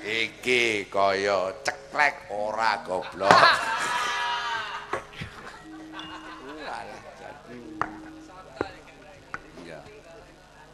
Iki 0.00 0.88
kaya 0.88 1.52
ceklek 1.60 2.32
ora 2.32 2.80
goblok. 2.88 3.36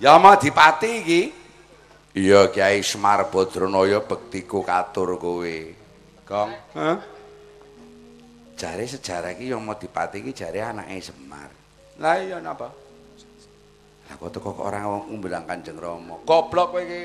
Yama 0.02 0.34
Dipati 0.34 0.90
iki 0.98 1.22
Iya 2.18 2.50
Kyai 2.50 2.82
Semar 2.82 3.30
Badranaya 3.30 4.02
bektiku 4.02 4.60
katur 4.60 5.16
kowe. 5.16 5.56
Kong, 6.28 6.50
heh. 6.76 6.96
Jare 8.58 8.84
sejarah 8.84 9.32
iki 9.32 9.48
Yama 9.48 9.78
Dipati 9.78 10.20
iki 10.20 10.34
jare 10.34 10.60
anake 10.60 10.98
Semar. 11.00 11.48
Lah 12.02 12.18
iya 12.18 12.42
napa? 12.42 12.68
Lah 14.10 14.14
kok 14.18 14.28
teko 14.28 14.52
kok 14.58 14.66
ora 14.66 14.84
ngumbelang 14.84 15.46
Kanjeng 15.46 15.78
Rama. 15.78 16.20
Goblok 16.26 16.76
kowe 16.76 16.82
iki. 16.82 17.02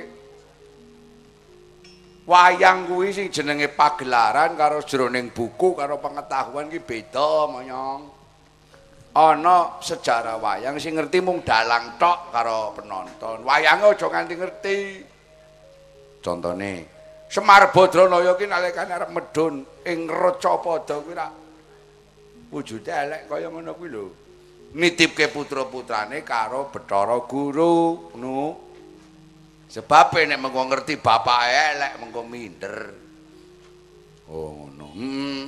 Wayang 2.28 2.92
kuwi 2.92 3.16
sing 3.16 3.32
jenenge 3.32 3.72
pagelaran 3.72 4.60
karo 4.60 4.84
jroning 4.84 5.32
buku 5.32 5.72
karo 5.78 6.02
pengetahuan 6.04 6.68
iki 6.68 6.84
beda, 6.84 7.48
Monyong. 7.48 8.17
Ana 9.18 9.82
sejarah 9.82 10.38
wayang 10.38 10.78
sing 10.78 10.94
ngerti 10.94 11.26
mung 11.26 11.42
dalang 11.42 11.98
tok 11.98 12.30
karo 12.30 12.78
penonton. 12.78 13.42
Wayange 13.42 13.98
aja 13.98 14.06
nganti 14.06 14.34
ngerti. 14.38 14.78
Contone 16.22 16.74
Semar 17.28 17.74
Badranaya 17.76 18.40
ki 18.40 18.46
nalikane 18.48 18.94
arep 18.94 19.12
medhun 19.12 19.66
ing 19.84 20.08
Racapada 20.08 20.96
kuwi 21.04 21.12
ra 21.18 21.28
wujude 22.54 22.88
elek 22.88 23.28
kaya 23.28 23.52
ngono 23.52 23.76
kuwi 23.76 23.90
lho. 23.92 24.06
Nitipke 24.78 25.32
putra-putrane 25.32 26.24
karo 26.24 26.70
Bathara 26.72 27.20
Guru, 27.24 28.12
nu. 28.20 28.56
Sebab 29.68 30.16
nek 30.16 30.40
mengko 30.40 30.62
ngerti 30.72 30.96
bapake 31.04 31.52
elek 31.76 31.94
mengko 32.00 32.22
minder. 32.24 32.76
Oh 34.32 34.56
ngono. 34.56 34.88
Hmm. 34.96 35.44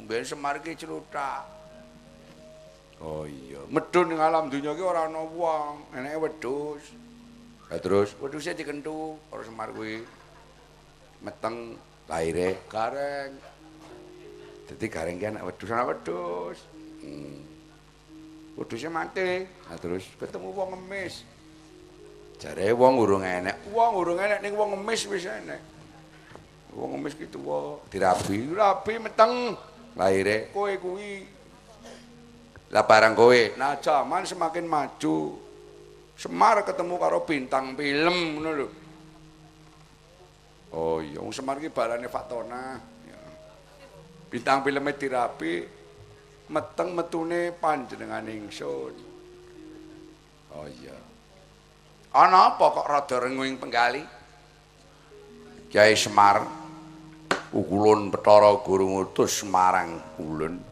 Umben 0.00 0.24
Semar 0.24 0.64
ki 0.64 0.72
celutak. 0.80 1.61
Oh 3.02 3.26
iya, 3.26 3.58
medun 3.66 4.14
ning 4.14 4.22
alam 4.22 4.46
dunya 4.46 4.78
ki 4.78 4.82
ora 4.86 5.10
ana 5.10 5.26
wong, 5.26 5.90
eneke 5.90 6.22
wedhus. 6.22 6.94
Lah 7.66 7.82
terus 7.82 8.14
wedhuse 8.22 8.54
dikentu 8.54 9.18
karo 9.26 9.42
Semar 9.42 9.74
kuwi. 9.74 10.06
Meteng 11.26 11.74
laire 12.06 12.62
gareng. 12.70 13.34
Dadi 14.70 14.86
gareng 14.86 15.18
ki 15.18 15.26
anak 15.34 15.42
wedhus, 15.50 15.74
anak 15.74 15.86
wedhus. 15.90 16.58
Hmm. 17.02 17.42
Wedhuse 18.54 18.86
mati. 18.86 19.50
Lah 19.50 19.78
terus 19.82 20.06
ketemu 20.22 20.54
wong 20.54 20.78
ngemis. 20.78 21.26
Jare 22.38 22.70
wong 22.70 23.02
urung 23.02 23.26
enek. 23.26 23.66
Wong 23.74 23.98
urung 23.98 24.22
enek 24.22 24.46
ning 24.46 24.54
wong 24.54 24.78
ngemis 24.78 25.10
wis 25.10 25.26
enek. 25.26 25.58
Wong 26.70 26.94
ngemis 26.94 27.18
ki 27.18 27.26
tuwa, 27.34 27.82
dirabi, 27.90 28.46
rabi 28.54 28.94
meteng 29.02 29.58
laire 29.98 30.54
kowe 30.54 30.70
kuwi 30.78 31.41
Lah 32.72 32.88
barang 32.88 33.12
kowe, 33.12 33.40
nah 33.60 33.76
zaman 33.76 34.24
semakin 34.24 34.64
maju. 34.64 35.36
Semar 36.16 36.64
ketemu 36.64 36.94
karo 36.96 37.20
bintang 37.28 37.76
film 37.76 38.40
ngono 38.40 38.50
lho. 38.56 38.68
Oh 40.72 41.04
iya, 41.04 41.20
wong 41.20 41.36
Semar 41.36 41.60
ki 41.60 41.68
balane 41.68 42.08
Fatona. 42.08 42.80
Ya. 43.04 43.20
Bintang 44.32 44.64
filme 44.64 44.96
dirapi 44.96 45.68
meteng 46.48 46.96
metune 46.96 47.52
panjenengan 47.52 48.24
ingsun. 48.24 48.94
Oh 50.56 50.64
iya. 50.64 50.96
Ana 52.16 52.56
apa 52.56 52.64
kok 52.72 52.88
rada 52.88 53.16
renguing 53.20 53.60
penggali? 53.60 54.00
Kyai 55.68 55.92
Semar 55.92 56.40
ukulun 57.52 58.08
Bathara 58.08 58.52
Guru 58.64 58.96
ngutus 58.96 59.44
Semarang 59.44 60.00
ulun. 60.20 60.71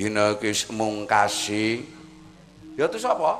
Dina 0.00 0.32
kis 0.40 0.64
mungkasi 0.72 1.84
ya 2.72 2.88
terus 2.88 3.04
apa? 3.04 3.36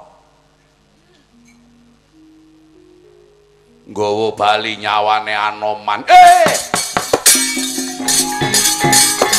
Nggawa 3.88 4.36
bali 4.36 4.76
nyawane 4.76 5.32
anoman. 5.32 6.04
Eh! 6.04 6.52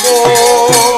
Oh 0.02 0.91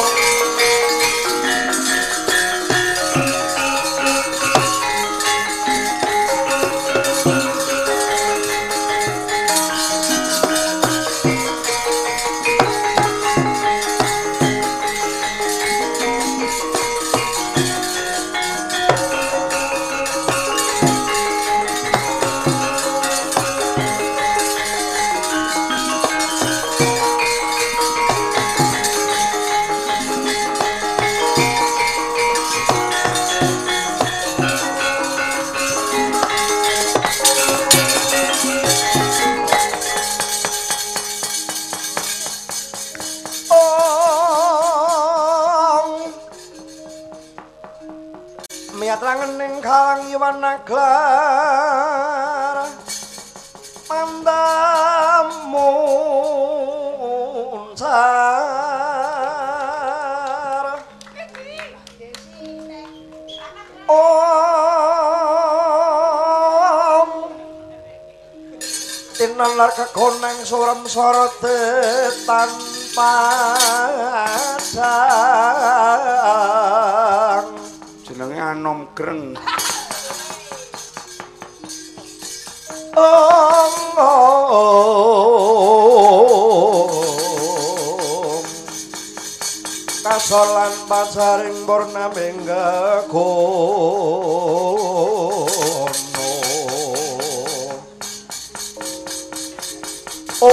Tinalar 69.64 69.80
kekoneng 69.80 70.44
surem 70.44 70.84
sorote 70.84 71.56
tanpa 72.28 73.16
adang. 74.60 75.08
Jenenge 78.04 78.44
Anom 78.44 78.84
Greng. 78.92 79.32
Om 82.92 83.74
Om. 84.04 84.44
Kasolan 90.04 90.76
pacaring 90.92 91.64
purnaming 91.64 92.44
gegono 92.44 93.64
Piye 100.44 100.52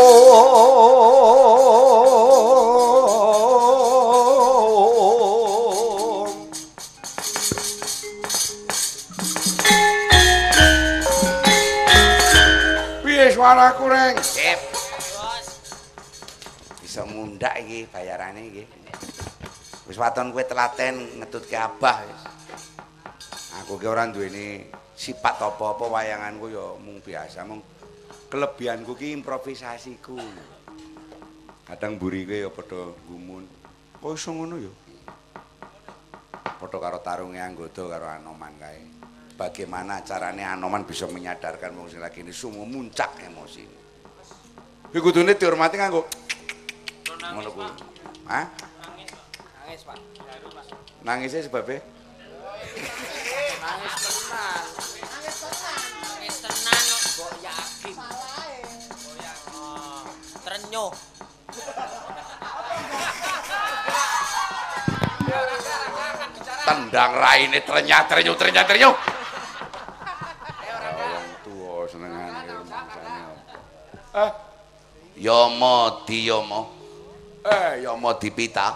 suaraku, 13.35 13.83
Reng? 13.91 14.15
Sip. 14.23 14.59
Bisa 16.79 17.03
mundak 17.03 17.59
iki 17.59 17.83
bayarane 17.91 18.47
iki. 18.47 18.63
Wis 19.91 19.99
waton 19.99 20.31
kowe 20.31 20.39
telaten 20.47 21.19
ngetutke 21.19 21.59
Abah 21.59 21.99
wis. 22.07 22.21
Aku 23.59 23.75
ki 23.75 23.91
ora 23.91 24.07
duweni 24.07 24.71
sifat 24.95 25.43
apa-apa 25.43 25.83
wayanganku 25.83 26.47
ya 26.47 26.79
mung 26.79 27.03
biasa, 27.03 27.43
mung 27.43 27.59
kelebihanku 28.31 28.95
ki 28.95 29.11
improvisasiku. 29.19 30.15
Kadang 31.67 31.99
mburi 31.99 32.23
kowe 32.23 32.37
ya 32.47 32.49
padha 32.49 32.95
gumun. 33.03 33.43
Kok 33.99 34.15
iso 34.15 34.31
ngono 34.31 34.55
ya? 34.55 34.71
Padha 36.55 36.77
karo 36.79 37.03
tarunge 37.03 37.43
anggota 37.43 37.91
karo 37.91 38.07
Anoman 38.07 38.55
kae. 38.55 38.81
Bagaimana 39.35 39.99
caranya 40.07 40.55
Anoman 40.55 40.87
bisa 40.87 41.11
menyadarkan 41.11 41.75
wong 41.75 41.91
sing 41.91 41.99
lagi 41.99 42.23
ini 42.23 42.31
semua 42.31 42.63
muncak 42.63 43.19
emosi. 43.19 43.67
Kuwi 44.91 45.01
kudune 45.03 45.35
dihormati 45.35 45.75
nganggo 45.75 46.07
ngono 47.35 47.49
kuwi. 47.51 47.67
Hah? 48.31 48.47
Nangis, 49.67 49.83
Pak. 49.83 49.99
Nangisnya 51.03 51.47
sebabnya? 51.47 51.79
Nangis 53.59 53.93
tenan. 53.99 55.20
Trenyuh. 60.71 60.95
Tendang 66.63 67.11
raine 67.11 67.59
trenyah 67.59 68.07
trenyah 68.07 68.63
trenyuh. 68.63 68.95
Wong 70.95 71.27
tuwa 71.43 71.83
senengane 71.91 72.55
mangsane. 72.71 73.19
Eh, 74.15 74.31
Yama 75.19 76.07
diyama. 76.07 76.59
Eh, 77.51 77.83
Yama 77.83 78.15
dipita. 78.15 78.71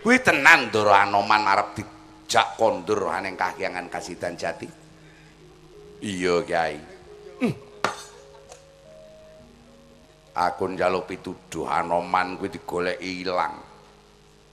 Kuwi 0.00 0.24
tenan 0.24 0.72
Ndoro 0.72 0.96
Anoman 0.96 1.44
arep 1.44 1.76
dijak 1.76 2.56
kondur 2.56 3.12
aning 3.12 3.36
kahyangan 3.36 3.92
Kasidan 3.92 4.40
Jati. 4.40 4.64
Iya, 6.00 6.40
Kyai. 6.48 6.87
Aku 10.38 10.70
njaluk 10.70 11.10
pituduh 11.10 11.66
Anoman 11.66 12.38
kuwi 12.38 12.54
digoleki 12.54 13.26
ilang. 13.26 13.58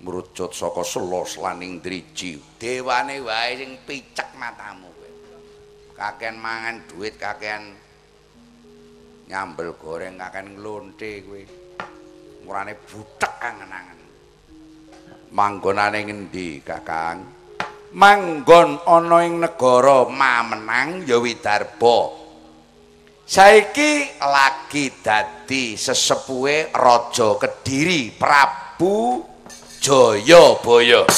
Mrucut 0.02 0.50
saka 0.50 0.82
sela 0.82 1.22
slaning 1.30 1.78
driji. 1.78 2.42
Dewane 2.58 3.22
wae 3.22 3.54
sing 3.54 3.78
picek 3.86 4.34
matamu 4.34 4.90
kowe. 4.90 5.10
Kakean 5.94 6.42
mangan 6.42 6.82
duit, 6.90 7.22
kakean 7.22 7.78
nyambel 9.30 9.78
goreng, 9.78 10.18
kakean 10.18 10.58
nglonte 10.58 11.22
kowe. 11.22 11.42
Murane 12.50 12.74
butek 12.74 13.34
angen-angen. 13.42 14.00
Manggonane 15.34 16.00
ngendi, 16.06 16.62
Kakang? 16.62 17.26
Manggon 17.96 18.82
ana 18.86 19.18
ing 19.26 19.42
negara 19.42 20.06
Mamenang 20.10 21.06
ya 21.08 21.18
Widarba. 21.18 22.25
Saiki 23.26 24.22
lagi 24.22 25.02
dadi 25.02 25.74
sesepuhe 25.74 26.70
Raja 26.70 27.34
Kediri 27.42 28.14
Prabu 28.14 29.26
Jayabaya. 29.82 31.10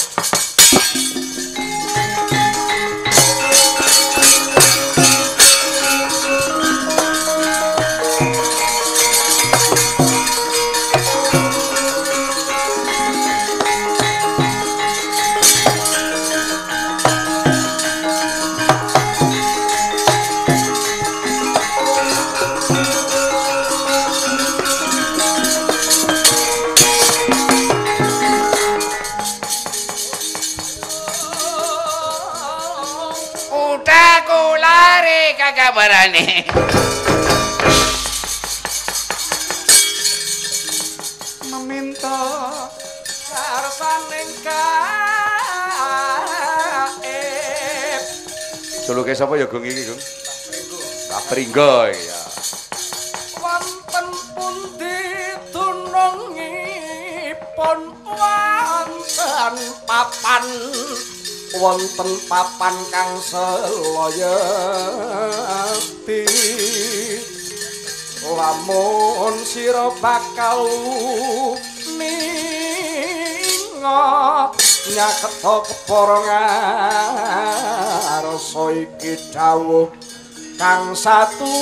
Kakabarane. 35.68 36.48
meminta 41.52 42.20
karsaning 43.28 44.32
kaep 44.48 45.36
Juluke 48.88 49.12
sapa 49.12 49.36
ya 49.36 49.44
Gung 49.52 49.68
iki, 49.68 49.92
Gung? 49.92 50.00
Pringgo 51.28 51.92
ya. 51.92 52.22
wonten 53.44 54.08
pundi 54.32 55.04
dunungipun 55.52 57.00
wonten 58.08 59.56
papan 59.84 60.48
wonten 61.56 62.12
papan 62.28 62.76
kang 62.92 63.16
selayati 63.24 64.28
lamun 68.28 69.40
sira 69.48 69.88
bakal 70.04 70.68
ningot 71.96 72.68
nyaketa 74.92 75.56
kepara 75.64 76.20
ngarsa 78.20 78.66
iki 78.76 79.16
dawuh 79.32 79.88
kang 80.60 80.92
satu 80.92 81.56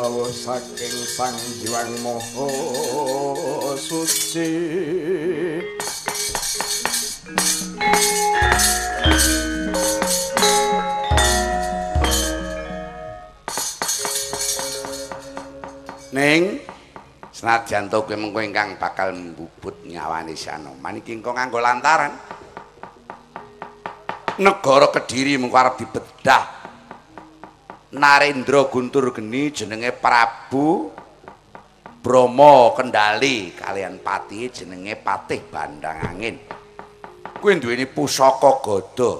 dawuh 0.00 0.32
saking 0.32 0.96
sang 1.04 1.36
jiwang 1.60 1.92
moho 2.00 2.48
suci 3.76 4.48
Ning 16.16 16.64
senajan 17.28 17.92
to 17.92 18.00
kowe 18.00 18.16
mengko 18.16 18.40
ingkang 18.40 18.80
bakal 18.80 19.12
mbubut 19.12 19.84
nyawane 19.84 20.32
si 20.32 20.48
Anoman 20.48 21.04
iki 21.04 21.12
engko 21.12 21.36
nganggo 21.36 21.60
lantaran. 21.60 22.16
Negara 24.40 24.88
Kediri 24.88 25.36
mengko 25.36 25.60
arep 25.60 25.76
dibedah. 25.76 26.59
Narendra 27.90 28.70
Guntur 28.70 29.10
Geni 29.10 29.50
jenenge 29.50 29.90
Prabu 29.90 30.94
Bromo 31.98 32.70
Kendali 32.78 33.50
kalian 33.50 33.98
pati 33.98 34.46
jenenge 34.46 34.94
Patih 34.94 35.42
Bandang 35.50 35.98
Angin. 35.98 36.38
Kuwi 37.42 37.58
duweni 37.58 37.90
pusaka 37.90 38.62
gada. 38.62 39.12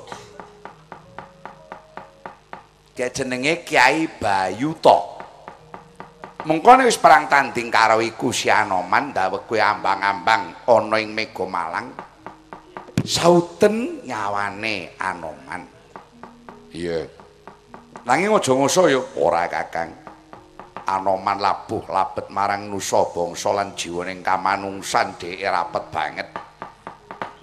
Ki 2.95 3.07
jenenge 3.11 3.67
Kiai 3.67 4.07
Bayuta. 4.07 5.19
Mengkone 6.47 6.87
wis 6.87 6.97
perang 6.97 7.27
tanding 7.27 7.75
karo 7.75 7.99
iku 7.99 8.31
si 8.31 8.55
Anoman 8.55 9.11
dawuh 9.11 9.51
kowe 9.51 9.59
ambang-ambang 9.59 10.63
ana 10.71 10.97
ing 11.03 11.11
Mega 11.11 11.43
Malang. 11.43 11.91
Sauten 13.03 14.07
nyawane 14.07 14.95
Anoman. 14.95 15.67
Iya. 16.71 17.20
Nanging 18.01 18.33
aja 18.33 18.53
ngoso 18.57 18.89
ya 18.89 19.01
ora 19.21 19.45
Kakang. 19.45 19.93
Anoman 20.89 21.37
labuh 21.37 21.85
labet 21.93 22.33
marang 22.33 22.67
nusa 22.67 23.05
bangsa 23.13 23.53
lan 23.53 23.77
jiwane 23.77 24.25
kamanungsan 24.25 25.21
dhek 25.21 25.45
rapet 25.45 25.85
banget. 25.93 26.29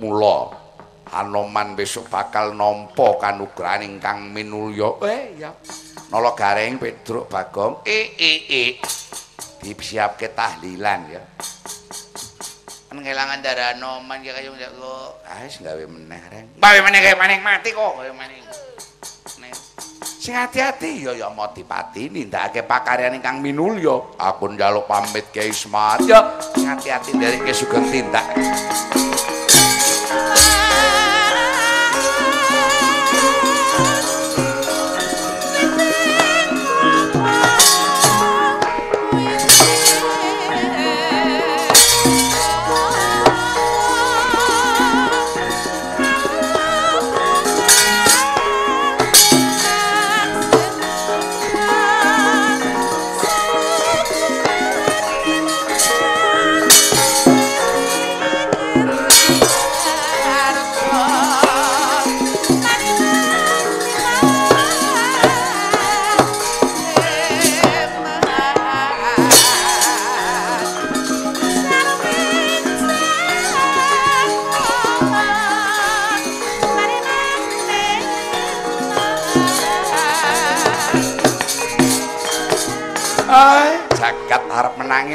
Mula 0.01 0.65
Anoman 1.07 1.77
besok 1.77 2.11
bakal 2.11 2.51
nampa 2.51 3.15
kanugrahan 3.21 3.85
ingkang 3.85 4.33
minulya. 4.33 4.97
Eh 5.05 5.39
ya. 5.39 5.53
Nala 6.11 6.35
gareng 6.35 6.81
Pedruk 6.81 7.31
Bagong. 7.31 7.87
Eh 7.87 8.17
eh 8.19 8.39
eh. 8.51 8.71
Disiapke 9.63 10.35
tahlilan 10.35 10.99
ya. 11.07 11.23
Kan 12.91 12.99
ngelangan 12.99 13.39
darah 13.39 13.77
Anoman 13.77 14.25
ya 14.25 14.35
kaya 14.35 14.51
kok. 14.51 15.23
Ah 15.23 15.45
wis 15.45 15.61
gawe 15.63 15.85
meneh 15.87 16.21
reng. 16.33 16.47
Gawe 16.59 16.79
meneh 16.83 16.99
gawe 16.99 17.15
meneh 17.15 17.39
mati 17.39 17.69
kok 17.71 17.93
gawe 18.03 18.11
meneh. 18.11 18.66
Sing 20.27 20.35
hati-hati 20.35 21.07
ya 21.07 21.15
ya 21.15 21.31
Modipati 21.31 22.11
nindakake 22.11 22.67
pakaryan 22.67 23.15
ingkang 23.15 23.39
minulya. 23.39 23.95
Aku 24.19 24.51
njaluk 24.51 24.83
pamit 24.83 25.23
Kyai 25.31 25.55
Semar. 25.55 26.03
Ya 26.03 26.19
hati-hati 26.67 27.15
ndereke 27.15 27.55
sugeng 27.55 27.87
tindak. 27.87 28.27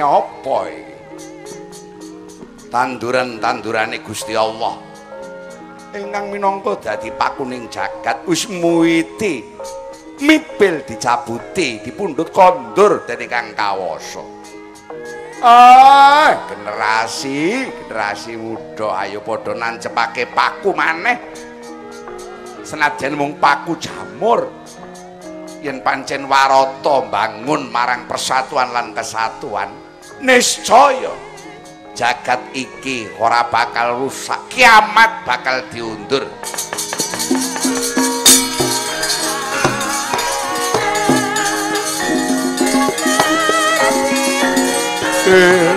Apa 0.02 0.58
iki? 0.68 0.96
Tanduran-tandurane 2.68 4.02
Gusti 4.02 4.36
Allah. 4.36 4.76
Ingkang 5.92 6.32
minangka 6.32 6.80
dadi 6.80 7.12
pakuning 7.12 7.68
jagat 7.68 8.24
wis 8.24 8.48
muwiti 8.48 9.44
mipil 10.24 10.80
dicabuti 10.88 11.84
dipundhut 11.84 12.32
kondur 12.32 13.04
dening 13.04 13.28
Kang 13.28 13.48
Kawasa. 13.52 14.24
Ah, 15.42 16.46
generasi, 16.46 17.66
generasi 17.66 18.38
muda 18.38 18.94
ayo 19.02 19.26
padha 19.26 19.58
nancepake 19.58 20.30
paku 20.30 20.70
maneh. 20.70 21.18
Senajan 22.62 23.18
mung 23.18 23.42
paku 23.42 23.74
jamur, 23.74 24.46
yen 25.60 25.82
pancen 25.82 26.30
warata 26.30 27.02
bangun 27.10 27.74
marang 27.74 28.06
persatuan 28.06 28.70
lan 28.70 28.94
kesatuan 28.94 29.81
niscaya 30.22 31.10
jagat 31.98 32.38
iki 32.54 33.10
ora 33.18 33.42
bakal 33.50 34.06
rusak 34.06 34.38
kiamat 34.46 35.26
bakal 35.26 35.66
diundur 35.74 36.30
eh. 45.26 45.71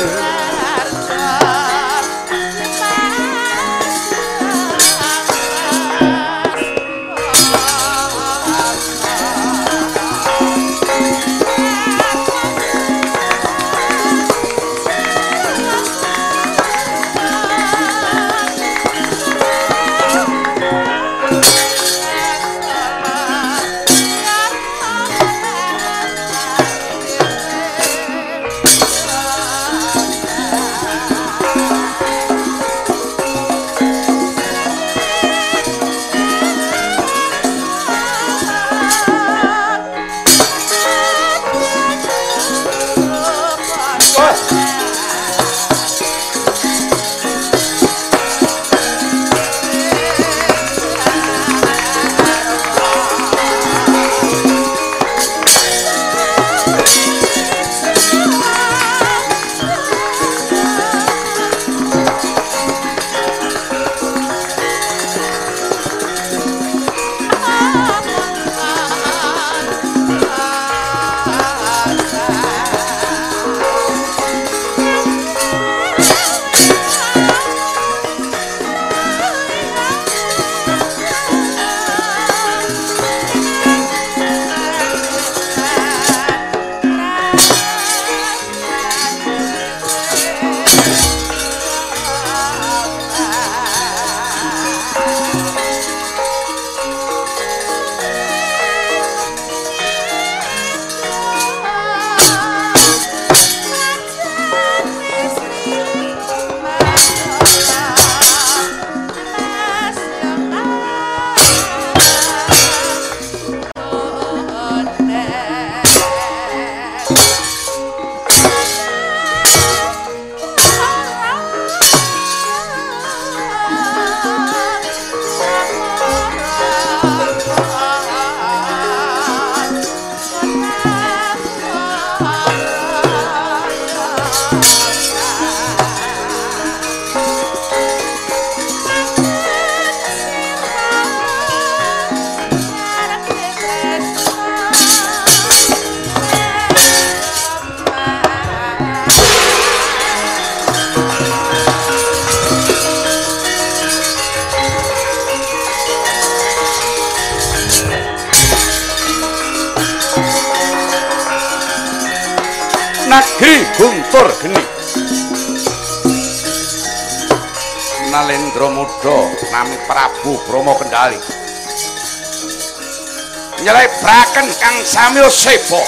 Samil 175.15 175.31
Sebo 175.31 175.79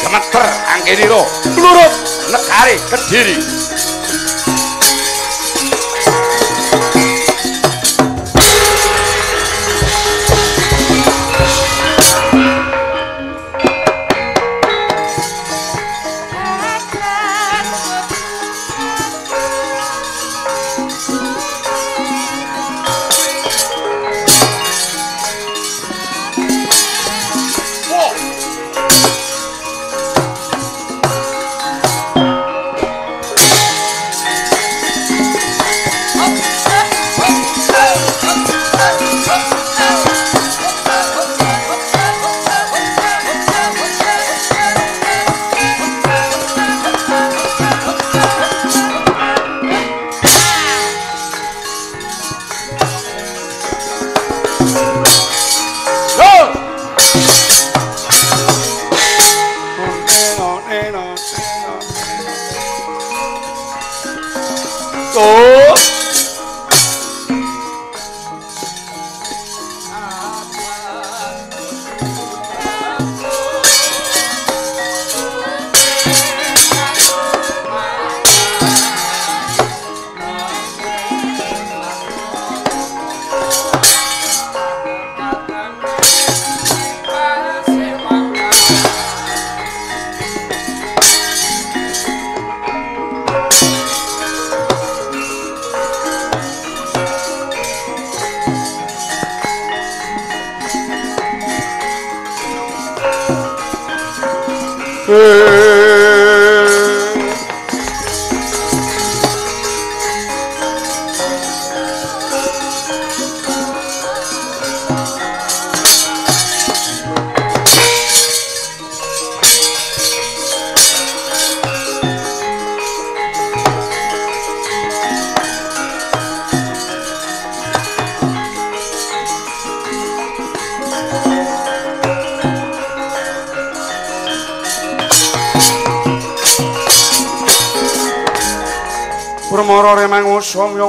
gemeter 0.00 0.48
anggenira 0.72 1.28
lurut 1.60 1.92
negari 2.32 2.80
Kediri 2.88 3.36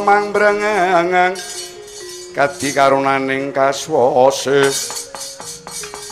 mangbrang 0.08 0.64
kadi 2.32 2.72
karunaning 2.72 3.52
kaswase 3.52 4.72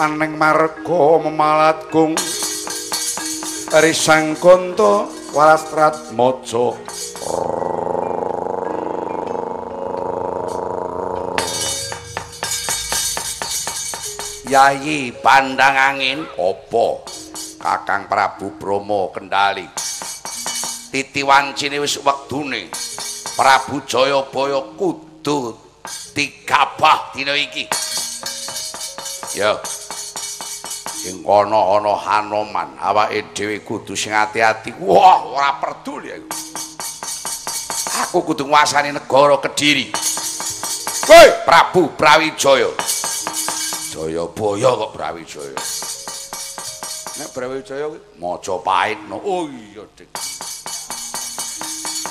aning 0.03 0.35
marga 0.35 1.23
memalatgung 1.23 2.11
risang 3.79 4.35
kanta 4.35 5.07
walastrat 5.31 6.11
maja. 6.11 6.75
Yayi 14.51 15.15
pandang 15.23 15.79
angin 15.79 16.19
apa? 16.35 16.87
Kakang 17.63 18.11
Prabu 18.11 18.59
Bromo 18.59 19.07
Kendali. 19.15 19.63
Titi 20.91 21.23
wancine 21.23 21.79
wis 21.79 21.95
wektune 22.03 22.67
Prabu 23.35 23.83
Jayabaya 23.83 24.63
kudu 24.79 25.59
digabah 26.15 27.11
dina 27.11 27.35
iki. 27.35 27.67
Ya. 29.35 29.59
Ing 31.03 31.19
ana 31.27 31.59
ana 31.75 31.91
Hanoman 31.99 32.79
awake 32.79 33.35
dhewe 33.35 33.59
kudu 33.59 33.91
sing 33.91 34.15
ati-ati. 34.15 34.71
Wah 34.79 35.27
ora 35.27 35.59
peduli 35.59 36.15
aku 36.15 36.31
aku 37.99 38.17
kudu 38.31 38.47
nguasani 38.47 38.95
negara 38.95 39.35
Kediri. 39.43 39.91
Woi 41.11 41.29
Prabu 41.43 41.91
Brawijaya. 41.99 42.71
Jayabaya 43.91 44.69
kok 44.79 44.91
Brawijaya? 44.95 45.59
Nek 47.19 47.29
Brawijaya 47.35 47.91
Majapahit 48.15 49.03
no. 49.11 49.19
Oh 49.19 49.51
iya 49.51 49.83
dik 49.99 50.07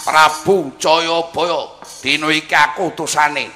Prabu 0.05 0.77
Jayabaya. 0.77 1.75
Dina 2.05 2.29
iki 2.29 2.53
aku 2.53 2.93
utusane 2.93 3.49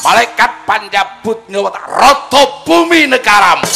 malaikat 0.00 0.64
panjabut 0.64 1.44
nyuwat 1.52 1.76
rata 1.76 2.64
bumi 2.64 3.04
negaramu 3.04 3.68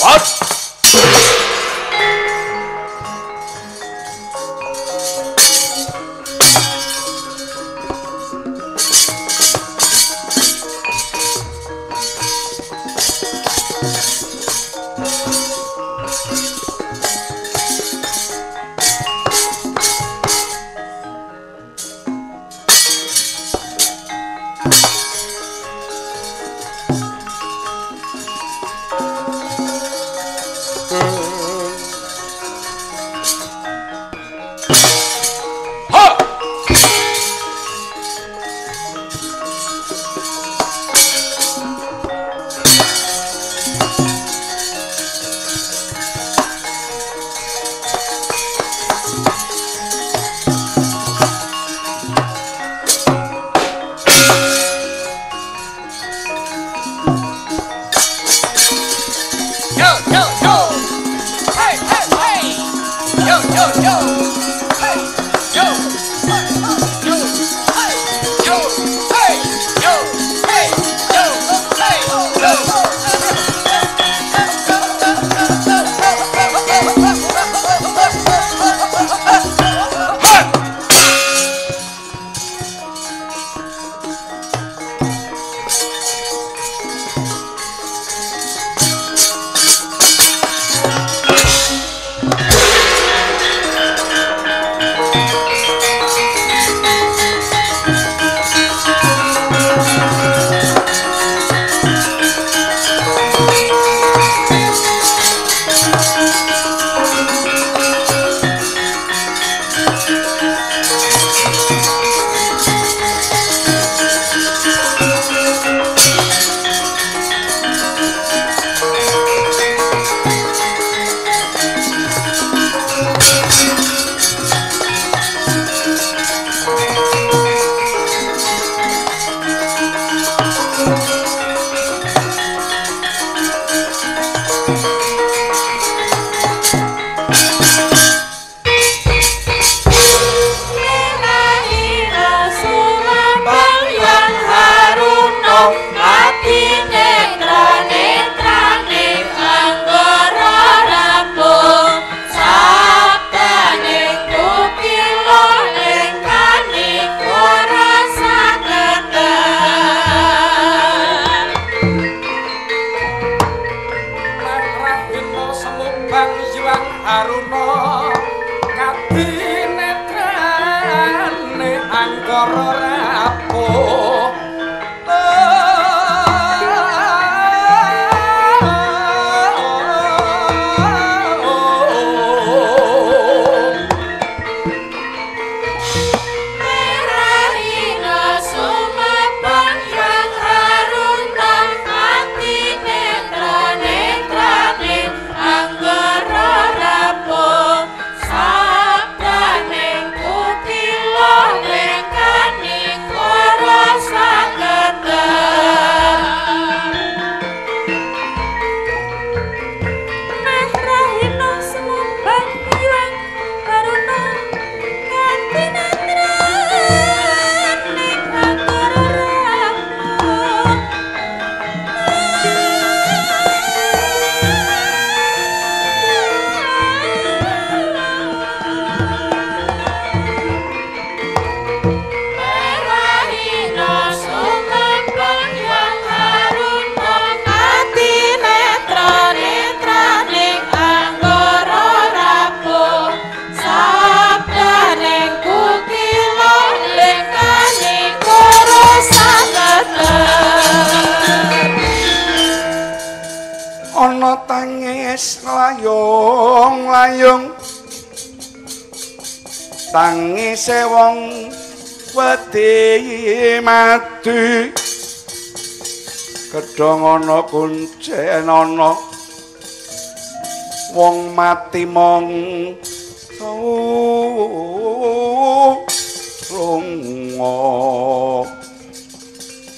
mong 271.85 272.29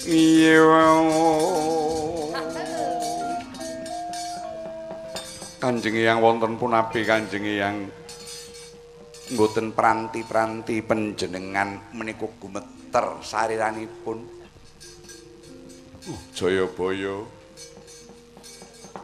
iya 0.06 0.58
Kanjeng 5.66 5.98
Hyang 5.98 6.22
wonten 6.22 6.54
punapi 6.54 7.02
Kanjeng 7.02 7.42
Hyang 7.42 7.90
mboten 9.34 9.74
pranti-pranti 9.74 10.78
panjenengan 10.86 11.90
menika 11.90 12.30
gumeter 12.38 13.18
sariranipun. 13.26 14.22
Uh, 16.06 16.20
Jayabaya. 16.30 17.26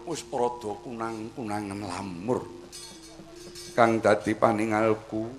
Wis 0.06 0.22
rada 0.30 0.70
kunang-kunangan 0.86 1.80
lamur. 1.82 2.46
Kang 3.72 4.04
dadi 4.04 4.36
paningalku. 4.36 5.32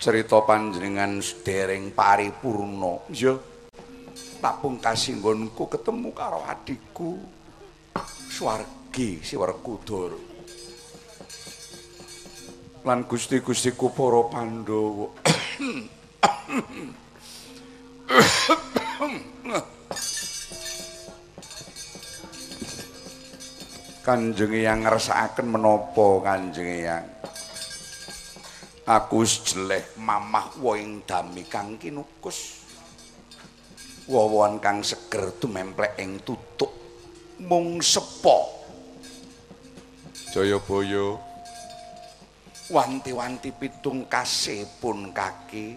Cerita 0.00 0.40
panjenengan 0.40 1.20
sedereng 1.20 1.92
paripurna. 1.92 3.04
Ya. 3.12 3.36
Tapung 4.40 4.80
kasinggonku 4.80 5.68
ketemu 5.68 6.08
karo 6.16 6.40
adikku. 6.48 7.20
Swargi 8.32 9.20
Siwerkudara. 9.20 10.32
lan 12.80 13.04
gusti-gustiku 13.04 13.92
para 13.92 14.24
Pandhawa. 14.32 15.12
Kanjeng 24.00 24.56
yang 24.56 24.80
ngersakaken 24.88 25.44
menapa 25.44 26.06
Kanjeng 26.24 26.70
yang 26.80 27.04
Aku 28.88 29.22
jeleh 29.22 29.94
mamah 30.02 30.56
woing 30.58 31.06
dami 31.06 31.46
kang 31.46 31.78
kinukus. 31.78 32.64
Wowon 34.10 34.58
kang 34.58 34.82
seger 34.82 35.30
tumemplek 35.38 35.94
ing 36.00 36.18
tutuk 36.26 36.74
mung 37.38 37.78
sepo. 37.78 38.50
Jayabaya 40.34 41.14
wanti-wanti 42.70 43.54
pitung 43.54 44.10
kasih 44.10 44.66
pun 44.78 45.14
kaki 45.14 45.74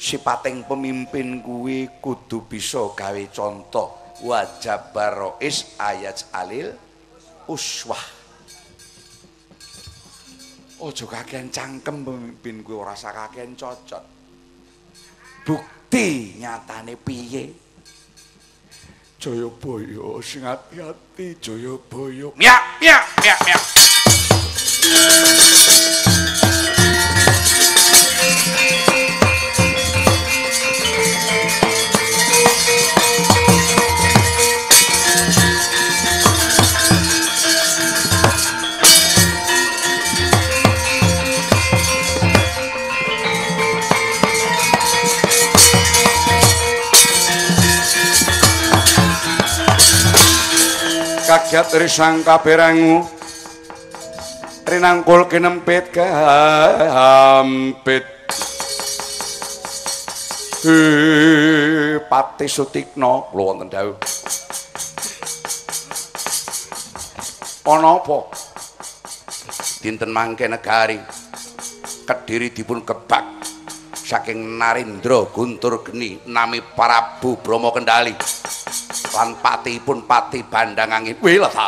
sipating 0.00 0.64
pemimpin 0.64 1.44
kuwi 1.44 1.88
kudu 2.00 2.48
bisa 2.48 2.92
gawe 2.96 3.24
contoh 3.28 4.16
wajab 4.24 4.96
barois 4.96 5.76
ayat 5.76 6.24
alil 6.32 6.87
uswah. 7.48 8.04
Ojo 10.78 11.04
kakean 11.10 11.50
cangkem 11.50 12.06
pemimpin 12.06 12.62
kuwi 12.62 12.76
ora 12.78 12.94
sak 12.94 13.16
kakean 13.16 13.58
cocot. 13.58 14.04
Bukti 15.42 16.38
nyatane 16.38 16.94
piye? 16.94 17.50
Jayabaya 19.18 20.22
sing 20.22 20.46
ati-ati 20.46 21.34
Jayabaya. 21.42 22.30
Miak 22.38 22.62
miak 22.78 23.02
miak 23.18 23.38
miak 23.42 25.37
kagiat 51.48 51.80
risang 51.80 52.20
kaberangu. 52.20 53.08
Rinangkul 54.68 55.32
kinempit 55.32 55.96
kampit 55.96 58.04
pati 62.04 62.46
sutikno 62.52 63.32
lho 63.32 63.42
wonten 63.48 63.72
dawuh. 63.72 63.96
Ana 67.64 67.96
apa 67.96 68.18
dinten 69.80 70.12
mangke 70.12 70.52
negari. 70.52 71.00
Kediri 72.04 72.52
dipun 72.52 72.84
kebak. 72.84 73.40
Saking 73.96 74.60
Narendra 74.60 75.24
Guntur 75.32 75.80
Geni 75.80 76.20
nami 76.28 76.60
Prabu 76.60 77.40
Brahma 77.40 77.72
Kendali 77.72 78.12
lan 79.14 79.36
patipun 79.40 80.04
pati 80.04 80.44
bandang 80.44 80.92
angin 80.92 81.16
wiletha 81.20 81.66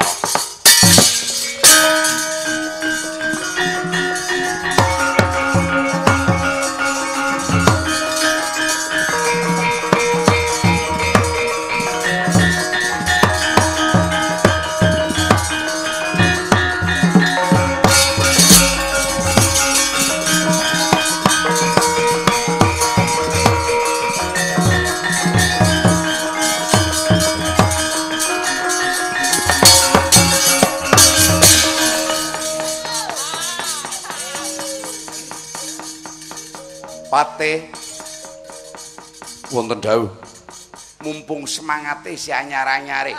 Pate 37.41 37.73
wonten 39.49 39.81
dawuh. 39.81 40.13
mumpung 41.01 41.49
semangate 41.49 42.13
si 42.13 42.29
anyar-anyare. 42.29 43.17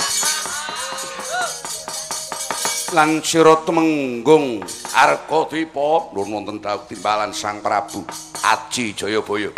Lan 2.94 3.26
sira 3.26 3.58
tumenggung 3.66 4.62
arga 4.94 5.50
dipa 5.50 6.14
lur 6.14 6.30
wonten 6.30 6.62
dawuh 6.62 6.86
timbalan 6.86 7.34
Sang 7.34 7.66
Prabu 7.66 8.06
Aji 8.46 8.94
Jayabaya. 8.94 9.50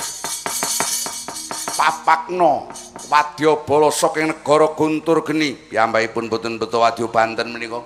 Papakno 1.75 2.71
wadya 3.11 3.59
bala 3.67 3.91
saking 3.91 4.31
negara 4.31 4.71
Guntur 4.79 5.27
Geni. 5.27 5.59
Piyambakipun 5.59 6.31
boten 6.31 6.55
beto 6.55 6.79
wadya 6.79 7.11
banten 7.11 7.51
menika. 7.51 7.83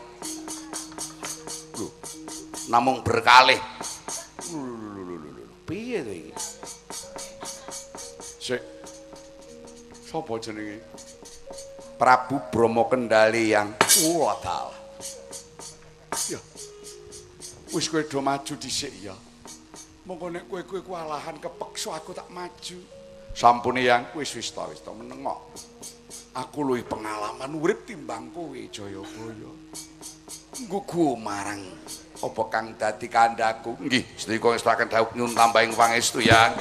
Namung 2.69 3.01
berkalih. 3.01 3.57
Piye 5.65 5.99
to 6.05 6.26
Sopo 10.07 10.39
jenenge? 10.39 10.79
Prabu 11.99 12.39
Bromo 12.47 12.87
Kendali 12.87 13.51
yang 13.51 13.75
wadal. 14.15 14.71
Ya. 16.31 16.39
Wis 17.75 17.91
kowe 17.91 17.99
do 18.07 18.23
maju 18.23 18.53
dhisik 18.55 18.95
ya. 19.03 19.11
Monggo 20.07 20.31
nek 20.31 20.47
kowe 20.47 20.63
kowe 20.63 20.79
kualahan 20.79 21.35
kepeksa 21.43 21.99
aku 21.99 22.15
tak 22.15 22.31
maju. 22.31 22.79
Sampune 23.35 23.83
yang 23.83 24.07
wis 24.15 24.31
wis 24.31 24.47
ta 24.55 24.63
wis 24.71 24.79
ta 24.79 24.95
meneng 24.95 25.27
kok. 25.27 25.43
Aku 26.39 26.63
luwih 26.63 26.87
pengalaman 26.87 27.51
urip 27.59 27.83
timbang 27.83 28.31
kowe 28.31 28.55
Jayabaya. 28.55 29.51
Nggugu 30.63 31.19
marang 31.19 31.59
apa 32.23 32.43
kang 32.47 32.79
dadi 32.79 33.11
kandhaku. 33.11 33.75
Nggih, 33.75 34.07
sedika 34.15 34.55
ngestaken 34.55 34.87
dawuh 34.87 35.11
nyuwun 35.19 35.35
tambahing 35.35 35.75
pangestu 35.75 36.23
ya. 36.23 36.55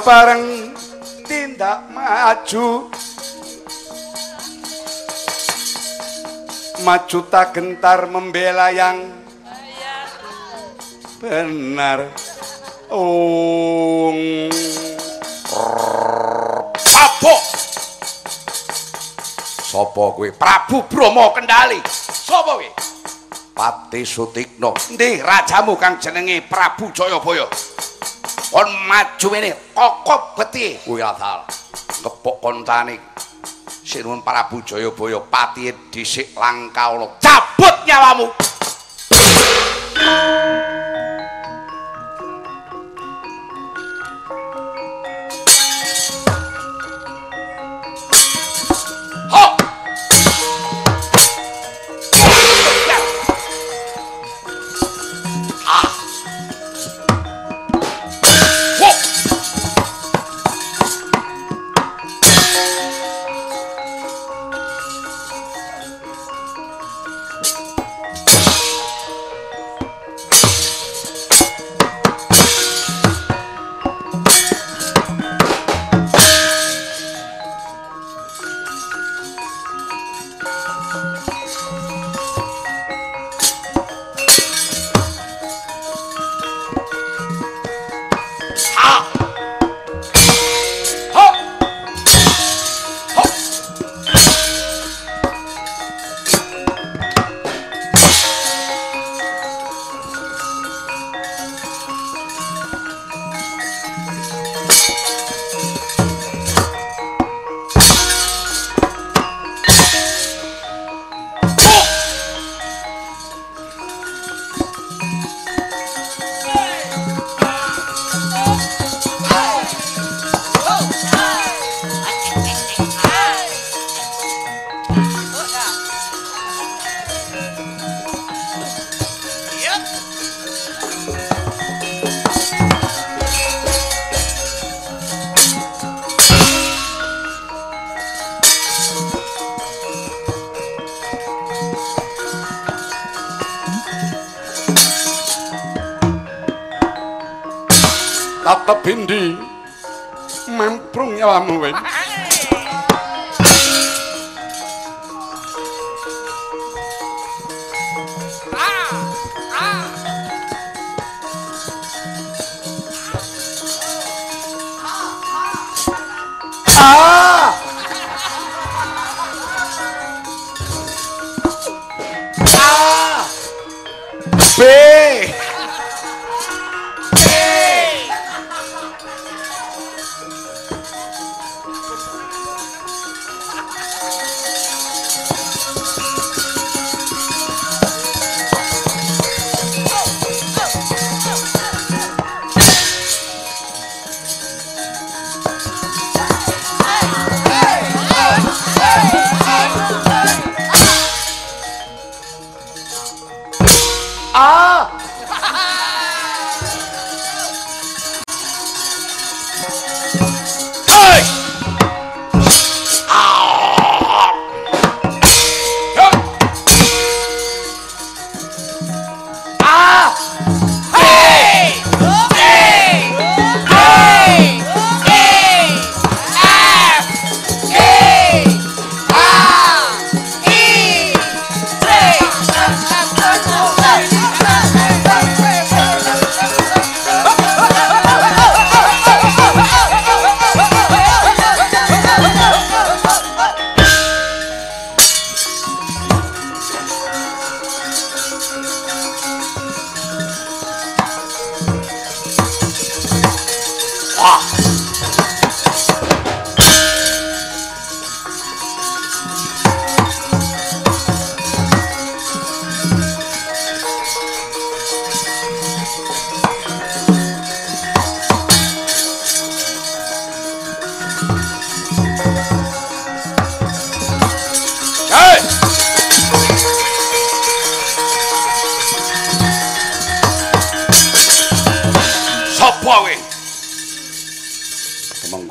Bareng 0.00 0.72
tindak 1.28 1.86
maju 1.92 2.88
maju 6.80 7.18
tak 7.28 7.54
gentar 7.54 8.08
membela 8.08 8.72
yang 8.72 8.96
benar 11.20 12.08
oh 12.88 14.16
Apa? 17.20 17.36
Sapa 19.60 20.04
kowe? 20.16 20.28
Prabu 20.32 20.88
Brahma 20.88 21.28
Kendali. 21.36 21.76
Sapa 22.00 22.56
kowe? 22.56 22.68
Pati 23.52 24.08
Sutikna. 24.08 24.72
Ndi 24.96 25.20
rajamu 25.20 25.76
kang 25.76 26.00
jenenge 26.00 26.40
Prabu 26.48 26.88
Jayabaya? 26.96 27.44
Kon 28.50 28.68
maju 28.88 29.26
mene, 29.30 29.52
kokop 29.80 30.36
beti. 30.36 30.76
Kuwi 30.84 31.00
asal 31.00 31.48
kepok 32.04 32.36
kontane. 32.44 33.00
Sinuwun 33.80 34.20
Prabu 34.20 34.60
Jayabaya 34.60 35.20
pati 35.24 35.72
dhisik 35.88 36.36
Langkaula. 36.36 37.08
Cabut 37.24 37.76
nyawamu. 37.88 38.26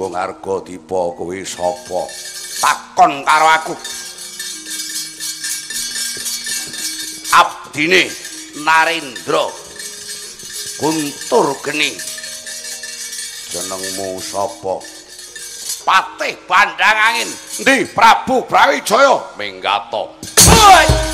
Mengko 0.10 0.18
ngarga 0.18 0.56
dipa 0.66 1.02
kowe 1.14 1.38
sapa? 1.46 2.02
Takon 2.62 3.22
karo 3.22 3.48
aku. 3.54 3.74
Abdine 7.38 8.10
Narendra. 8.66 9.46
Guntur 10.82 11.54
Geni. 11.62 11.94
Jenengmu 13.54 14.18
sapa? 14.18 14.82
Patih 15.86 16.34
Bandang 16.50 16.98
Angin. 17.14 17.30
Ndi? 17.62 17.86
Prabu 17.94 18.50
Brawijaya. 18.50 19.38
Minggato. 19.38 20.18
Hoi 20.50 21.09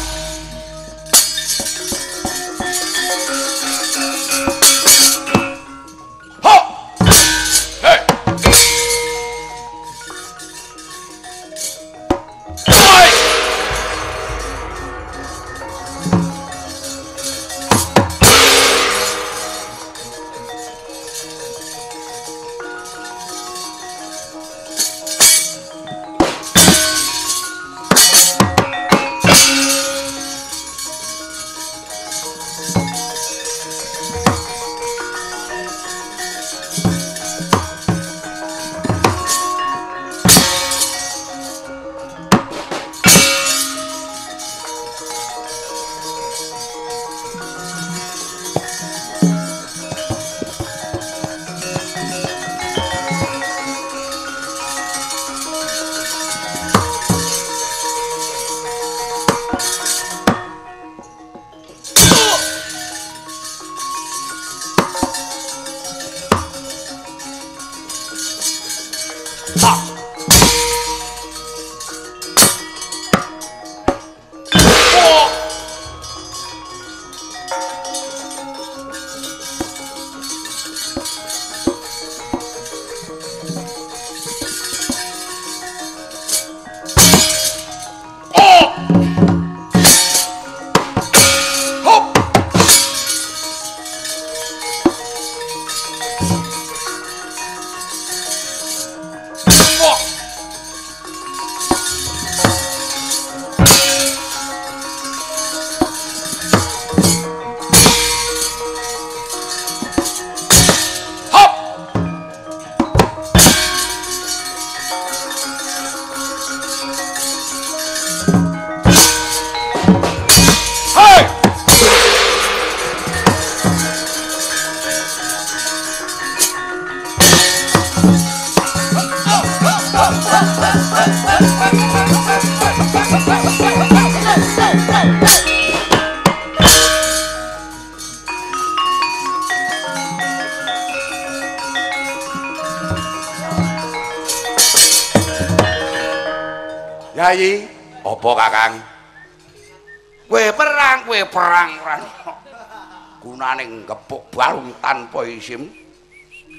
balung 154.35 154.75
tanpa 154.83 155.23
isim. 155.23 155.71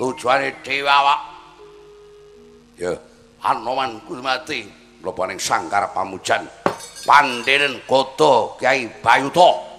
Tujuane 0.01 0.65
dhewe 0.65 0.89
awak. 0.89 1.21
Ya, 2.81 2.93
Anoman 3.45 4.01
kudu 4.09 4.25
mati 4.25 4.65
mlebu 5.05 5.23
sangkar 5.37 5.93
pamujan. 5.93 6.49
Pandenen 7.07 7.85
Godo 7.87 8.57
Kyai 8.59 8.89
Bayuta. 9.05 9.77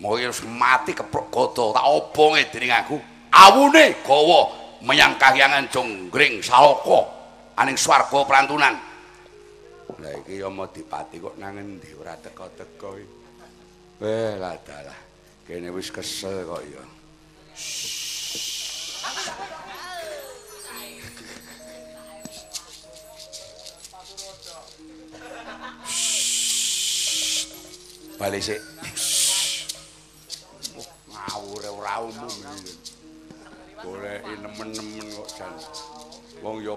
Moyo 0.00 0.30
mati 0.48 0.94
keprok 0.94 1.30
Godo 1.30 1.74
tak 1.74 1.86
obonge 1.86 2.48
dening 2.50 2.72
aku. 2.72 2.96
Awune 3.34 3.98
gawa 4.06 4.40
menyang 4.80 5.18
kahyangan 5.18 5.66
Jonggring 5.70 6.38
Salaka 6.40 7.02
aning 7.58 7.76
swarga 7.78 8.24
prantunan. 8.26 8.74
Lah 10.00 10.14
iki 10.24 10.40
ya 10.40 10.48
Madipati 10.48 11.20
kok 11.20 11.36
nang 11.38 11.60
endi 11.60 11.92
ora 11.94 12.16
teka-teka 12.18 12.90
iki. 12.98 13.16
Weh 14.02 14.34
lah 14.40 14.56
dalah. 14.64 14.98
Kene 15.44 15.68
wis 15.70 15.92
kesel 15.92 16.48
kok 16.48 16.62
ya. 16.66 16.82
Balik 28.14 28.42
sik. 28.42 28.58
Ngawur 31.06 31.62
ora 31.78 32.02
umum. 32.02 32.34
Goleki 33.84 34.34
nemen-nemen 34.42 35.06
kok 35.14 35.28
jan. 35.38 35.54
Wong 36.42 36.58
ya 36.58 36.74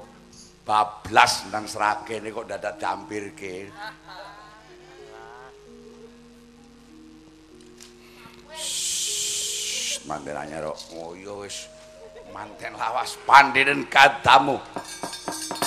bablas 0.62 1.50
nang 1.50 1.66
sragene 1.66 2.30
kok 2.30 2.46
dadak 2.46 2.78
dampirke. 2.78 3.72
Manten 10.08 10.40
anyar 10.40 10.64
kok. 10.72 10.80
Oh 10.96 11.12
iya 11.12 11.36
wis 11.36 11.68
manten 12.32 12.80
lawas 12.80 13.20
pandenen 13.28 13.92
kadamu. 13.92 14.56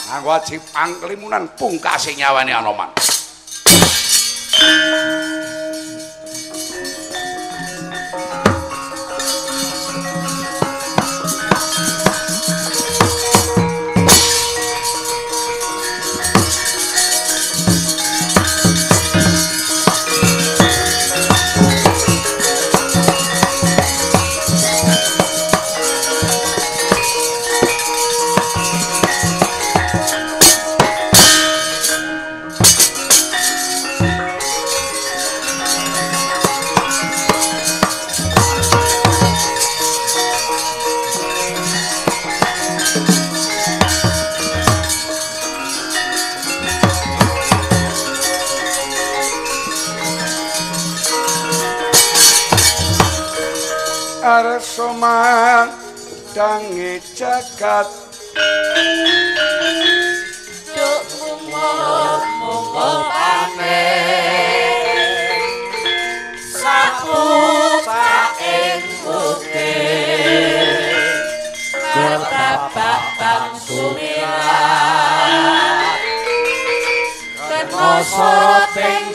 Nganggo 0.08 0.32
wajib 0.32 0.64
angklimunan 0.72 1.44
pungkase 1.60 2.16
nyawane 2.16 2.56
Anoman. 2.56 2.88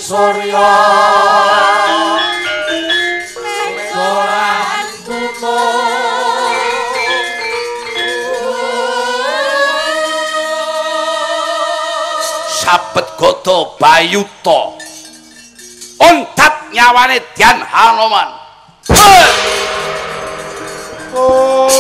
Surya 0.06 0.70
sabet 12.62 13.08
goto 13.18 13.74
bayuto 13.82 14.78
ontat 15.98 16.70
nyawane 16.70 17.18
dian 17.34 17.66
hanoman. 17.66 18.30
Oh. 21.18 21.75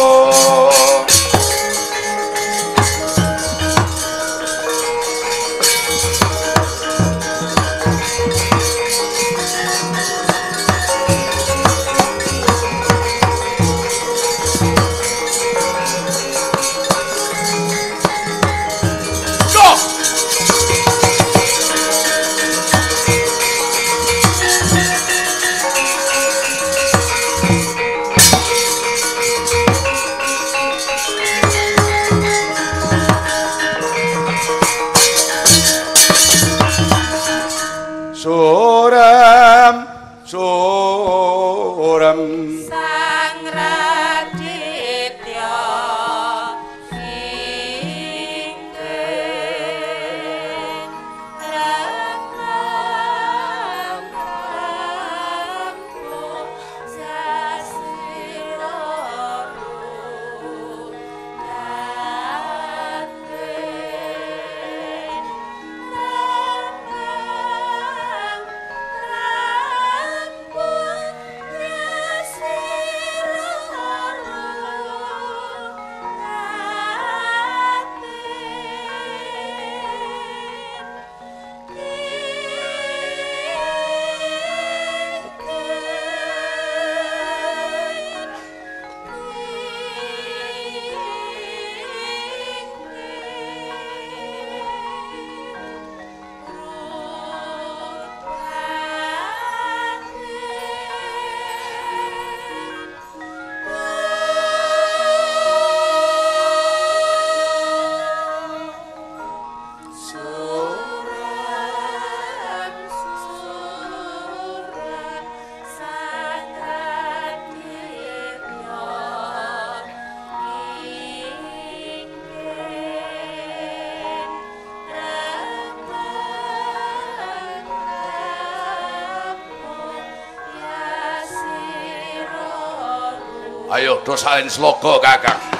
Dosain 134.05 134.45
sloga 134.45 135.01
Kakang. 135.01 135.54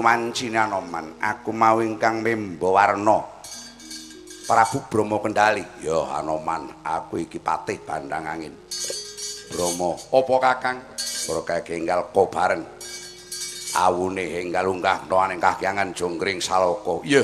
Wancine 0.00 0.56
Anoman 0.56 1.20
aku 1.20 1.52
mau 1.52 1.78
ingkang 1.84 2.24
memba 2.24 2.68
warna. 2.72 3.20
Prabu 4.48 4.82
Brahma 4.90 5.22
Kendali. 5.22 5.62
Ya 5.84 6.00
Anoman 6.18 6.82
aku 6.82 7.22
iki 7.22 7.38
patih 7.38 7.78
bandang 7.86 8.26
angin. 8.26 8.56
Brahma. 9.54 9.94
Apa 9.94 10.34
Kakang? 10.42 10.78
Brokah 11.30 11.62
enggal 11.70 12.10
kobareng 12.10 12.64
awune 13.76 14.42
enggal 14.42 14.66
unggah 14.66 15.06
noaning 15.06 15.38
kahyangan 15.38 15.94
jongkring 15.94 16.42
saloko 16.42 17.04
iya 17.06 17.22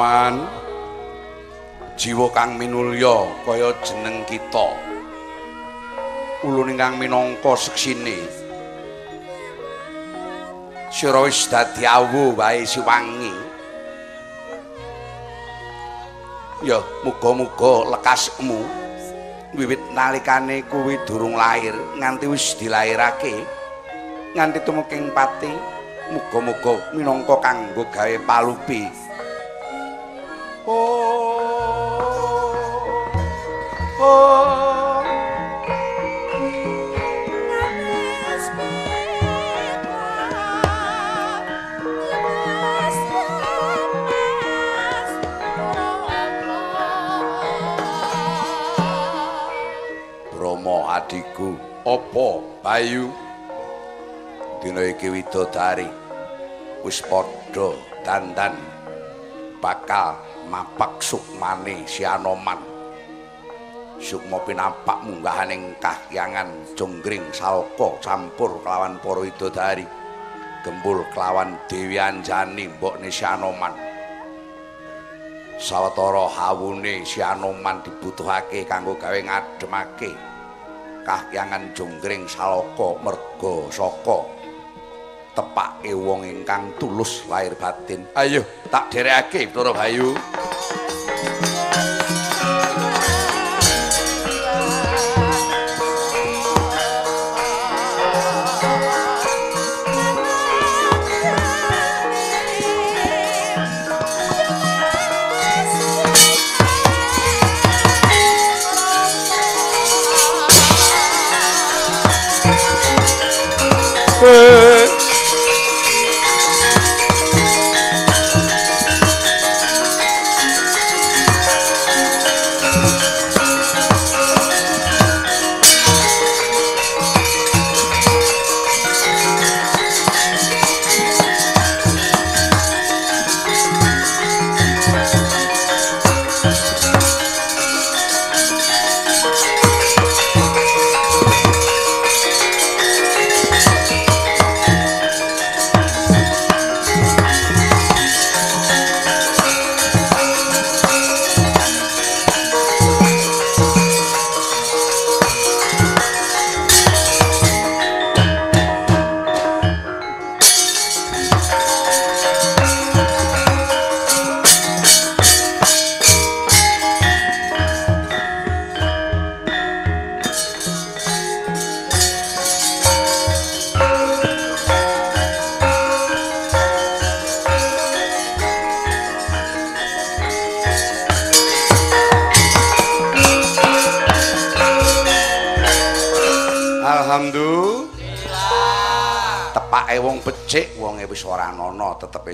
Anoman 0.00 0.48
jiwa 2.00 2.32
kang 2.32 2.56
minulya 2.56 3.28
kaya 3.44 3.68
jeneng 3.84 4.24
kita. 4.24 4.72
Ulun 6.40 6.72
ingkang 6.72 6.96
minangka 6.96 7.52
seksine. 7.52 8.16
Sira 10.88 11.20
wis 11.20 11.44
dadi 11.52 11.84
awu 11.84 12.32
wae 12.32 12.64
siwangi. 12.64 13.28
Ya 16.64 16.80
muga-muga 17.04 17.92
lekasmu 17.92 18.56
wiwit 19.52 19.84
nalikane 19.92 20.64
kuwi 20.64 20.96
durung 21.04 21.36
lahir 21.36 21.76
nganti 22.00 22.24
wis 22.24 22.56
dilairake 22.56 23.44
nganti 24.32 24.64
tumuking 24.64 25.12
pati 25.12 25.52
muga-muga 26.08 26.88
minangka 26.96 27.36
kanggo 27.44 27.84
gawe 27.92 28.16
palupi 28.24 28.99
adikku 51.00 51.56
opo 51.82 52.44
Bayu? 52.62 53.08
Dina 54.60 54.84
iki 54.84 55.08
widodari 55.08 55.88
wis 56.84 57.00
padha 57.00 57.72
dandan 58.04 58.54
bakal 59.58 60.29
mapak 60.48 61.02
sukmane 61.04 61.84
si 61.84 62.06
Anoman 62.06 62.62
sukma 64.00 64.40
pinapak 64.48 65.04
munggahaning 65.04 65.76
kahyangan 65.76 66.48
jonggring 66.72 67.28
salka 67.36 68.00
campur 68.00 68.56
kelawan 68.64 68.96
para 68.96 69.20
widodari. 69.20 69.84
Gembul 70.60 71.04
kelawan 71.12 71.56
Dewi 71.68 71.96
Anjani 72.00 72.68
mbokne 72.68 73.08
si 73.12 73.24
Anoman 73.24 73.90
sawetara 75.60 76.24
hawune 76.24 77.04
si 77.04 77.20
Anoman 77.20 77.84
dibutuhake 77.84 78.64
kanggo 78.64 78.96
gawe 78.96 79.20
ngademake 79.20 80.08
kahyangan 81.04 81.68
jonggring 81.76 82.24
salaka 82.24 82.96
merga 83.04 83.54
saka 83.68 84.39
tepake 85.34 85.92
wong 85.94 86.26
ingkang 86.26 86.74
tulus 86.78 87.26
lahir 87.30 87.54
batin. 87.58 88.06
Ayo. 88.14 88.42
Tak 88.70 88.90
derekake 88.94 89.50
Bathara 89.50 89.72
Bayu 89.74 90.14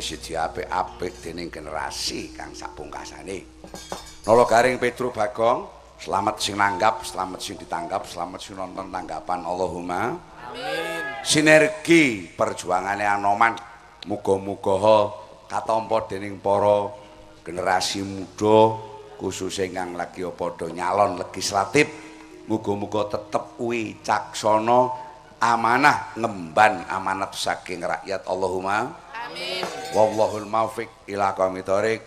siji 0.06 0.38
apik-apik 0.38 1.18
dening 1.18 1.50
generasi 1.50 2.30
kang 2.30 2.54
sapungkasane. 2.54 3.66
Nolo 4.22 4.46
garing 4.46 4.78
Petro 4.78 5.10
Bagong, 5.10 5.66
selamat 5.98 6.38
sing 6.38 6.54
nanggap, 6.54 7.02
selamat 7.02 7.42
sing 7.42 7.58
ditanggap, 7.58 8.06
selamat 8.06 8.38
sing 8.38 8.54
nonton 8.54 8.86
tanggapan 8.86 9.42
Allahumma. 9.42 10.14
Amin. 10.14 11.02
Sinergi 11.26 12.30
perjuangane 12.30 13.02
Anoman 13.02 13.58
muga-muga 14.06 15.10
katampa 15.50 16.06
dening 16.06 16.38
para 16.38 16.94
generasi 17.42 18.06
muda 18.06 18.78
khususnya 19.18 19.66
kang 19.74 19.98
lagi 19.98 20.22
padha 20.30 20.70
nyalon 20.70 21.18
legislatif 21.18 21.90
muga-muga 22.46 23.10
tetep 23.10 23.58
wicaksana 23.58 24.78
amanah 25.42 26.14
ngemban 26.14 26.86
amanat 26.86 27.34
saking 27.34 27.82
rakyat 27.82 28.22
Allahumma 28.30 29.05
amin 29.36 29.64
wallahul 29.92 30.48
muwaffiq 30.48 30.88
ila 31.12 31.36
thoriq 31.36 32.00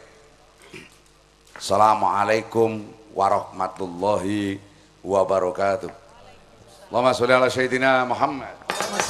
Assalamualaikum 1.59 2.87
warahmatullahi 3.11 4.63
wabarakatuh. 5.03 5.91
Allahumma 6.87 7.11
sholli 7.11 7.35
ala 7.35 7.51
sayyidina 7.51 8.07
Muhammad. 8.07 8.55
Allahumma 8.71 9.03